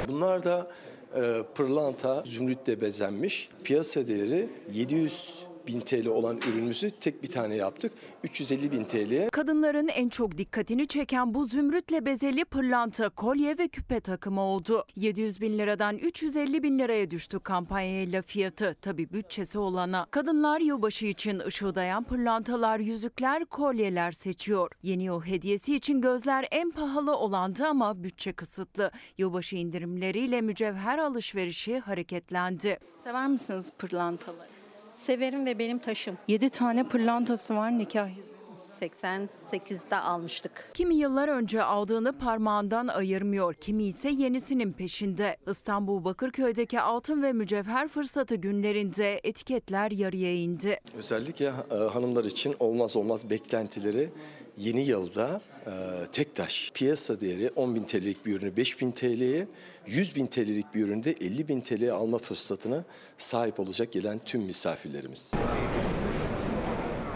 Bunlar 0.07 0.43
da 0.43 0.67
e, 1.15 1.43
pırlanta, 1.55 2.23
zümrütle 2.25 2.81
bezenmiş. 2.81 3.49
Piyasa 3.63 4.07
değeri 4.07 4.49
700 4.71 5.46
bin 5.67 5.81
TL 5.81 6.07
olan 6.07 6.37
ürünümüzü 6.37 6.91
tek 6.91 7.23
bir 7.23 7.27
tane 7.27 7.55
yaptık. 7.55 7.91
350 8.23 8.71
bin 8.71 8.83
TL'ye. 8.83 9.29
Kadınların 9.29 9.87
en 9.87 10.09
çok 10.09 10.37
dikkatini 10.37 10.87
çeken 10.87 11.33
bu 11.33 11.45
zümrütle 11.45 12.05
bezeli 12.05 12.45
pırlanta, 12.45 13.09
kolye 13.09 13.57
ve 13.57 13.67
küpe 13.67 13.99
takımı 13.99 14.41
oldu. 14.41 14.85
700 14.95 15.41
bin 15.41 15.57
liradan 15.57 15.97
350 15.97 16.63
bin 16.63 16.79
liraya 16.79 17.11
düştü 17.11 17.39
kampanyayla 17.39 18.21
fiyatı. 18.21 18.75
Tabi 18.81 19.09
bütçesi 19.13 19.59
olana. 19.59 20.07
Kadınlar 20.11 20.59
yılbaşı 20.59 21.05
için 21.05 21.39
ışıldayan 21.39 22.03
pırlantalar, 22.03 22.79
yüzükler, 22.79 23.45
kolyeler 23.45 24.11
seçiyor. 24.11 24.71
Yeni 24.83 25.03
yıl 25.03 25.21
hediyesi 25.21 25.75
için 25.75 26.01
gözler 26.01 26.47
en 26.51 26.71
pahalı 26.71 27.17
olandı 27.17 27.65
ama 27.67 28.03
bütçe 28.03 28.33
kısıtlı. 28.33 28.91
Yılbaşı 29.17 29.55
indirimleriyle 29.55 30.41
mücevher 30.41 30.97
alışverişi 30.97 31.79
hareketlendi. 31.79 32.77
Sever 33.03 33.27
misiniz 33.27 33.71
pırlantaları? 33.77 34.56
Severim 34.97 35.45
ve 35.45 35.59
benim 35.59 35.79
taşım. 35.79 36.17
7 36.27 36.49
tane 36.49 36.83
pırlantası 36.87 37.55
var 37.55 37.77
nikah 37.77 38.09
yüzüğü. 38.17 38.37
88'de 38.81 39.95
almıştık. 39.95 40.71
Kimi 40.73 40.95
yıllar 40.95 41.27
önce 41.27 41.63
aldığını 41.63 42.17
parmağından 42.17 42.87
ayırmıyor, 42.87 43.53
kimi 43.53 43.83
ise 43.83 44.09
yenisinin 44.09 44.73
peşinde. 44.73 45.37
İstanbul 45.51 46.03
Bakırköy'deki 46.03 46.79
altın 46.81 47.23
ve 47.23 47.33
mücevher 47.33 47.87
fırsatı 47.87 48.35
günlerinde 48.35 49.19
etiketler 49.23 49.91
yarıya 49.91 50.35
indi. 50.35 50.79
Özellikle 50.97 51.45
e, 51.45 51.75
hanımlar 51.75 52.25
için 52.25 52.55
olmaz 52.59 52.95
olmaz 52.95 53.29
beklentileri 53.29 54.09
yeni 54.57 54.81
yılda 54.81 55.41
e, 55.65 55.71
tek 56.11 56.35
taş 56.35 56.71
piyasa 56.73 57.19
değeri 57.19 57.49
10 57.55 57.75
bin 57.75 57.83
TL'lik 57.83 58.25
bir 58.25 58.35
ürünü 58.35 58.57
5 58.57 58.81
bin 58.81 58.91
TL'ye 58.91 59.47
100 59.87 60.15
bin 60.15 60.27
TL'lik 60.27 60.73
bir 60.73 60.83
üründe 60.83 61.11
50 61.11 61.47
bin 61.47 61.61
TL'ye 61.61 61.91
alma 61.91 62.17
fırsatına 62.17 62.83
sahip 63.17 63.59
olacak 63.59 63.91
gelen 63.91 64.19
tüm 64.19 64.41
misafirlerimiz. 64.41 65.31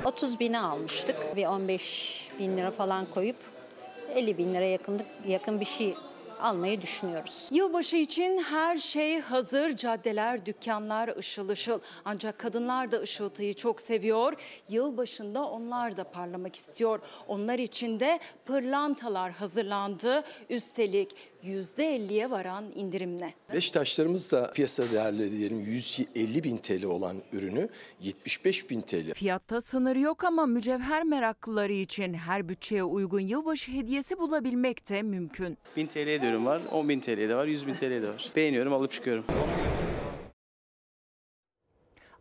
30 0.05 0.39
bine 0.39 0.59
almıştık. 0.59 1.35
Bir 1.35 1.45
15 1.45 2.29
bin 2.39 2.57
lira 2.57 2.71
falan 2.71 3.05
koyup 3.13 3.35
50 4.15 4.37
bin 4.37 4.53
lira 4.53 4.65
yakınlık, 4.65 5.07
yakın 5.27 5.59
bir 5.59 5.65
şey 5.65 5.95
almayı 6.41 6.81
düşünüyoruz. 6.81 7.47
Yılbaşı 7.51 7.97
için 7.97 8.37
her 8.37 8.77
şey 8.77 9.19
hazır. 9.19 9.75
Caddeler, 9.75 10.45
dükkanlar 10.45 11.17
ışıl 11.17 11.49
ışıl. 11.49 11.79
Ancak 12.05 12.39
kadınlar 12.39 12.91
da 12.91 12.99
ışıltıyı 13.01 13.53
çok 13.53 13.81
seviyor. 13.81 14.33
Yılbaşında 14.69 15.49
onlar 15.49 15.97
da 15.97 16.03
parlamak 16.03 16.55
istiyor. 16.55 16.99
Onlar 17.27 17.59
için 17.59 17.99
de 17.99 18.19
pırlantalar 18.45 19.31
hazırlandı. 19.31 20.23
Üstelik 20.49 21.15
%50'ye 21.43 22.31
varan 22.31 22.63
indirimle. 22.75 23.33
Beş 23.53 23.69
taşlarımız 23.69 24.31
da 24.31 24.51
piyasa 24.51 24.91
değerleri 24.91 25.31
diyelim 25.31 25.59
150 25.59 26.43
bin 26.43 26.57
TL 26.57 26.83
olan 26.83 27.17
ürünü 27.33 27.69
75 28.01 28.69
bin 28.69 28.81
TL. 28.81 29.13
Fiyatta 29.13 29.61
sınır 29.61 29.95
yok 29.95 30.23
ama 30.23 30.45
mücevher 30.45 31.03
meraklıları 31.03 31.73
için 31.73 32.13
her 32.13 32.49
bütçeye 32.49 32.83
uygun 32.83 33.19
yılbaşı 33.19 33.71
hediyesi 33.71 34.19
bulabilmek 34.19 34.89
de 34.89 35.01
mümkün. 35.01 35.57
1000 35.77 35.87
TL'ye 35.87 36.21
de 36.21 36.29
ürün 36.29 36.45
var, 36.45 36.61
10 36.71 36.89
bin 36.89 36.99
TL'ye 36.99 37.29
de 37.29 37.35
var, 37.35 37.45
100 37.45 37.67
bin 37.67 37.73
TL'ye 37.75 38.01
de 38.01 38.09
var. 38.09 38.31
Beğeniyorum, 38.35 38.73
alıp 38.73 38.91
çıkıyorum. 38.91 39.25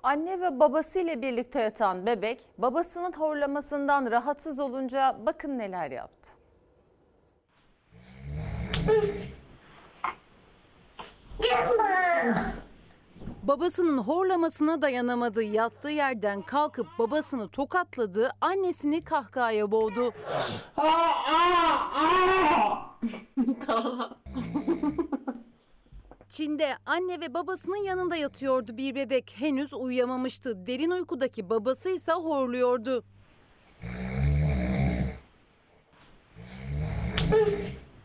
Anne 0.02 0.40
ve 0.40 0.60
babasıyla 0.60 1.22
birlikte 1.22 1.60
yatan 1.60 2.06
bebek 2.06 2.40
babasının 2.58 3.12
horlamasından 3.12 4.10
rahatsız 4.10 4.60
olunca 4.60 5.16
bakın 5.26 5.58
neler 5.58 5.90
yaptı. 5.90 6.39
Babasının 13.43 13.99
horlamasına 13.99 14.83
dayanamadı. 14.83 15.43
Yattığı 15.43 15.91
yerden 15.91 16.43
kalkıp 16.43 16.87
babasını 16.99 17.49
tokatladı. 17.49 18.31
Annesini 18.41 19.05
kahkahaya 19.05 19.70
boğdu. 19.70 20.12
Çin'de 26.28 26.68
anne 26.87 27.20
ve 27.20 27.35
babasının 27.35 27.85
yanında 27.85 28.16
yatıyordu 28.16 28.76
bir 28.76 28.95
bebek. 28.95 29.37
Henüz 29.39 29.72
uyuyamamıştı. 29.74 30.66
Derin 30.66 30.91
uykudaki 30.91 31.51
babası 31.51 31.91
ise 31.91 32.12
horluyordu. 32.12 33.05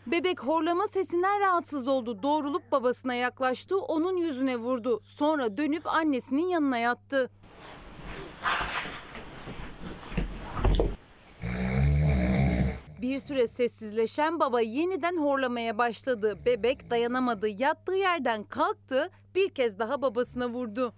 Bebek 0.07 0.43
horlama 0.43 0.87
sesinden 0.87 1.39
rahatsız 1.39 1.87
oldu. 1.87 2.23
Doğrulup 2.23 2.71
babasına 2.71 3.13
yaklaştı, 3.13 3.77
onun 3.77 4.17
yüzüne 4.17 4.57
vurdu. 4.57 4.99
Sonra 5.03 5.57
dönüp 5.57 5.87
annesinin 5.87 6.47
yanına 6.47 6.77
yattı. 6.77 7.29
Bir 13.01 13.17
süre 13.17 13.47
sessizleşen 13.47 14.39
baba 14.39 14.61
yeniden 14.61 15.17
horlamaya 15.17 15.77
başladı. 15.77 16.37
Bebek 16.45 16.89
dayanamadı. 16.89 17.47
Yattığı 17.49 17.95
yerden 17.95 18.43
kalktı, 18.43 19.09
bir 19.35 19.49
kez 19.49 19.79
daha 19.79 20.01
babasına 20.01 20.49
vurdu. 20.49 20.93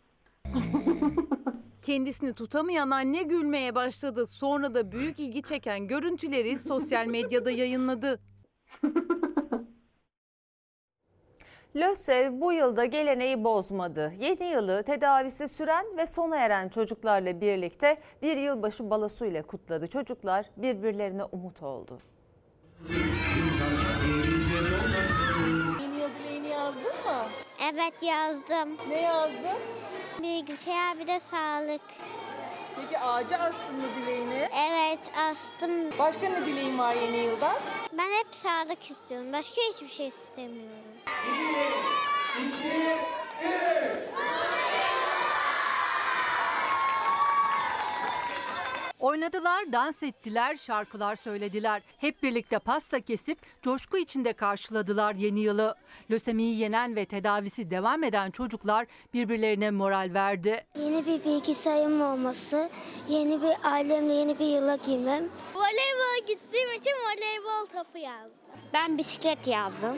Kendisini 1.81 2.33
tutamayan 2.33 2.89
anne 2.89 3.23
gülmeye 3.23 3.75
başladı. 3.75 4.27
Sonra 4.27 4.75
da 4.75 4.91
büyük 4.91 5.19
ilgi 5.19 5.41
çeken 5.41 5.87
görüntüleri 5.87 6.57
sosyal 6.57 7.05
medyada 7.07 7.51
yayınladı. 7.51 8.19
LÖSEV 11.75 12.41
bu 12.41 12.53
yılda 12.53 12.85
geleneği 12.85 13.43
bozmadı. 13.43 14.13
Yeni 14.19 14.43
yılı 14.45 14.83
tedavisi 14.83 15.47
süren 15.47 15.85
ve 15.97 16.07
sona 16.07 16.37
eren 16.37 16.69
çocuklarla 16.69 17.41
birlikte 17.41 17.97
bir 18.21 18.37
yılbaşı 18.37 18.89
balosu 18.89 19.25
ile 19.25 19.41
kutladı. 19.41 19.87
Çocuklar 19.87 20.45
birbirlerine 20.57 21.23
umut 21.23 21.63
oldu. 21.63 21.99
Yeni 25.81 25.99
yıl 25.99 26.09
dileğini 26.19 26.47
yazdın 26.47 26.81
mı? 26.83 27.25
Evet 27.73 28.03
yazdım. 28.03 28.69
Ne 28.89 29.01
yazdın? 29.01 29.59
Bilgisayar 30.21 30.99
bir 30.99 31.07
de 31.07 31.19
sağlık. 31.19 31.81
Peki 32.75 32.99
ağaca 32.99 33.37
astın 33.37 33.75
mı 33.75 33.83
dileğini? 34.01 34.49
Evet 34.69 34.99
astım. 35.17 35.71
Başka 35.99 36.29
ne 36.29 36.45
dileğin 36.45 36.77
var 36.79 36.95
yeni 36.95 37.17
yılda? 37.17 37.55
Ben 37.93 38.11
hep 38.11 38.27
sağlık 38.31 38.91
istiyorum. 38.91 39.33
Başka 39.33 39.61
hiçbir 39.61 39.89
şey 39.89 40.07
istemiyorum. 40.07 40.71
Oynadılar, 49.05 49.71
dans 49.71 50.03
ettiler, 50.03 50.55
şarkılar 50.55 51.15
söylediler. 51.15 51.81
Hep 51.97 52.23
birlikte 52.23 52.59
pasta 52.59 52.99
kesip 52.99 53.37
coşku 53.61 53.97
içinde 53.97 54.33
karşıladılar 54.33 55.15
yeni 55.15 55.39
yılı. 55.39 55.75
Lösemiyi 56.11 56.59
yenen 56.59 56.95
ve 56.95 57.05
tedavisi 57.05 57.71
devam 57.71 58.03
eden 58.03 58.31
çocuklar 58.31 58.85
birbirlerine 59.13 59.71
moral 59.71 60.11
verdi. 60.13 60.65
Yeni 60.79 61.05
bir 61.05 61.25
bilgisayarım 61.25 62.01
olması, 62.01 62.69
yeni 63.09 63.41
bir 63.41 63.71
ailemle 63.71 64.13
yeni 64.13 64.39
bir 64.39 64.45
yıla 64.45 64.75
girmem. 64.75 65.23
Voleybola 65.55 66.17
gittiğim 66.27 66.73
için 66.73 66.93
voleybol 67.05 67.65
topu 67.65 67.97
yazdım. 67.97 68.53
Ben 68.73 68.97
bisiklet 68.97 69.47
yazdım. 69.47 69.97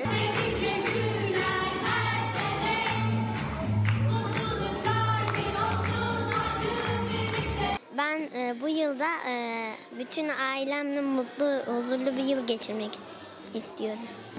Ben 7.97 8.21
e, 8.35 8.61
bu 8.61 8.69
yılda 8.69 9.07
e, 9.29 9.71
bütün 9.99 10.29
ailemle 10.29 11.01
mutlu, 11.01 11.45
huzurlu 11.65 12.17
bir 12.17 12.23
yıl 12.23 12.47
geçirmek 12.47 12.93
istiyorum. 12.93 13.16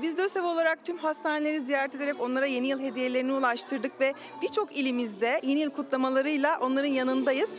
Biz 0.02 0.18
LÖSEV 0.18 0.44
olarak 0.44 0.84
tüm 0.84 0.98
hastaneleri 0.98 1.60
ziyaret 1.60 1.94
ederek 1.94 2.20
onlara 2.20 2.46
yeni 2.46 2.66
yıl 2.66 2.80
hediyelerini 2.80 3.32
ulaştırdık 3.32 4.00
ve 4.00 4.14
birçok 4.42 4.76
ilimizde 4.76 5.40
yeni 5.44 5.60
yıl 5.60 5.70
kutlamalarıyla 5.70 6.58
onların 6.60 6.88
yanındayız. 6.88 7.50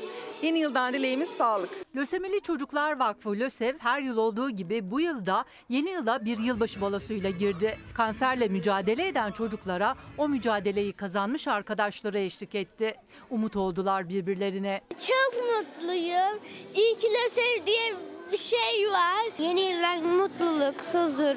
Yeni 0.41 0.59
yıldan 0.59 0.93
dileğimiz 0.93 1.29
sağlık. 1.29 1.69
Lösemili 1.95 2.41
Çocuklar 2.41 2.99
Vakfı 2.99 3.29
LÖSEV 3.29 3.73
her 3.79 4.01
yıl 4.01 4.17
olduğu 4.17 4.49
gibi 4.49 4.91
bu 4.91 5.01
yılda 5.01 5.45
yeni 5.69 5.89
yıla 5.89 6.25
bir 6.25 6.37
yılbaşı 6.37 6.81
balosuyla 6.81 7.29
girdi. 7.29 7.77
Kanserle 7.93 8.47
mücadele 8.47 9.07
eden 9.07 9.31
çocuklara 9.31 9.95
o 10.17 10.29
mücadeleyi 10.29 10.93
kazanmış 10.93 11.47
arkadaşları 11.47 12.19
eşlik 12.19 12.55
etti. 12.55 12.95
Umut 13.29 13.55
oldular 13.55 14.09
birbirlerine. 14.09 14.81
Çok 14.89 15.43
mutluyum. 15.43 16.39
İyi 16.75 16.95
ki 16.95 17.07
de 17.07 17.29
sevdiğim 17.29 17.95
bir 18.31 18.37
şey 18.37 18.89
var. 18.91 19.31
Yeni 19.39 19.61
yıllar 19.61 19.97
mutluluk, 19.97 20.75
huzur, 20.93 21.35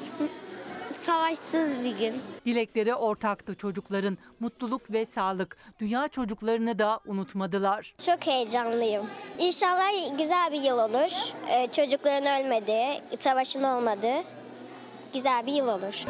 savaşsız 1.05 1.83
bir 1.83 1.97
gün. 1.97 2.21
Dilekleri 2.45 2.95
ortaktı 2.95 3.55
çocukların. 3.55 4.17
Mutluluk 4.39 4.91
ve 4.91 5.05
sağlık. 5.05 5.57
Dünya 5.79 6.07
çocuklarını 6.07 6.79
da 6.79 6.99
unutmadılar. 7.05 7.93
Çok 8.05 8.27
heyecanlıyım. 8.27 9.05
İnşallah 9.39 10.17
güzel 10.17 10.51
bir 10.51 10.61
yıl 10.61 10.77
olur. 10.77 11.33
Ee, 11.49 11.67
çocukların 11.71 12.43
ölmediği, 12.45 13.01
savaşın 13.19 13.63
olmadığı 13.63 14.23
güzel 15.13 15.45
bir 15.45 15.53
yıl 15.53 15.67
olur. 15.67 16.05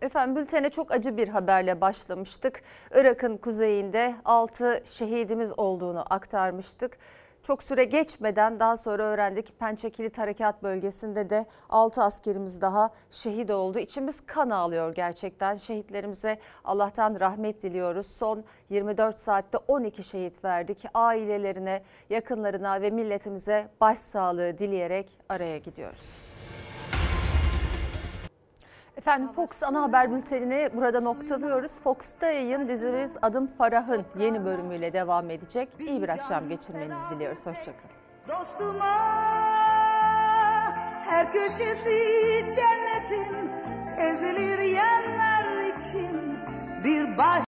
Efendim 0.00 0.36
bültene 0.36 0.70
çok 0.70 0.90
acı 0.92 1.16
bir 1.16 1.28
haberle 1.28 1.80
başlamıştık. 1.80 2.62
Irak'ın 2.94 3.36
kuzeyinde 3.36 4.14
6 4.24 4.82
şehidimiz 4.86 5.58
olduğunu 5.58 6.04
aktarmıştık. 6.10 6.98
Çok 7.46 7.62
süre 7.62 7.84
geçmeden 7.84 8.60
daha 8.60 8.76
sonra 8.76 9.02
öğrendik 9.02 9.58
Pençe 9.58 9.90
Kilit 9.90 10.18
Harekat 10.18 10.62
Bölgesi'nde 10.62 11.30
de 11.30 11.46
6 11.68 12.02
askerimiz 12.02 12.60
daha 12.60 12.90
şehit 13.10 13.50
oldu. 13.50 13.78
İçimiz 13.78 14.26
kan 14.26 14.50
ağlıyor 14.50 14.94
gerçekten. 14.94 15.56
Şehitlerimize 15.56 16.38
Allah'tan 16.64 17.20
rahmet 17.20 17.62
diliyoruz. 17.62 18.06
Son 18.06 18.44
24 18.70 19.18
saatte 19.18 19.58
12 19.58 20.02
şehit 20.02 20.44
verdik. 20.44 20.84
Ailelerine, 20.94 21.82
yakınlarına 22.10 22.82
ve 22.82 22.90
milletimize 22.90 23.68
başsağlığı 23.80 24.58
dileyerek 24.58 25.18
araya 25.28 25.58
gidiyoruz. 25.58 26.30
Efendim 28.96 29.28
Fox 29.32 29.62
ana 29.62 29.82
haber 29.82 30.12
bültenini 30.12 30.70
burada 30.76 31.00
noktalıyoruz. 31.00 31.80
Fox'ta 31.80 32.26
yayın 32.26 32.66
dizimiz 32.66 33.16
Adım 33.22 33.46
Farah'ın 33.46 34.04
yeni 34.18 34.44
bölümüyle 34.44 34.92
devam 34.92 35.30
edecek. 35.30 35.68
İyi 35.78 36.02
bir 36.02 36.08
akşam 36.08 36.48
geçirmenizi 36.48 37.10
diliyoruz. 37.10 37.46
Hoşçakalın. 37.46 37.96
Dostuma 38.28 38.96
her 41.04 41.32
köşesi 41.32 41.98
cennetin 42.54 43.50
ezilir 43.98 44.58
yerler 44.58 45.64
için 45.76 46.38
bir 46.84 47.18
baş 47.18 47.44